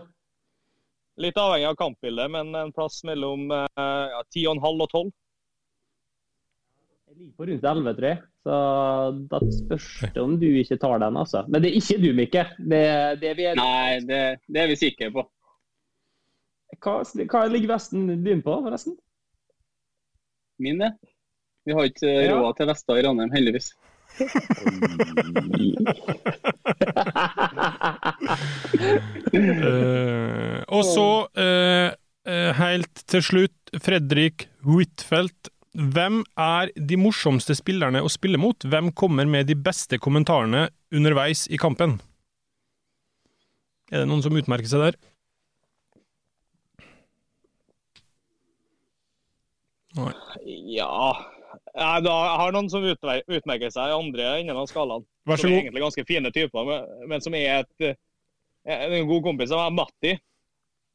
Litt 1.21 1.37
avhengig 1.37 1.68
av 1.68 1.77
kampbildet, 1.77 2.31
men 2.33 2.55
en 2.57 2.73
plass 2.73 3.03
mellom 3.05 3.51
eh, 3.53 3.66
ja, 3.77 4.23
10,5 4.37 4.85
og 4.85 4.87
12. 4.89 5.11
Jeg 7.11 7.18
ligger 7.18 7.35
på 7.37 7.49
rundt 7.51 7.66
11, 7.73 7.95
tror 7.99 8.09
jeg. 8.09 8.21
Så 8.41 8.57
da 9.29 9.41
spørs 9.53 9.89
det 10.14 10.23
om 10.23 10.39
du 10.41 10.47
ikke 10.62 10.79
tar 10.81 11.03
den, 11.03 11.18
altså. 11.21 11.43
Men 11.49 11.61
det 11.61 11.73
er 11.73 11.77
ikke 11.83 11.99
du, 12.01 12.09
Mikke. 12.16 12.47
Det, 12.57 12.85
det 13.21 13.35
vi 13.37 13.51
er... 13.51 13.61
Nei, 13.61 14.01
det, 14.09 14.23
det 14.49 14.62
er 14.62 14.71
vi 14.71 14.79
sikre 14.81 15.11
på. 15.12 15.27
Hva, 16.81 16.97
hva 17.03 17.45
ligger 17.51 17.75
vesten 17.75 18.09
din 18.25 18.41
på, 18.47 18.57
forresten? 18.64 18.97
Min, 20.62 20.81
det. 20.81 20.95
Vi 21.68 21.77
har 21.77 21.91
ikke 21.91 22.14
råd 22.31 22.57
til 22.57 22.71
Vesta 22.71 22.97
i 22.97 23.05
Ranheim, 23.05 23.33
heldigvis. 23.35 23.75
Eh, 29.31 30.61
og 30.69 30.83
så, 30.85 31.07
uh, 31.39 31.91
helt 32.59 33.03
til 33.09 33.23
slutt, 33.25 33.73
Fredrik 33.81 34.49
Huitfeldt. 34.67 35.51
Hvem 35.71 36.21
er 36.41 36.73
de 36.75 36.99
morsomste 36.99 37.55
spillerne 37.55 38.03
å 38.03 38.11
spille 38.11 38.41
mot? 38.43 38.59
Hvem 38.67 38.91
kommer 38.93 39.29
med 39.31 39.47
de 39.49 39.55
beste 39.55 40.01
kommentarene 40.03 40.67
underveis 40.93 41.47
i 41.49 41.61
kampen? 41.61 42.01
Er 43.91 44.03
det 44.03 44.11
noen 44.11 44.23
som 44.23 44.37
utmerker 44.37 44.71
seg 44.71 44.89
der? 44.89 44.99
Nei. 49.99 50.15
Ja 50.71 50.91
Jeg 51.71 52.11
har 52.11 52.55
noen 52.55 52.71
som 52.73 52.83
utmerker 52.85 53.71
seg 53.71 53.91
i 53.91 53.95
andre 53.95 54.33
enden 54.41 54.59
av 54.59 54.66
skalaen. 54.71 55.05
Vær 55.29 55.39
så 55.39 55.47
som 55.47 55.53
er 55.53 55.61
egentlig 55.61 55.85
ganske 55.85 56.05
fine 56.09 56.33
typer, 56.35 56.66
men, 56.66 56.89
men 57.12 57.23
som 57.23 57.37
er 57.39 57.61
et, 57.61 57.87
eh, 58.66 58.83
en 58.89 59.07
god 59.09 59.23
kompis 59.29 59.55
av 59.55 59.62
meg, 59.62 59.79
Matti. 59.79 60.16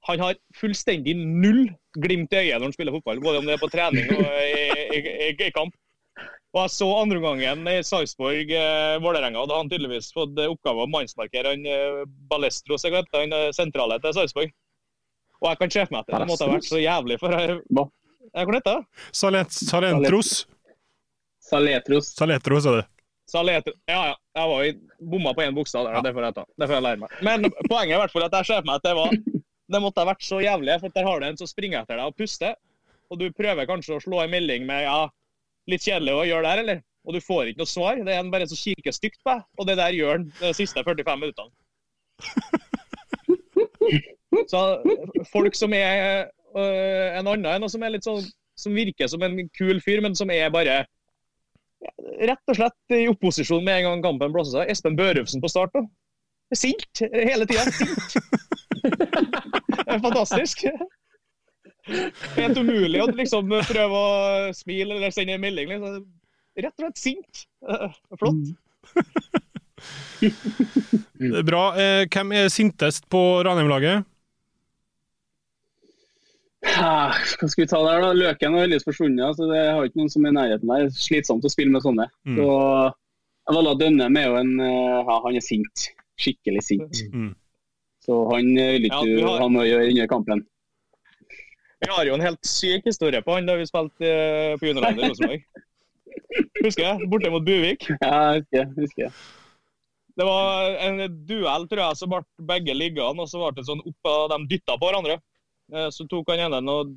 Han 0.09 0.21
har 0.21 0.36
fullstendig 0.59 1.15
null 1.17 1.63
glimt 1.97 2.34
i 2.36 2.43
øyet 2.43 2.59
når 2.59 2.67
han 2.67 2.76
spiller 2.76 2.93
fotball, 2.93 3.23
både 3.23 3.39
om 3.39 3.47
det 3.47 3.55
er 3.55 3.63
på 3.63 3.71
trening 3.73 4.11
og 4.13 4.28
i, 4.43 4.67
i, 4.97 4.99
i, 4.99 5.30
i 5.47 5.53
kamp. 5.55 5.73
Og 6.55 6.61
Jeg 6.61 6.71
så 6.71 6.88
andre 6.95 7.19
gangen 7.19 7.67
i 7.67 7.80
Sarpsborg-Vålerenga. 7.84 9.41
Da 9.43 9.55
har 9.57 9.63
han 9.63 9.71
tydeligvis 9.71 10.13
fått 10.15 10.38
eh, 10.39 10.51
oppgave 10.51 10.86
å 10.86 10.91
mannsmarkere 10.91 11.51
han 11.51 11.65
eh, 11.67 12.03
Balestros, 12.32 12.86
jeg 12.88 12.95
vet, 12.95 13.09
han 13.15 13.36
eh, 13.36 13.49
sentrale 13.55 13.97
til 14.03 14.15
Sarpsborg. 14.15 14.53
Og 15.41 15.49
jeg 15.51 15.59
kan 15.59 15.73
se 15.76 15.84
for 15.84 15.97
meg 15.97 16.05
at 16.05 16.13
det 16.13 16.30
måtte 16.30 16.47
ha 16.47 16.53
vært 16.53 16.67
så 16.69 16.80
jævlig 16.80 17.17
for 17.19 17.36
eh, 17.36 17.57
Hva 17.76 17.88
heter 18.39 18.69
det? 18.69 18.78
Salentros? 19.67 20.32
Saletros. 21.45 22.11
Saletros, 22.17 22.63
sa 22.63 22.75
du. 22.75 22.83
Ja, 23.89 24.01
ja. 24.11 24.15
Jeg 24.35 24.49
var 24.51 24.63
i, 24.65 24.71
bomma 24.99 25.33
på 25.33 25.41
én 25.45 25.55
bokstav 25.55 25.85
der. 25.87 26.01
Det 26.05 26.13
får 26.13 26.27
jeg 26.27 26.35
ta. 26.37 26.45
Det 26.57 26.67
får 26.67 26.77
jeg 26.77 26.85
lære 26.85 27.01
meg. 27.01 27.17
Men 27.25 27.47
poenget 27.69 27.93
er 27.93 27.97
i 27.97 28.01
hvert 28.03 28.13
fall 28.13 28.25
at 28.27 28.37
jeg 28.39 28.49
ser 28.49 28.61
for 28.61 28.69
meg 28.69 28.79
at 28.81 28.85
det 28.85 28.95
var 28.97 29.17
Det 29.65 29.81
måtte 29.81 30.01
ha 30.03 30.05
vært 30.11 30.21
så 30.21 30.37
jævlig, 30.43 30.75
for 30.81 30.93
der 30.93 31.07
har 31.07 31.21
du 31.21 31.25
en 31.25 31.37
som 31.39 31.47
springer 31.49 31.79
etter 31.81 31.97
deg 31.97 32.05
og 32.11 32.17
puster. 32.19 32.53
Og 33.09 33.17
du 33.17 33.31
prøver 33.33 33.65
kanskje 33.65 33.95
å 33.95 34.03
slå 34.03 34.19
en 34.21 34.29
melding 34.29 34.67
med 34.67 34.83
ja, 34.85 35.09
litt 35.71 35.81
kjedelig 35.81 36.13
å 36.13 36.27
gjøre 36.29 36.45
der, 36.45 36.61
eller? 36.61 36.83
Og 37.05 37.15
du 37.15 37.21
får 37.21 37.49
ikke 37.49 37.63
noe 37.63 37.71
svar. 37.71 37.97
Det 37.97 38.13
er 38.13 38.21
en 38.21 38.29
bare 38.33 38.45
som 38.49 38.59
kikker 38.59 38.93
stygt 38.93 39.17
på 39.25 39.33
deg, 39.33 39.41
og 39.57 39.69
det 39.69 39.77
der 39.81 39.97
gjør 39.97 40.13
han 40.19 40.27
de 40.37 40.51
siste 40.57 40.85
45 40.85 41.21
minuttene. 41.23 41.49
Så 44.51 44.61
folk 45.31 45.57
som 45.57 45.73
er 45.73 46.27
øh, 46.53 47.09
en 47.17 47.25
annen 47.25 47.47
enn, 47.49 47.65
og 47.65 47.71
som 47.71 47.81
er 47.85 47.95
litt 47.95 48.05
sånn 48.05 48.21
som 48.59 48.75
virker 48.77 49.09
som 49.11 49.23
en 49.25 49.49
kul 49.57 49.81
fyr, 49.83 50.01
men 50.03 50.13
som 50.15 50.29
er 50.31 50.53
bare 50.53 50.83
rett 52.29 52.51
og 52.51 52.57
slett 52.57 52.95
i 52.97 53.05
opposisjon 53.11 53.63
med 53.65 53.79
en 53.79 53.88
gang 53.89 54.03
kampen 54.05 54.33
blåser 54.36 54.59
seg. 54.59 54.73
Espen 54.73 54.97
Børufsen 54.99 55.43
på 55.43 55.51
start. 55.51 55.73
da. 55.75 55.86
Sint 56.55 57.01
hele 57.11 57.47
tida. 57.49 57.65
Fantastisk. 60.05 60.65
Helt 62.36 62.57
umulig 62.57 63.01
å 63.03 63.09
liksom 63.13 63.49
prøve 63.69 63.97
å 63.97 64.53
smile 64.57 64.97
eller 64.97 65.13
sende 65.13 65.38
en 65.38 65.43
melding. 65.43 65.73
Liksom. 65.73 66.05
Rett 66.55 66.73
og 66.79 66.86
slett 66.86 67.01
sint. 67.01 67.45
Eh, 67.67 67.91
Flott. 68.19 68.45
Det 71.15 71.41
er 71.41 71.45
bra. 71.45 71.63
Eh, 71.79 72.05
hvem 72.11 72.31
er 72.38 72.51
sintest 72.53 73.09
på 73.11 73.21
Ranheim-laget? 73.45 74.05
Ah, 76.76 77.13
Hva 77.39 77.47
skal 77.49 77.61
vi 77.63 77.68
ta 77.70 77.80
der, 77.86 78.01
da? 78.03 78.09
Løken 78.18 78.55
har 78.57 78.66
heldigvis 78.66 78.86
forsvunnet. 78.88 79.38
så 79.38 79.47
det 79.51 79.61
har 79.72 79.86
ikke 79.88 79.99
noen 80.01 80.11
som 80.11 80.26
er 80.26 80.34
i 80.34 80.38
nærheten 80.39 80.72
der. 80.72 80.89
Slitsomt 80.97 81.45
å 81.45 81.51
spille 81.53 81.72
med 81.72 81.84
sånne. 81.86 82.07
Mm. 82.28 82.39
Så 82.41 83.55
Valla 83.55 83.76
Dønnem 83.80 84.18
er 84.18 84.26
jo 84.32 84.36
en 84.41 84.53
eh, 84.59 85.03
ja, 85.05 85.20
Han 85.24 85.38
er 85.38 85.45
sint. 85.45 85.86
Skikkelig 86.20 86.63
sint. 86.66 87.01
Mm. 87.13 87.32
Så 88.05 88.18
han 88.32 88.49
eh, 88.57 88.74
vil 88.78 88.89
ikke 88.89 89.03
ja, 89.13 89.28
har- 89.28 89.39
ha 89.43 89.47
noe 89.51 89.63
å 89.63 89.70
gjøre 89.70 89.91
under 89.93 90.09
kampen. 90.11 90.43
Vi 91.86 91.91
har 91.91 92.07
jo 92.07 92.16
en 92.18 92.24
helt 92.24 92.41
syk 92.47 92.86
historie 92.88 93.22
på 93.22 93.36
han 93.36 93.45
da 93.49 93.57
vi 93.59 93.68
spilte 93.70 94.09
eh, 94.09 94.55
på 94.57 94.70
juniorlandet 94.70 95.05
i 95.05 95.09
Rosenborg. 95.11 95.47
Husker 96.63 96.84
jeg? 96.88 97.07
Borte 97.11 97.30
mot 97.34 97.43
Buvik. 97.45 97.86
Ja, 98.01 98.39
jeg 98.55 98.70
husker, 98.78 99.07
jeg. 99.07 99.11
Det 100.16 100.24
var 100.24 100.78
en 100.80 101.01
duell, 101.28 101.66
tror 101.68 101.82
jeg, 101.84 101.97
så 101.99 102.07
ble 102.07 102.22
begge 102.47 102.74
liggende, 102.74 103.20
og 103.20 103.28
så 103.28 103.41
ble 103.41 103.49
det 103.57 103.66
sånn 103.68 103.82
opp 103.84 104.07
og 104.09 104.30
de 104.32 104.38
dytta 104.55 104.78
på 104.80 104.88
hverandre. 104.88 105.18
Eh, 105.74 105.89
Så 105.89 106.05
tok 106.09 106.30
han 106.30 106.39
ene 106.45 106.61
og 106.72 106.93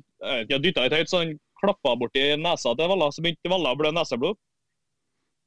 jeg 0.49 0.61
dytta 0.61 0.85
litt 0.85 0.97
høyt, 0.97 1.09
så 1.09 1.23
han 1.23 1.37
klappa 1.59 1.95
borti 1.99 2.23
nesa 2.39 2.75
til 2.75 2.89
Valla, 2.91 3.09
så 3.11 3.23
begynte 3.23 3.51
Valla 3.51 3.73
å 3.73 3.79
blø 3.79 3.91
neseblod. 3.95 4.37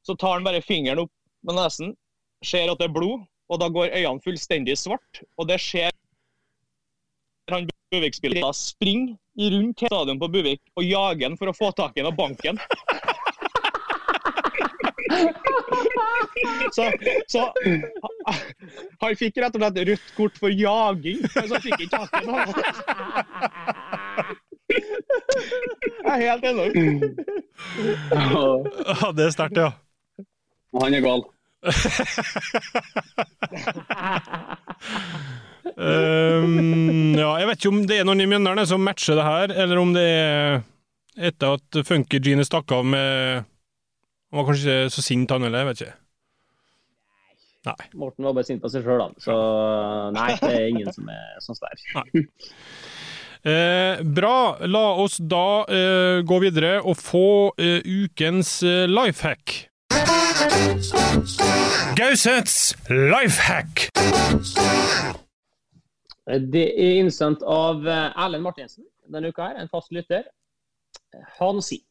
Så 0.06 0.16
tar 0.18 0.36
han 0.36 0.46
bare 0.46 0.62
fingeren 0.64 1.04
opp 1.04 1.12
med 1.46 1.56
nesen, 1.58 1.94
ser 2.44 2.70
at 2.72 2.80
det 2.80 2.88
er 2.90 2.96
blod, 2.96 3.22
og 3.52 3.60
da 3.62 3.68
går 3.70 3.94
øynene 3.94 4.24
fullstendig 4.24 4.76
svart. 4.80 5.22
Og 5.38 5.48
det 5.50 5.60
skjer 5.62 5.92
han 7.52 7.68
Buvik-spilleren 7.92 8.56
springer 8.56 9.18
rundt 9.52 9.82
stadion 9.84 10.20
på 10.20 10.30
Buvik 10.32 10.62
og 10.80 10.86
jager 10.86 11.28
han 11.28 11.36
for 11.36 11.50
å 11.50 11.56
få 11.56 11.68
tak 11.76 11.96
i 11.96 12.00
ham 12.00 12.12
og 12.12 12.16
banke 12.16 12.48
han. 12.48 12.60
Så, 16.76 16.84
så 17.28 17.40
han 19.02 19.16
fikk 19.18 19.36
rett 19.42 19.56
og 19.56 19.60
slett 19.60 19.80
rødt 19.88 20.08
kort 20.16 20.38
for 20.40 20.48
jaging, 20.48 21.18
men 21.20 21.48
så 21.48 21.58
han 21.58 21.64
fikk 21.64 21.80
ikke 21.84 21.98
tak 21.98 22.10
i 22.16 22.24
ham. 22.30 22.48
Jeg 26.02 26.12
er 26.12 26.20
helt 26.22 26.44
enig 26.48 26.68
Ja, 28.16 29.12
det 29.12 29.24
er 29.26 29.34
sterkt, 29.34 29.60
ja. 29.60 29.70
Han 30.80 30.96
er 30.96 31.02
gal. 31.04 31.22
um, 35.76 37.14
ja, 37.14 37.28
jeg 37.38 37.46
vet 37.48 37.58
ikke 37.60 37.70
om 37.70 37.82
det 37.86 38.00
er 38.00 38.08
noen 38.08 38.24
i 38.24 38.28
Mjøndalen 38.30 38.66
som 38.66 38.82
matcher 38.82 39.18
det 39.18 39.26
her, 39.28 39.54
eller 39.64 39.76
om 39.82 39.92
det 39.94 40.06
er 40.08 40.62
etter 41.28 41.58
at 41.58 41.82
Funky 41.86 42.18
Gene 42.24 42.44
stakk 42.48 42.72
av 42.72 42.86
med 42.88 43.44
Han 44.32 44.40
var 44.40 44.46
kanskje 44.48 44.76
ikke 44.86 44.94
så 44.94 45.02
sint, 45.04 45.30
han 45.30 45.44
heller, 45.44 45.60
jeg 45.60 45.68
vet 45.68 45.82
ikke. 45.84 45.96
Morten 47.94 48.26
var 48.26 48.34
bare 48.34 48.48
sint 48.48 48.62
på 48.62 48.70
seg 48.72 48.84
sjøl, 48.86 49.02
han. 49.04 49.16
Så 49.22 49.34
nei, 50.16 50.32
det 50.40 50.52
er 50.52 50.68
ingen 50.70 50.92
som 50.94 51.10
er 51.12 51.42
sånn 51.44 51.60
der. 51.62 51.84
Eh, 53.42 54.02
bra. 54.06 54.36
La 54.70 54.84
oss 55.02 55.18
da 55.18 55.64
eh, 55.66 56.22
gå 56.26 56.38
videre 56.42 56.76
og 56.80 56.98
få 56.98 57.26
eh, 57.58 57.80
ukens 57.82 58.60
eh, 58.66 58.86
life 58.90 59.26
hack. 59.26 59.56
Gauseths 61.98 62.74
life 62.90 63.42
hack! 63.42 63.88
Det 66.52 66.64
er 66.70 67.00
innsendt 67.02 67.42
av 67.42 67.82
eh, 67.88 68.22
Erlend 68.22 68.46
Martinsen 68.46 68.86
denne 69.12 69.32
uka, 69.32 69.50
her, 69.50 69.58
en 69.60 69.70
fast 69.72 69.92
lytter. 69.92 70.24
Han 71.38 71.60
sier 71.64 71.84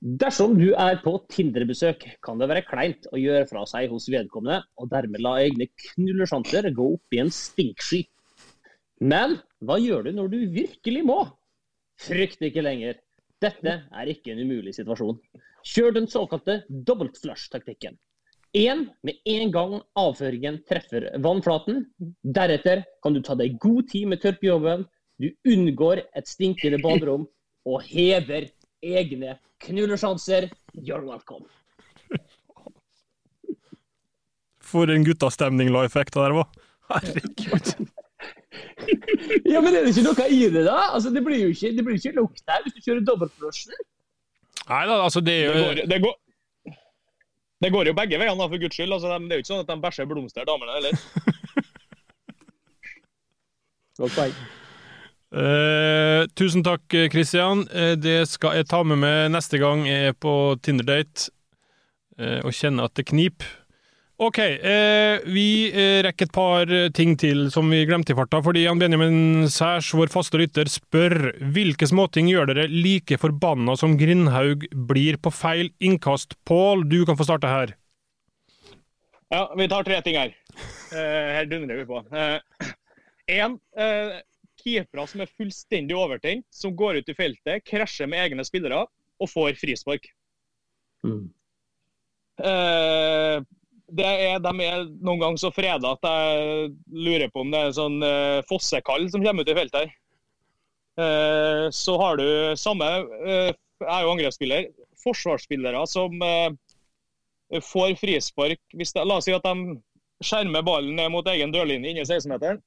Dersom 0.00 0.54
du 0.56 0.70
er 0.80 0.96
på 1.02 1.12
Tinder-besøk, 1.28 2.06
kan 2.24 2.40
det 2.40 2.46
være 2.48 2.64
kleint 2.64 3.04
å 3.12 3.18
gjøre 3.20 3.44
fra 3.50 3.66
seg 3.68 3.90
hos 3.92 4.06
vedkommende, 4.08 4.62
og 4.80 4.88
dermed 4.88 5.20
la 5.20 5.34
egne 5.42 5.66
knullesjanser 5.68 6.70
gå 6.72 6.86
opp 6.94 7.16
i 7.16 7.20
en 7.20 7.28
stinksky. 7.28 8.06
Men 9.04 9.36
hva 9.60 9.76
gjør 9.76 10.06
du 10.08 10.14
når 10.16 10.30
du 10.32 10.38
virkelig 10.54 11.02
må? 11.04 11.18
Frykt 12.00 12.40
ikke 12.48 12.64
lenger. 12.64 12.96
Dette 13.44 13.74
er 13.92 14.12
ikke 14.12 14.32
en 14.32 14.40
umulig 14.40 14.72
situasjon. 14.78 15.18
Kjør 15.68 15.92
den 15.98 16.08
såkalte 16.08 16.62
dobbelt-flush-taktikken. 16.88 17.98
Én, 18.56 18.86
med 19.04 19.20
en 19.28 19.52
gang 19.52 19.74
avføringen 20.00 20.62
treffer 20.68 21.10
vannflaten. 21.20 21.84
Deretter 22.24 22.86
kan 23.04 23.12
du 23.12 23.20
ta 23.20 23.36
deg 23.36 23.60
god 23.60 23.92
tid 23.92 24.08
med 24.08 24.24
tørkejobben. 24.24 24.88
Du 25.20 25.28
unngår 25.44 26.06
et 26.16 26.32
stinkende 26.32 26.80
baderom 26.80 27.28
og 27.68 27.84
hever 27.84 28.48
egne 28.82 29.38
knullesjanser. 29.64 30.48
You're 30.74 31.04
welcome. 31.06 31.46
For 34.70 34.90
en 34.92 35.04
guttastemning 35.04 35.72
la 35.74 35.84
effekta 35.88 36.22
der 36.24 36.36
var. 36.40 36.50
Herregud. 36.90 37.74
Ja, 39.44 39.60
men 39.62 39.74
er 39.76 39.84
det 39.84 39.92
ikke 39.92 40.02
noe 40.02 40.24
i 40.32 40.38
det, 40.50 40.62
da? 40.66 40.76
Altså, 40.94 41.10
Det 41.14 41.20
blir 41.24 41.38
jo 41.38 41.50
ikke, 41.52 41.70
det 41.76 41.84
blir 41.86 41.98
ikke 41.98 42.12
lukt 42.16 42.42
her 42.50 42.62
hvis 42.64 42.74
du 42.74 42.80
kjører 42.82 43.04
dobbeltflushen. 43.06 43.76
Nei 44.70 44.80
da, 44.88 44.96
altså 45.04 45.20
det 45.24 45.34
er 45.36 45.44
jo 45.46 45.52
Det 45.52 45.60
går, 45.68 45.86
det 45.92 45.98
går, 46.04 46.16
det 47.64 47.70
går 47.74 47.90
jo 47.90 47.94
begge 47.98 48.18
veiene, 48.20 48.38
da, 48.40 48.48
for 48.50 48.62
guds 48.62 48.74
skyld. 48.74 48.92
Altså, 48.96 49.12
det 49.20 49.30
er 49.36 49.38
jo 49.38 49.44
ikke 49.44 49.52
sånn 49.52 49.62
at 49.62 49.70
de 49.70 49.78
bæsjer 49.84 50.08
blomster, 50.10 50.48
damene 50.48 50.76
heller. 50.78 50.94
Godt 54.00 54.16
poeng. 54.16 54.34
Eh, 55.30 56.26
tusen 56.34 56.64
takk, 56.66 56.88
Kristian. 57.12 57.62
Eh, 57.70 57.94
det 57.94 58.24
skal 58.28 58.58
jeg 58.58 58.66
ta 58.70 58.82
med 58.82 58.98
meg 58.98 59.30
neste 59.30 59.60
gang 59.62 59.84
jeg 59.86 60.10
er 60.10 60.16
på 60.18 60.56
Tinder-date 60.58 61.30
eh, 62.18 62.40
og 62.42 62.54
kjenner 62.56 62.88
at 62.88 62.96
det 62.98 63.06
kniper. 63.12 63.56
OK, 64.20 64.36
vi 65.32 65.72
rekker 66.04 66.26
et 66.26 66.32
par 66.34 66.68
ting 66.92 67.14
til 67.16 67.46
som 67.48 67.70
vi 67.72 67.86
glemte 67.88 68.12
i 68.12 68.16
farta. 68.18 68.42
Fordi 68.44 68.66
Jan 68.66 68.76
Benjamin 68.76 69.46
Sæsj, 69.48 69.94
vår 69.96 70.12
faste 70.12 70.36
lytter, 70.36 70.68
spør 70.68 71.30
hvilke 71.54 71.88
småting 71.88 72.28
gjør 72.28 72.50
dere 72.50 72.66
like 72.68 73.16
forbanna 73.16 73.78
som 73.80 73.96
Grindhaug 73.96 74.66
blir 74.90 75.16
på 75.24 75.32
feil 75.32 75.72
innkast? 75.80 76.36
Pål, 76.44 76.84
du 76.92 76.98
kan 77.08 77.16
få 77.16 77.24
starte 77.30 77.48
her. 77.48 77.72
Ja, 79.32 79.46
vi 79.56 79.70
tar 79.72 79.88
tre 79.88 80.02
ting 80.04 80.20
her. 80.20 80.36
Her 80.92 81.48
dundrer 81.48 81.80
vi 81.80 81.88
på. 81.88 82.04
Én. 83.40 83.56
Keepere 84.60 85.06
som 85.10 85.22
er 85.24 85.32
fullstendig 85.36 85.96
overtent, 85.96 86.46
som 86.54 86.76
går 86.76 87.00
ut 87.00 87.12
i 87.12 87.16
feltet, 87.16 87.64
krasjer 87.66 88.10
med 88.10 88.24
egne 88.24 88.46
spillere 88.46 88.84
og 89.20 89.30
får 89.30 89.56
frispark. 89.60 90.06
Mm. 91.06 91.30
Eh, 92.40 93.40
det 93.90 94.06
er, 94.06 94.38
de 94.42 94.52
er 94.64 94.84
noen 95.02 95.20
ganger 95.20 95.40
så 95.42 95.50
freda 95.52 95.94
at 95.96 96.06
jeg 96.06 96.70
lurer 96.94 97.32
på 97.32 97.42
om 97.42 97.50
det 97.50 97.60
er 97.60 97.70
en 97.70 97.78
sånn 97.78 97.98
eh, 98.06 98.42
fossekall 98.48 99.08
som 99.12 99.24
kommer 99.24 99.44
ut 99.44 99.50
i 99.50 99.56
feltet 99.58 99.82
her. 99.82 99.96
Eh, 101.00 101.66
så 101.74 101.96
har 102.00 102.18
du 102.18 102.56
samme 102.58 102.86
eh, 103.24 103.50
Jeg 103.80 103.88
er 103.88 104.02
jo 104.04 104.14
angrepsspiller. 104.14 104.66
Forsvarsspillere 105.00 105.84
som 105.88 106.16
eh, 106.22 106.50
får 107.64 107.94
frispark 108.00 108.60
hvis 108.76 108.92
det, 108.92 109.06
La 109.08 109.16
oss 109.16 109.28
si 109.28 109.34
at 109.34 109.46
de 109.46 109.78
skjermer 110.20 110.64
ballen 110.66 110.98
ned 110.98 111.08
mot 111.14 111.26
egen 111.32 111.54
dørlinje 111.54 111.94
inni 111.94 112.04
16-meteren. 112.04 112.60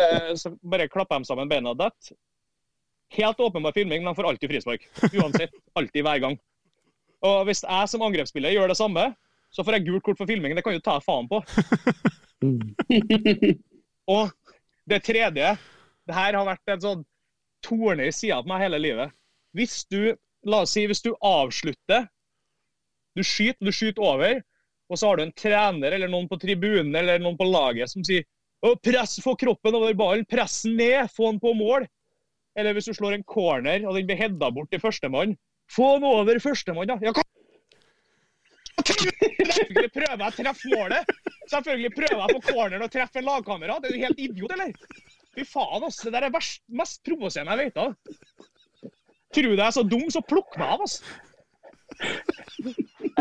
Eh, 0.00 0.34
så 0.40 0.54
bare 0.62 0.88
klapper 0.88 1.20
de 1.20 1.28
sammen 1.28 1.50
beina 1.50 1.72
og 1.72 1.80
detter. 1.80 2.16
Helt 3.12 3.40
åpenbar 3.44 3.74
filming, 3.76 4.00
men 4.00 4.12
de 4.12 4.16
får 4.16 4.28
alltid 4.30 4.50
frispark. 4.54 4.86
Uansett. 5.12 5.52
Alltid, 5.76 6.02
hver 6.06 6.22
gang. 6.22 6.38
Og 7.22 7.44
hvis 7.46 7.60
jeg 7.62 7.90
som 7.92 8.04
angrepsspiller 8.06 8.54
gjør 8.54 8.72
det 8.72 8.78
samme, 8.78 9.10
så 9.52 9.64
får 9.64 9.76
jeg 9.76 9.86
gult 9.90 10.04
kort 10.06 10.18
for 10.18 10.30
filming. 10.30 10.56
Det 10.56 10.64
kan 10.64 10.74
du 10.74 10.80
ta 10.80 10.96
faen 11.04 11.28
på. 11.28 11.42
og 14.16 14.32
det 14.88 15.02
tredje 15.06 15.52
det 16.08 16.16
her 16.16 16.34
har 16.34 16.48
vært 16.48 16.72
en 16.72 16.82
sånn 16.82 17.04
torne 17.62 18.08
i 18.08 18.14
sida 18.14 18.40
av 18.40 18.48
meg 18.48 18.64
hele 18.64 18.80
livet. 18.80 19.12
Hvis 19.54 19.82
du 19.92 20.14
la 20.48 20.62
oss 20.64 20.72
si, 20.74 20.86
hvis 20.88 21.04
du 21.04 21.12
avslutter 21.20 22.08
Du 23.12 23.20
skyter, 23.20 23.60
du 23.60 23.68
skyter 23.76 24.02
over, 24.08 24.38
og 24.88 24.98
så 24.98 25.10
har 25.10 25.18
du 25.18 25.22
en 25.26 25.34
trener 25.36 25.92
eller 25.92 26.08
noen 26.08 26.30
på 26.30 26.38
tribunen 26.40 26.94
eller 26.96 27.20
noen 27.20 27.36
på 27.36 27.44
laget 27.44 27.92
som 27.92 28.04
sier 28.08 28.24
å, 28.62 28.74
press, 28.78 29.18
Få 29.24 29.34
kroppen 29.38 29.76
over 29.78 29.94
ballen, 29.98 30.26
press 30.28 30.62
den 30.66 30.78
ned, 30.78 31.10
få 31.14 31.32
den 31.32 31.42
på 31.42 31.54
mål. 31.58 31.88
Eller 32.58 32.76
hvis 32.76 32.90
du 32.90 32.94
slår 32.94 33.16
en 33.16 33.24
corner 33.24 33.86
og 33.86 33.96
den 33.96 34.08
blir 34.08 34.20
hedda 34.20 34.50
bort 34.52 34.70
til 34.72 34.82
førstemann. 34.82 35.36
Få 35.72 35.94
den 35.96 36.08
over 36.08 36.40
førstemann, 36.42 36.90
da. 36.90 36.98
Ja, 37.02 37.14
Selvfølgelig 38.82 39.90
prøver 39.94 40.16
jeg 40.16 40.26
å 40.26 40.34
treffe 40.36 40.70
målet. 40.72 41.10
Selvfølgelig 41.50 41.90
prøver 41.96 42.20
jeg 42.22 42.36
på 42.36 42.52
corneren 42.52 42.86
å 42.86 42.90
treffe 42.92 43.20
en 43.20 43.28
lagkamerat. 43.28 43.84
Er 43.86 43.94
du 43.94 44.04
helt 44.04 44.22
idiot, 44.22 44.54
eller? 44.56 44.72
Fy 45.32 45.44
faen, 45.48 45.86
ass. 45.86 46.00
Det 46.04 46.12
der 46.14 46.26
er 46.28 46.34
verst, 46.34 46.62
mest 46.72 47.02
provoserende 47.06 47.56
jeg 47.56 47.70
vet 47.70 47.82
av. 47.82 47.94
Tror 49.32 49.48
du 49.48 49.54
jeg 49.54 49.64
er 49.64 49.76
så 49.76 49.84
dum, 49.86 50.08
så 50.12 50.24
plukk 50.24 50.58
meg 50.60 50.74
av, 50.74 50.84
ass. 50.84 50.98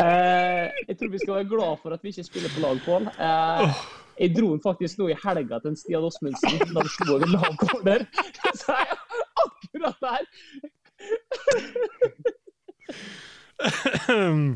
Eh, 0.02 0.66
jeg 0.88 0.98
tror 0.98 1.12
vi 1.12 1.20
skal 1.22 1.38
være 1.38 1.50
glad 1.52 1.82
for 1.84 1.96
at 1.96 2.04
vi 2.04 2.14
ikke 2.14 2.28
spiller 2.28 2.52
på 2.56 2.64
lag, 2.64 2.80
Pål. 2.86 3.10
Eh, 3.12 3.82
jeg 4.20 4.36
dro 4.36 4.48
den 4.52 4.62
faktisk 4.64 5.00
nå 5.00 5.08
i 5.12 5.18
helga 5.24 5.60
til 5.64 5.78
Stian 5.80 6.06
Åsmundsen 6.08 6.60
da 6.62 6.80
han 6.82 6.92
slo 6.96 7.16
over 7.16 7.30
lav 7.32 7.54
corner. 7.62 8.06
Så 8.62 8.76
jeg 8.78 8.98
akkurat 9.46 9.98
der. 10.06 10.24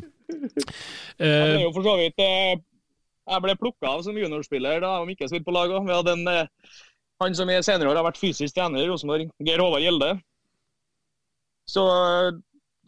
Jeg 0.26 1.52
ble 1.54 1.62
jo 1.62 1.74
for 1.76 1.86
så 1.86 1.94
vidt 2.00 2.22
eh, 2.24 2.56
Jeg 3.30 3.44
ble 3.44 3.56
plukka 3.60 3.92
av 3.94 4.02
som 4.06 4.18
juniorspiller 4.18 4.82
da 4.84 4.96
jeg 4.98 5.16
ikke 5.16 5.30
spilte 5.30 5.48
på 5.48 5.54
lag 5.56 5.72
òg. 5.74 5.86
Vi 5.86 5.94
hadde 5.96 6.16
en 6.18 6.32
eh, 6.32 6.50
han 7.24 7.38
som 7.38 7.50
i 7.50 7.58
senere 7.64 7.90
år 7.92 8.00
har 8.00 8.08
vært 8.08 8.20
fysisk 8.20 8.58
trener 8.58 8.84
i 8.84 8.90
Rosenborg, 8.90 9.30
Geir 9.46 9.62
Håvard 9.64 9.86
Gjelde. 9.86 10.10
Så 11.70 11.86
eh, 11.86 12.32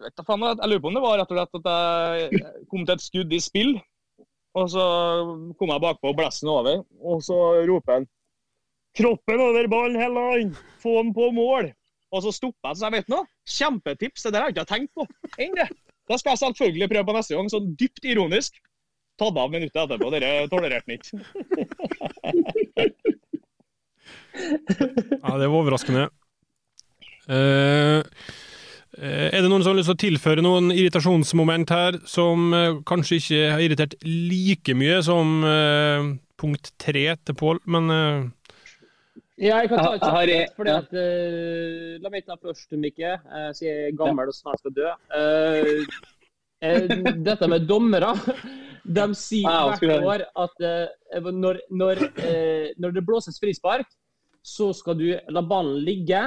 jeg, 0.04 0.14
faen, 0.28 0.46
jeg 0.50 0.72
lurer 0.72 0.84
på 0.84 0.92
om 0.92 0.98
det 0.98 1.06
var 1.06 1.18
rett 1.22 1.32
og 1.34 1.40
slett 1.40 1.60
at 1.62 1.70
jeg 2.22 2.42
kom 2.70 2.84
til 2.84 2.98
et 2.98 3.06
skudd 3.06 3.34
i 3.34 3.42
spill. 3.44 3.72
Og 4.58 4.70
så 4.74 4.84
kom 5.60 5.74
jeg 5.74 5.84
bakpå 5.84 6.12
og 6.12 6.18
blessen 6.18 6.50
over, 6.50 6.80
og 7.06 7.20
så 7.26 7.38
roper 7.70 8.00
han 8.00 8.08
Kroppen 8.98 9.42
over 9.44 9.68
ballen, 9.70 10.00
Helland! 10.02 10.56
Få 10.82 10.96
den 11.04 11.12
på 11.14 11.30
mål! 11.36 11.70
Og 12.12 12.24
så 12.24 12.32
stopper 12.34 12.72
jeg, 12.72 12.78
så 12.80 12.88
jeg 12.88 12.96
vet 12.96 13.12
noe. 13.12 13.28
Kjempetips. 13.58 14.24
Det 14.24 14.32
der 14.34 14.42
har 14.42 14.50
jeg 14.50 14.56
ikke 14.56 14.72
tenkt 14.72 14.94
på 14.96 15.06
enn 15.44 15.58
Det 15.60 16.18
skal 16.18 16.32
jeg 16.32 16.42
selvfølgelig 16.42 16.90
prøve 16.94 17.06
på 17.10 17.16
neste 17.18 17.36
gang, 17.36 17.52
sånn 17.52 17.76
dypt 17.78 18.08
ironisk. 18.08 18.58
Tatt 19.20 19.38
av 19.38 19.52
minuttet 19.54 19.82
etterpå. 19.84 20.10
Dere 20.14 20.48
tolererte 20.50 20.88
den 20.88 20.98
ikke. 20.98 21.14
Ja, 24.38 25.32
det 25.42 25.48
var 25.50 25.58
overraskende. 25.60 26.08
Uh, 27.28 28.02
er 28.98 29.42
det 29.44 29.50
noen 29.52 29.62
som 29.64 29.72
har 29.74 29.78
lyst 29.80 29.90
til 29.92 29.98
å 29.98 30.02
tilføre 30.02 30.44
noen 30.46 30.72
irritasjonsmoment 30.74 31.70
her, 31.74 31.98
som 32.10 32.48
eh, 32.58 32.80
kanskje 32.90 33.20
ikke 33.22 33.42
har 33.54 33.62
irritert 33.66 33.94
like 34.06 34.74
mye 34.78 34.98
som 35.06 35.44
eh, 35.46 36.08
punkt 36.42 36.72
tre 36.82 37.04
til 37.26 37.38
Pål, 37.38 37.62
men 37.70 37.90
eh, 37.94 38.26
Ja, 39.38 39.60
jeg 39.62 39.70
kan 39.70 39.84
ta 39.84 39.92
et 39.94 40.02
kjapt 40.02 40.16
har- 40.18 40.54
fordi 40.58 40.72
at 40.74 40.94
uh, 40.98 41.98
La 42.02 42.10
meg 42.10 42.26
ta 42.26 42.38
først, 42.42 42.72
Mikke, 42.82 43.12
uh, 43.30 43.52
siden 43.54 43.70
jeg 43.70 43.92
er 43.92 43.98
gammel 44.00 44.32
og 44.32 44.34
snart 44.34 44.64
skal 44.64 44.74
dø. 44.74 44.90
Uh, 45.14 45.84
uh, 46.66 47.14
dette 47.22 47.50
med 47.52 47.68
dommere 47.70 48.16
De 48.88 49.06
sier 49.20 49.78
hvert 49.78 50.08
år 50.10 50.24
at 50.42 50.66
eh, 50.66 51.22
når, 51.30 51.60
når, 51.70 52.02
eh, 52.24 52.70
når 52.80 52.94
det 52.96 53.02
blåses 53.06 53.38
frispark, 53.44 53.86
så 54.48 54.70
skal 54.74 54.96
du 54.96 55.10
la 55.28 55.42
ballen 55.44 55.82
ligge, 55.84 56.22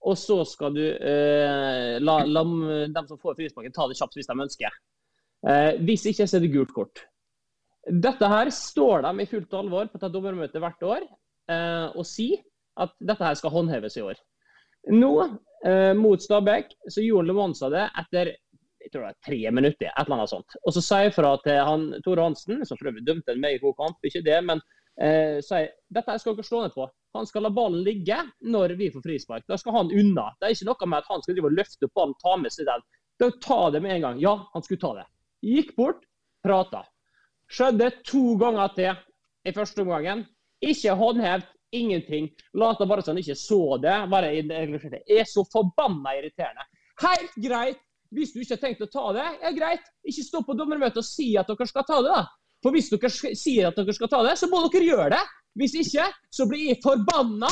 og 0.00 0.16
så 0.16 0.38
skal 0.48 0.74
du 0.76 0.82
eh, 0.84 1.98
la, 2.00 2.16
la 2.24 2.42
dem 2.88 3.08
som 3.08 3.20
får 3.20 3.36
frisparket, 3.36 3.74
ta 3.76 3.86
det 3.88 3.98
kjapt 3.98 4.16
hvis 4.16 4.30
de 4.30 4.36
ønsker. 4.46 4.78
Eh, 5.48 5.72
hvis 5.84 6.06
ikke, 6.08 6.26
så 6.26 6.38
er 6.38 6.44
det 6.44 6.52
gult 6.54 6.72
kort. 6.76 7.04
Dette 7.84 8.28
her 8.28 8.50
står 8.52 9.04
de 9.06 9.12
i 9.22 9.28
fullt 9.28 9.56
alvor 9.56 9.88
på 9.88 10.00
et 10.00 10.12
dommermøte 10.12 10.60
hvert 10.60 10.82
år 10.84 11.04
eh, 11.04 11.86
og 11.92 12.04
sier 12.08 12.42
at 12.80 12.92
dette 13.00 13.24
her 13.24 13.36
skal 13.36 13.52
håndheves 13.52 13.96
i 14.00 14.04
år. 14.04 14.20
Nå, 14.92 15.12
eh, 15.68 15.92
mot 15.96 16.22
Stabæk, 16.22 16.72
så 16.88 17.04
gjorde 17.04 17.32
Le 17.32 17.50
det 17.76 17.88
etter 18.04 18.36
jeg 18.80 18.92
tror 18.94 19.02
det 19.02 19.08
var 19.10 19.24
tre 19.26 19.50
minutter. 19.52 19.88
et 19.90 20.06
eller 20.06 20.16
annet 20.16 20.30
sånt. 20.32 20.54
Og 20.64 20.72
så 20.72 20.80
sier 20.80 21.02
jeg 21.04 21.12
fra 21.12 21.34
til 21.44 21.58
han, 21.60 21.82
Tore 22.04 22.24
Hansen, 22.24 22.62
som 22.64 22.78
for 22.80 22.88
øvrig 22.88 23.04
dømte 23.04 23.34
en 23.34 23.42
meget 23.42 23.60
god 23.60 23.74
kamp, 23.76 23.98
ikke 24.08 24.24
det, 24.24 24.38
men 24.44 24.62
eh, 25.02 25.38
sier 25.44 25.70
dette 25.88 26.18
skal 26.22 26.36
dere 26.36 26.46
slå 26.46 26.62
ned 26.64 26.74
på. 26.76 26.86
Han 27.16 27.26
skal 27.26 27.46
la 27.46 27.50
ballen 27.50 27.82
ligge 27.86 28.18
når 28.46 28.76
vi 28.78 28.90
får 28.94 29.02
frispark. 29.02 29.46
Da 29.50 29.58
skal 29.58 29.74
han 29.78 29.90
unna. 29.90 30.28
Det 30.38 30.46
er 30.46 30.54
ikke 30.54 30.68
noe 30.70 30.90
med 30.92 31.02
at 31.02 31.10
han 31.10 31.24
skal 31.24 31.36
drive 31.36 31.50
og 31.50 31.58
løfte 31.58 31.88
opp 31.88 31.96
ballen, 31.98 32.16
ta 32.22 32.36
med 32.38 32.54
seg 32.54 32.68
den. 32.70 32.86
Da 33.20 33.30
ta 33.42 33.60
det 33.74 33.82
med 33.84 33.96
en 33.96 34.06
gang. 34.06 34.20
Ja, 34.22 34.34
han 34.52 34.64
skulle 34.64 34.80
ta 34.80 34.94
det. 35.00 35.06
Gikk 35.44 35.74
bort, 35.76 36.04
prata. 36.44 36.84
Skjedde 37.50 37.90
to 38.06 38.36
ganger 38.40 38.76
til 38.76 38.92
i 39.48 39.54
første 39.56 39.82
omgangen. 39.82 40.24
Ikke 40.60 40.94
håndhevet, 40.96 41.48
ingenting. 41.72 42.30
Lata 42.54 42.86
bare 42.86 43.02
som 43.02 43.14
han 43.14 43.22
ikke 43.22 43.38
så 43.38 43.78
det. 43.82 43.96
Bare 44.10 44.32
det 44.42 45.02
er 45.08 45.24
så 45.28 45.44
forbanna 45.52 46.16
irriterende. 46.18 46.66
Helt 47.00 47.38
greit. 47.40 47.80
Hvis 48.10 48.32
du 48.34 48.40
ikke 48.42 48.56
har 48.56 48.62
tenkt 48.64 48.80
å 48.82 48.90
ta 48.90 49.04
det, 49.14 49.26
er 49.46 49.54
greit. 49.54 49.84
Ikke 50.02 50.26
stå 50.26 50.42
på 50.42 50.56
dommermøtet 50.58 50.98
og 50.98 51.06
si 51.06 51.28
at 51.38 51.46
dere 51.50 51.66
skal 51.70 51.86
ta 51.86 52.00
det, 52.02 52.14
da. 52.16 52.24
For 52.60 52.70
hvis 52.74 52.90
dere 52.92 53.10
sier 53.10 53.70
at 53.70 53.78
dere 53.78 53.94
skal 53.96 54.10
ta 54.12 54.20
det, 54.26 54.36
så 54.38 54.46
må 54.50 54.60
dere 54.68 54.84
gjøre 54.84 55.10
det. 55.14 55.22
Hvis 55.58 55.74
ikke, 55.80 56.04
så 56.30 56.46
blir 56.48 56.68
jeg 56.70 56.78
forbanna! 56.84 57.50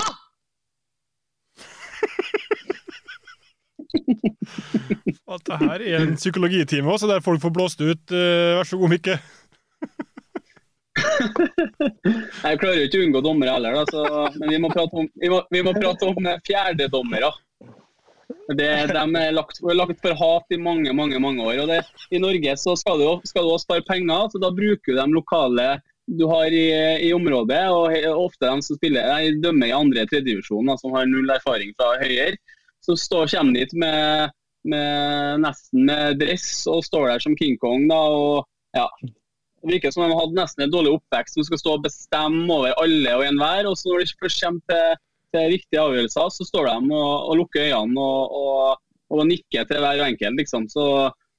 at 5.29 5.43
det 5.49 5.59
her 5.61 5.83
er 5.83 6.05
en 6.05 6.17
psykologitime 6.17 6.93
også, 6.93 7.07
der 7.11 7.25
folk 7.25 7.41
får 7.43 7.53
blåst 7.57 7.81
ut. 7.81 8.13
Eh, 8.13 8.57
vær 8.59 8.65
så 8.69 8.77
god, 8.81 8.89
Mikke. 8.95 9.19
Jeg 12.45 12.59
klarer 12.59 12.79
jo 12.79 12.87
ikke 12.89 12.99
å 12.99 13.03
unngå 13.07 13.21
dommere 13.23 13.53
heller, 13.55 13.73
da, 13.77 13.83
så, 13.87 14.01
men 14.41 14.49
vi 14.51 14.59
må 14.63 14.69
prate 14.73 14.95
om, 14.99 15.07
vi 15.23 15.29
må, 15.31 15.39
vi 15.53 15.61
må 15.63 15.73
prate 15.77 16.05
om 16.09 16.17
fjerdedommere. 16.47 17.31
Det, 18.29 18.64
de 18.93 19.03
er 19.20 19.33
lagt, 19.33 19.61
lagt 19.62 20.01
for 20.05 20.16
hat 20.16 20.53
i 20.53 20.59
mange 20.61 20.93
mange, 20.97 21.20
mange 21.20 21.45
år. 21.45 21.62
og 21.62 21.70
det, 21.70 21.83
I 22.12 22.20
Norge 22.20 22.57
så 22.61 22.74
skal 22.76 23.01
du, 23.01 23.07
skal 23.29 23.49
også 23.49 23.64
spare 23.64 23.85
penger, 23.89 24.29
så 24.33 24.41
da 24.43 24.51
bruker 24.53 24.93
du 24.93 24.99
de 24.99 25.07
lokale 25.14 25.68
du 26.09 26.24
har 26.29 26.53
i, 26.53 26.66
i 27.09 27.12
området. 27.12 27.64
og 27.68 27.93
Ofte 28.24 28.49
de 28.49 28.64
som 28.64 28.79
spiller, 28.79 29.09
nei, 29.12 29.37
dømmer 29.43 29.68
i 29.68 29.76
andre 29.76 30.07
tredjedivisjon, 30.09 30.72
som 30.81 30.97
har 30.97 31.09
null 31.09 31.29
erfaring 31.33 31.74
fra 31.76 31.97
høyere. 32.01 32.39
Så 32.85 32.97
står, 32.97 33.29
kommer 33.35 33.59
dit 33.59 33.74
med, 33.76 34.33
med, 34.64 35.43
nesten 35.45 35.85
med 35.89 36.20
dress 36.22 36.51
og 36.70 36.85
står 36.87 37.11
der 37.12 37.24
som 37.24 37.37
King 37.37 37.59
Kong. 37.61 37.89
da, 37.91 37.99
og 37.99 38.47
ja, 38.76 38.87
Det 39.03 39.74
virker 39.74 39.93
som 39.93 40.07
de 40.07 40.16
hadde 40.16 40.39
nesten 40.39 40.64
en 40.64 40.72
dårlig 40.72 40.95
oppvekst 40.97 41.37
som 41.37 41.45
skal 41.45 41.61
stå 41.61 41.76
og 41.76 41.85
bestemme 41.85 42.47
over 42.49 42.76
alle 42.81 43.18
og 43.18 43.26
enhver. 43.26 43.68
og 43.68 43.76
så 43.76 43.93
Når 43.93 44.05
de 44.05 44.18
først 44.22 44.45
kommer 44.45 44.64
til, 44.72 45.05
til 45.35 45.53
riktige 45.55 45.83
avgjørelser, 45.83 46.29
så 46.35 46.47
står 46.47 46.68
de 46.68 46.93
og, 46.97 47.14
og 47.31 47.41
lukker 47.43 47.68
øynene 47.68 48.05
og, 48.05 48.37
og, 48.43 48.83
og 49.12 49.26
nikker 49.29 49.66
til 49.68 49.83
hver 49.85 50.05
enkelt. 50.07 50.39
liksom. 50.41 50.68
Så 50.72 50.85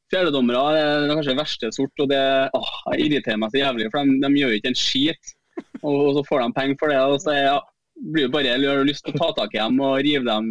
Fjerdedommere 0.09 0.61
er 0.73 1.11
kanskje 1.13 1.37
verste 1.37 1.69
sort. 1.73 1.93
og 2.01 2.07
det 2.09 2.21
åh, 2.57 2.71
jeg 2.95 3.05
irriterer 3.05 3.37
meg 3.37 3.51
så 3.53 3.61
jævlig, 3.61 3.89
for 3.93 4.01
de, 4.09 4.15
de 4.23 4.41
gjør 4.41 4.55
jo 4.55 4.61
ikke 4.61 4.71
en 4.71 4.79
skit. 4.79 5.35
Og, 5.83 5.93
og, 5.93 6.09
så 6.17 6.23
får 6.25 6.41
de 6.41 6.55
penger 6.55 6.79
for 6.81 6.93
det. 6.93 6.99
og 7.03 7.21
så 7.21 7.35
ja, 7.37 7.57
blir 7.99 8.27
det 8.27 8.33
bare 8.33 8.55
har 8.57 8.87
lyst 8.87 9.05
til 9.05 9.13
å 9.13 9.21
ta 9.21 9.29
tak 9.43 9.53
i 9.53 9.61
dem 9.61 9.81
og 9.85 9.99
rive 10.05 10.25
dem, 10.25 10.49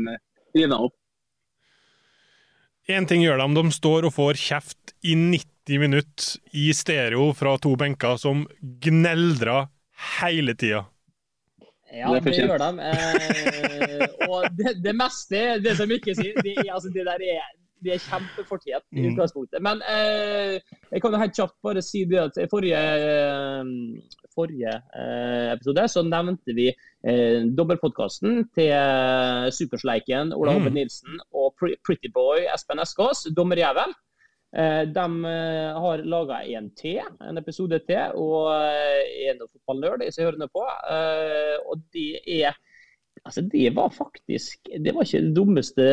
rive 0.55 0.71
dem 0.71 0.87
opp. 0.89 0.95
Én 2.89 3.05
ting 3.05 3.21
gjør 3.21 3.43
de, 3.43 3.49
de 3.59 3.75
står 3.75 4.07
og 4.09 4.15
får 4.17 4.39
kjeft 4.41 4.95
i 5.05 5.17
90 5.19 5.83
minutter 5.83 6.55
i 6.57 6.71
stereo 6.73 7.33
fra 7.37 7.59
to 7.61 7.75
benker 7.77 8.17
som 8.21 8.47
gneldrer 8.85 9.69
hele 10.21 10.55
tida. 10.57 10.87
Ja, 11.93 12.11
det, 12.13 12.25
det 12.27 12.45
gjør 12.45 12.61
de. 12.61 12.71
Eh, 12.89 14.29
og 14.29 14.45
det, 14.59 14.75
det, 14.85 14.93
meste, 14.97 15.45
det 15.65 15.77
som 15.79 15.91
ikke 15.91 16.15
sier, 16.19 16.37
det, 16.45 16.59
altså, 16.67 16.93
det 16.93 17.07
der 17.09 17.25
er 17.37 17.47
de 17.85 17.93
er 17.95 18.03
kjempefortjent 18.03 18.87
i 18.91 19.03
mm. 19.03 19.09
utgangspunktet. 19.13 19.63
Men 19.63 19.83
eh, 19.87 20.59
jeg 20.91 21.03
kan 21.03 21.15
jo 21.15 21.21
helt 21.23 21.37
kjapt 21.37 21.57
bare 21.65 21.83
si 21.85 22.05
det 22.11 22.21
at 22.25 22.41
i 22.43 22.49
forrige, 22.51 22.81
eh, 22.81 24.25
forrige 24.35 24.73
eh, 24.75 25.53
episode 25.55 25.87
så 25.93 26.05
nevnte 26.07 26.57
vi 26.59 26.69
eh, 26.73 27.47
dobbeltpodkasten 27.59 28.49
til 28.57 28.73
eh, 28.75 29.47
Supersleiken 29.55 30.35
Ola 30.37 30.57
Hobbe 30.57 30.73
mm. 30.73 30.79
Nilsen 30.81 31.23
og 31.35 31.55
Pretty 31.59 32.13
Boy 32.15 32.49
Espen 32.55 32.83
Eskås, 32.83 33.29
Dommerjævel. 33.37 33.95
Eh, 34.57 34.83
de 34.89 35.25
eh, 35.29 35.81
har 35.85 36.05
laga 36.09 36.41
en 36.57 36.71
til, 36.77 37.03
en 37.21 37.41
episode 37.41 37.81
til, 37.85 38.17
og 38.17 38.49
er 38.55 39.37
noen 39.37 39.51
fotballnerd, 39.53 40.07
i 40.07 40.13
hører 40.17 40.49
på. 40.53 40.65
Og 41.69 41.85
det 41.93 42.11
er 42.41 42.57
Altså, 43.27 43.43
det 43.43 43.73
var 43.75 43.91
faktisk 43.91 44.69
Det 44.85 44.93
var 44.95 45.03
ikke 45.03 45.21
den 45.21 45.35
dummeste 45.35 45.85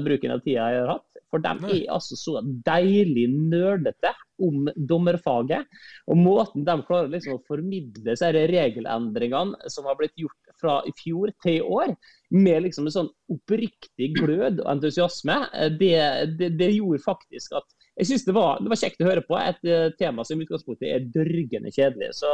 bruken 0.00 0.32
av 0.32 0.40
tida 0.40 0.70
jeg 0.72 0.80
har 0.80 0.92
hatt. 0.94 1.06
For 1.30 1.42
de 1.44 1.52
er 1.76 1.92
altså 1.94 2.16
så 2.18 2.40
deilig 2.66 3.26
nerdete 3.30 4.10
om 4.42 4.64
dommerfaget. 4.74 5.68
Og 6.10 6.18
måten 6.18 6.64
de 6.66 6.74
klarer 6.88 7.12
liksom 7.12 7.36
å 7.36 7.44
formidle 7.46 8.02
disse 8.08 8.32
regelendringene 8.34 9.70
som 9.70 9.86
har 9.86 9.98
blitt 10.00 10.16
gjort 10.18 10.56
fra 10.58 10.80
i 10.88 10.94
fjor 10.98 11.30
til 11.44 11.60
i 11.60 11.62
år, 11.78 11.94
med 12.34 12.64
liksom 12.66 12.88
en 12.88 12.96
sånn 12.96 13.12
oppriktig 13.30 14.10
glød 14.18 14.64
og 14.64 14.72
entusiasme, 14.74 15.38
det, 15.78 15.94
det, 16.40 16.50
det 16.58 16.72
gjorde 16.74 17.04
faktisk 17.04 17.54
at 17.60 17.68
jeg 18.00 18.08
synes 18.08 18.24
det 18.24 18.32
det 18.32 18.70
var, 18.72 18.78
kjekt 18.80 19.02
å 19.02 19.08
høre 19.08 19.22
på. 19.26 19.36
Et 19.38 19.66
uh, 19.68 19.88
tema 19.98 20.24
som 20.24 20.40
i 20.40 20.46
utgangspunktet 20.46 20.86
er 20.88 21.08
dørgende 21.12 21.72
kjedelig. 21.74 22.10
Så 22.16 22.30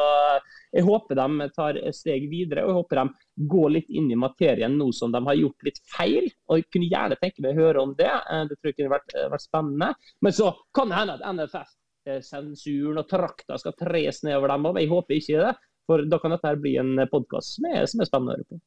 jeg 0.74 0.86
håper 0.86 1.18
de 1.18 1.48
tar 1.56 1.78
steg 1.96 2.28
videre, 2.30 2.64
og 2.64 2.72
jeg 2.72 2.78
håper 2.80 3.00
de 3.00 3.48
går 3.52 3.72
litt 3.74 3.90
inn 3.90 4.10
i 4.12 4.18
materien 4.20 4.76
nå 4.78 4.90
som 4.96 5.14
de 5.14 5.22
har 5.26 5.40
gjort 5.40 5.66
litt 5.68 5.80
feil. 5.96 6.28
Og 6.46 6.60
jeg 6.60 6.68
kunne 6.70 6.90
gjerne 6.92 7.18
tenke 7.22 7.44
meg 7.44 7.56
å 7.56 7.66
høre 7.66 7.82
om 7.82 7.96
det. 7.98 8.12
Uh, 8.30 8.44
det 8.46 8.58
tror 8.58 8.72
jeg 8.72 8.78
kunne 8.80 8.94
vært, 8.94 9.16
vært 9.34 9.46
spennende. 9.46 9.90
Men 10.22 10.38
så 10.38 10.52
kan 10.76 10.92
det 10.92 11.00
hende 11.00 11.18
at 11.18 11.26
NFF-sensuren 11.34 13.02
og 13.02 13.10
trakta 13.10 13.58
skal 13.62 13.76
tres 13.80 14.22
nedover 14.26 14.54
dem 14.54 14.70
òg. 14.70 14.80
Jeg 14.84 14.92
håper 14.94 15.18
ikke 15.18 15.48
det. 15.48 15.56
For 15.86 16.02
da 16.10 16.18
kan 16.18 16.34
dette 16.34 16.56
bli 16.58 16.74
en 16.80 16.98
podkast 17.10 17.58
som, 17.58 17.68
som, 17.86 18.02
er 18.02 18.08
spennende 18.08 18.34
å 18.34 18.38
høre 18.38 18.48
på. 18.50 18.62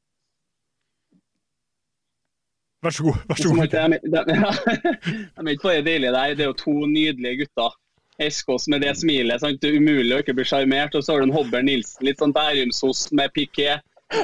Vær 2.83 2.89
så 2.95 3.03
god. 3.03 3.15
vær 3.27 3.35
så 3.35 3.49
god. 3.49 3.67
De, 3.67 3.77
de, 4.07 4.19
er 5.43 5.47
ikke 5.51 5.67
bare 5.67 5.83
deilige 5.83 6.11
der, 6.15 6.27
det 6.35 6.43
er 6.45 6.51
jo 6.51 6.57
to 6.63 6.75
nydelige 6.87 7.37
gutter. 7.43 7.71
Eskås 8.19 8.67
med 8.67 8.79
det 8.83 8.97
smilet. 8.99 9.39
Sant? 9.41 9.61
Det 9.61 9.69
er 9.69 9.77
umulig 9.79 10.15
å 10.15 10.19
ikke 10.23 10.33
bli 10.35 10.45
sjarmert. 10.47 10.95
Og 10.95 11.01
så 11.03 11.09
har 11.13 11.19
du 11.21 11.25
en 11.29 11.35
Hobber 11.35 11.61
Nilsen, 11.63 12.05
litt 12.07 12.19
sånn 12.19 12.35
bærumsost 12.35 13.11
med 13.15 13.27
piké. 13.35 13.71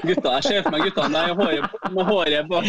Gutta, 0.04 0.30
Jeg 0.40 0.44
ser 0.48 0.62
for 0.66 0.72
meg 0.74 0.82
guttene 0.88 1.14
der 1.14 1.36
håret, 1.38 1.66
med 1.94 2.06
håret 2.10 2.46
bak, 2.50 2.66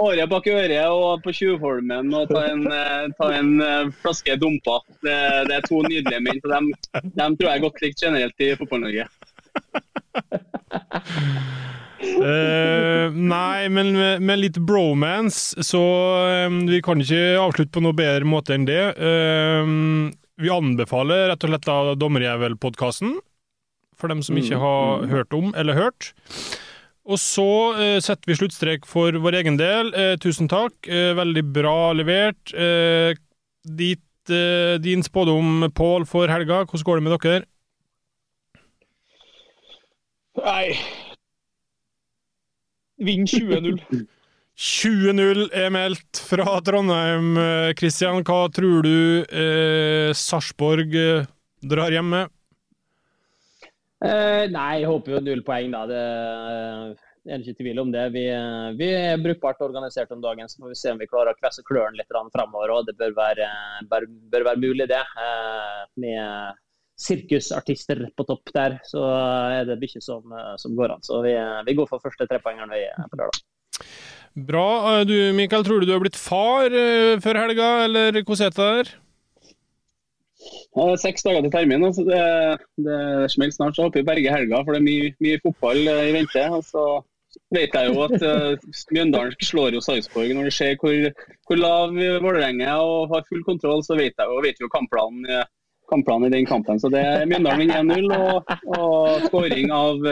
håret 0.00 0.28
bak 0.32 0.44
øret 0.50 0.88
og 0.90 1.22
på 1.22 1.30
Tjuvholmen 1.38 2.06
og 2.18 2.24
ta 2.32 2.40
en, 2.50 2.62
eh, 2.66 3.04
ta 3.20 3.26
en 3.36 3.50
uh, 3.62 3.86
flaske 4.02 4.32
Dumpa. 4.42 4.76
Det, 5.06 5.18
det, 5.46 5.54
er 5.60 5.64
to 5.68 5.76
nydelige 5.86 6.20
menn. 6.26 6.40
så 6.42 6.48
dem, 6.56 6.64
dem 7.14 7.30
tror 7.38 7.48
jeg 7.52 7.54
er 7.54 7.66
godt 7.68 7.82
likt 7.84 8.02
generelt 8.02 8.36
i 8.42 8.56
Fotball-Norge. 8.58 9.04
Uh, 12.16 13.12
nei, 13.14 13.68
men 13.72 13.92
med, 13.96 14.22
med, 14.24 14.40
litt 14.40 14.58
bromance, 14.62 15.56
så 15.66 15.82
um, 16.46 16.62
vi 16.70 16.80
kan 16.84 17.00
ikke 17.02 17.38
avslutte 17.40 17.74
på 17.74 17.82
noe 17.84 17.96
bedre 17.96 18.28
måte 18.28 18.56
enn 18.56 18.66
det. 18.68 18.82
Uh, 18.98 20.12
vi 20.40 20.52
anbefaler 20.52 21.30
rett 21.30 21.46
og 21.46 21.52
slett 21.52 21.66
da 21.68 21.96
Dommerjævel-podkasten, 21.98 23.16
for 23.96 24.12
dem 24.12 24.22
som 24.24 24.38
ikke 24.38 24.58
mm, 24.58 24.64
har 24.64 25.04
mm. 25.04 25.10
hørt 25.14 25.36
om 25.36 25.52
eller 25.56 25.78
hørt. 25.78 26.12
Og 27.06 27.20
så 27.22 27.50
uh, 27.78 27.98
setter 28.04 28.32
vi 28.32 28.38
sluttstrek 28.40 28.88
for 28.88 29.16
vår 29.22 29.40
egen 29.42 29.60
del. 29.60 29.92
tusen 30.22 30.50
takk. 30.52 30.74
veldig 30.86 31.44
bra 31.54 31.92
levert. 31.96 32.54
Dit, 33.66 34.02
din 34.82 35.02
spådom, 35.06 35.70
Pål, 35.74 36.06
for 36.06 36.30
helga. 36.30 36.64
Hvordan 36.66 36.86
går 36.86 37.00
det 37.00 37.06
med 37.06 37.16
dere? 37.16 37.44
Nei, 40.36 40.76
Vinn 42.96 43.26
20-0. 43.28 43.80
20-0 44.56 45.50
er 45.52 45.72
meldt 45.74 46.20
fra 46.24 46.56
Trondheim. 46.64 47.34
Kristian, 47.76 48.22
hva 48.24 48.46
tror 48.48 48.86
du 48.86 49.26
eh, 49.28 50.14
Sarpsborg 50.16 50.96
eh, 50.96 51.26
drar 51.60 51.92
hjem 51.92 52.08
med? 52.14 52.32
Eh, 54.04 54.46
nei, 54.52 54.70
jeg 54.80 54.88
håper 54.88 55.16
jo 55.16 55.22
null 55.24 55.42
poeng, 55.44 55.72
da. 55.72 55.84
Det 55.88 56.00
er 57.34 57.42
ikke 57.42 57.60
tvil 57.60 57.82
om 57.82 57.92
det. 57.92 58.04
Vi, 58.14 58.24
vi, 58.80 58.90
er 58.96 59.20
brukbart 59.20 59.60
organisert 59.66 60.12
om 60.14 60.24
dagen, 60.24 60.48
så 60.48 60.62
får 60.62 60.72
vi 60.72 60.80
se 60.80 60.92
om 60.92 61.00
vi 61.00 61.08
klarer 61.10 61.32
å 61.32 61.40
kvesse 61.40 61.64
klørne 61.66 62.00
litt 62.00 62.12
framover. 62.32 62.72
Og 62.76 62.88
det 62.88 62.96
bør 63.00 63.16
være, 63.16 63.48
bør, 63.90 64.08
bør 64.32 64.48
være 64.52 64.62
mulig, 64.62 64.88
det. 64.92 65.02
Eh, 65.02 65.82
med 66.04 66.62
sirkusartister 66.96 68.06
på 68.16 68.24
topp 68.28 68.52
der, 68.56 68.78
så 68.88 69.02
er 69.52 69.66
det 69.68 69.80
mye 69.82 70.02
som, 70.02 70.36
som 70.60 70.76
går 70.78 70.96
an. 70.96 71.04
Så 71.04 71.20
vi, 71.24 71.34
vi 71.68 71.76
går 71.76 71.88
for 71.90 72.02
første 72.02 72.28
trepoengeren 72.30 72.72
på 73.10 73.20
lørdag. 73.20 73.42
Bra. 74.48 74.68
Du 75.08 75.16
Mikael, 75.36 75.64
tror 75.64 75.80
du 75.80 75.88
du 75.88 75.92
har 75.92 76.00
blitt 76.04 76.16
far 76.16 76.72
før 77.24 77.42
helga, 77.44 77.68
eller 77.84 78.22
hvordan 78.22 78.46
er 78.46 78.54
det 78.56 78.70
der? 78.70 78.94
Ja, 80.76 80.92
seks 81.00 81.24
dager 81.24 81.44
til 81.44 81.52
termin, 81.54 81.84
så 81.96 82.04
det, 82.04 82.22
det 82.84 83.30
smeller 83.32 83.54
snart. 83.54 83.76
Så 83.76 83.86
håper 83.86 84.02
vi 84.02 84.08
berger 84.10 84.34
helga, 84.36 84.62
for 84.62 84.76
det 84.76 84.82
er 84.82 84.88
mye, 84.88 85.12
mye 85.24 85.40
fotball 85.42 85.80
i 85.88 86.12
vente. 86.14 86.42
Og 86.52 86.64
så 86.68 86.84
vet 87.56 87.72
jeg 87.72 87.92
jo 87.92 88.04
at 88.04 88.16
uh, 88.20 88.68
Mjøndalen 88.92 89.36
slår 89.48 89.76
jo 89.76 89.82
Sarpsborg. 89.84 90.34
Når 90.36 90.50
det 90.50 90.54
ser 90.56 90.76
hvor, 90.82 91.10
hvor 91.48 91.60
lav 91.60 91.96
Vålerenga 91.96 92.68
er 92.74 92.84
og 92.84 93.14
har 93.14 93.26
full 93.28 93.44
kontroll, 93.48 93.84
så 93.86 93.96
vet 93.98 94.12
jeg 94.12 94.32
jo, 94.32 94.42
vet 94.44 94.60
jo 94.62 94.72
kampplanen 94.72 95.24
kampplanen 95.90 96.28
i 96.28 96.36
den 96.36 96.48
kampen. 96.48 96.80
Så 96.82 96.90
det 96.92 97.02
er 97.02 97.28
Mjøndalen 97.28 97.70
1-0 97.70 98.16
og, 98.16 98.56
og 98.78 99.28
skåring 99.28 99.72
av 99.74 100.02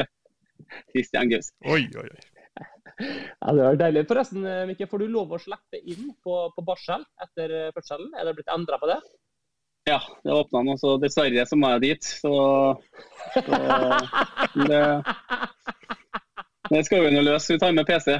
Christian 0.93 1.33
Gaus. 1.33 1.53
Oi, 1.67 1.83
oi, 1.99 2.09
oi. 2.09 2.23
Ja, 2.95 3.53
det 3.53 3.63
var 3.63 3.79
deilig. 3.79 4.05
Forresten, 4.07 4.47
Mikke, 4.69 4.87
får 4.91 5.03
du 5.03 5.11
lov 5.11 5.35
å 5.35 5.41
slippe 5.43 5.81
inn 5.83 6.13
på, 6.23 6.39
på 6.55 6.65
barsel 6.67 7.03
etter 7.25 7.55
eh, 7.59 7.71
fødselen? 7.75 8.13
Er 8.15 8.29
det 8.29 8.37
blitt 8.39 8.53
endra 8.55 8.79
på 8.79 8.91
det? 8.91 9.01
Ja, 9.91 9.99
det 10.25 10.33
åpna 10.33 10.63
nå, 10.65 10.77
så 10.81 10.95
dessverre 11.03 11.45
så 11.45 11.59
må 11.61 11.75
jeg 11.75 11.83
dit. 11.83 12.07
Så, 12.23 12.33
så 13.35 14.63
det, 14.71 14.85
det 16.71 16.85
skal 16.87 17.05
vi 17.05 17.13
nå 17.13 17.25
løse. 17.27 17.53
Vi 17.53 17.61
tar 17.61 17.75
med 17.77 17.91
PC. 17.91 18.17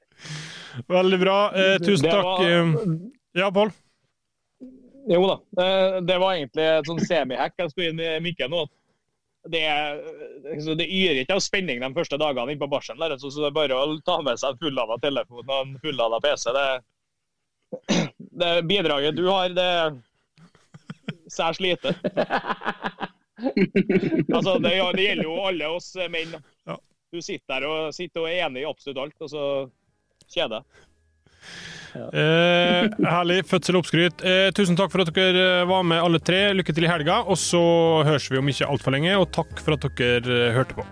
Veldig 0.98 1.20
bra. 1.22 1.38
Eh, 1.54 1.78
tusen 1.80 2.10
takk. 2.10 2.44
Eh, 2.44 2.74
ja, 3.40 3.48
Pål? 3.54 3.72
Jo 5.08 5.26
da. 5.28 5.36
Det 6.00 6.16
var 6.18 6.32
egentlig 6.32 6.64
et 6.64 6.88
sånn 6.88 7.02
semihekk 7.04 7.60
jeg 7.60 7.72
skulle 7.72 7.92
inn 7.92 8.00
i 8.00 8.14
mikken 8.24 8.52
nå. 8.54 8.64
Det, 9.52 9.60
det 10.80 10.86
yrer 10.88 11.20
ikke 11.20 11.36
av 11.36 11.42
spenning 11.44 11.82
de 11.82 11.90
første 11.96 12.16
dagene 12.20 12.54
inne 12.54 12.62
på 12.62 12.70
barselen. 12.72 13.18
Så 13.20 13.32
det 13.36 13.50
er 13.50 13.58
bare 13.58 13.76
å 13.76 13.98
ta 14.06 14.16
med 14.24 14.40
seg 14.40 14.54
en 14.54 14.62
fullada 14.62 14.96
telefon 15.02 15.44
og 15.44 15.58
en 15.58 15.74
fullada 15.82 16.20
PC. 16.24 16.48
Det, 16.56 16.68
det 18.44 18.52
bidraget 18.70 19.18
du 19.18 19.26
har, 19.28 19.52
det 19.52 19.68
er 19.76 19.98
særs 21.28 21.60
lite. 21.60 21.94
Altså, 24.32 24.58
det, 24.62 24.72
det 24.96 25.04
gjelder 25.04 25.26
jo 25.26 25.38
alle 25.44 25.68
oss 25.74 25.92
menn. 26.08 26.36
Du 27.12 27.20
sitter 27.22 27.60
der 27.60 27.68
og, 27.68 27.94
sitter 27.94 28.24
og 28.24 28.30
er 28.30 28.46
enig 28.46 28.64
i 28.64 28.68
absolutt 28.68 29.00
alt, 29.04 29.20
og 29.22 29.30
så 29.30 29.44
kjeder 30.32 30.64
Eh, 31.94 32.88
herlig 33.06 33.44
fødsel 33.48 33.78
oppskryt. 33.78 34.24
Eh, 34.26 34.48
tusen 34.56 34.78
takk 34.78 34.92
for 34.92 35.04
at 35.04 35.12
dere 35.14 35.64
var 35.70 35.86
med, 35.86 36.02
alle 36.02 36.20
tre. 36.22 36.48
Lykke 36.56 36.74
til 36.74 36.88
i 36.88 36.90
helga. 36.90 37.22
Og 37.28 37.38
så 37.40 37.62
høres 38.06 38.30
vi 38.30 38.40
om 38.40 38.50
ikke 38.50 38.68
altfor 38.70 38.96
lenge, 38.96 39.14
og 39.18 39.30
takk 39.34 39.62
for 39.62 39.78
at 39.78 39.88
dere 39.98 40.38
eh, 40.50 40.52
hørte 40.56 40.78
på. 40.78 40.86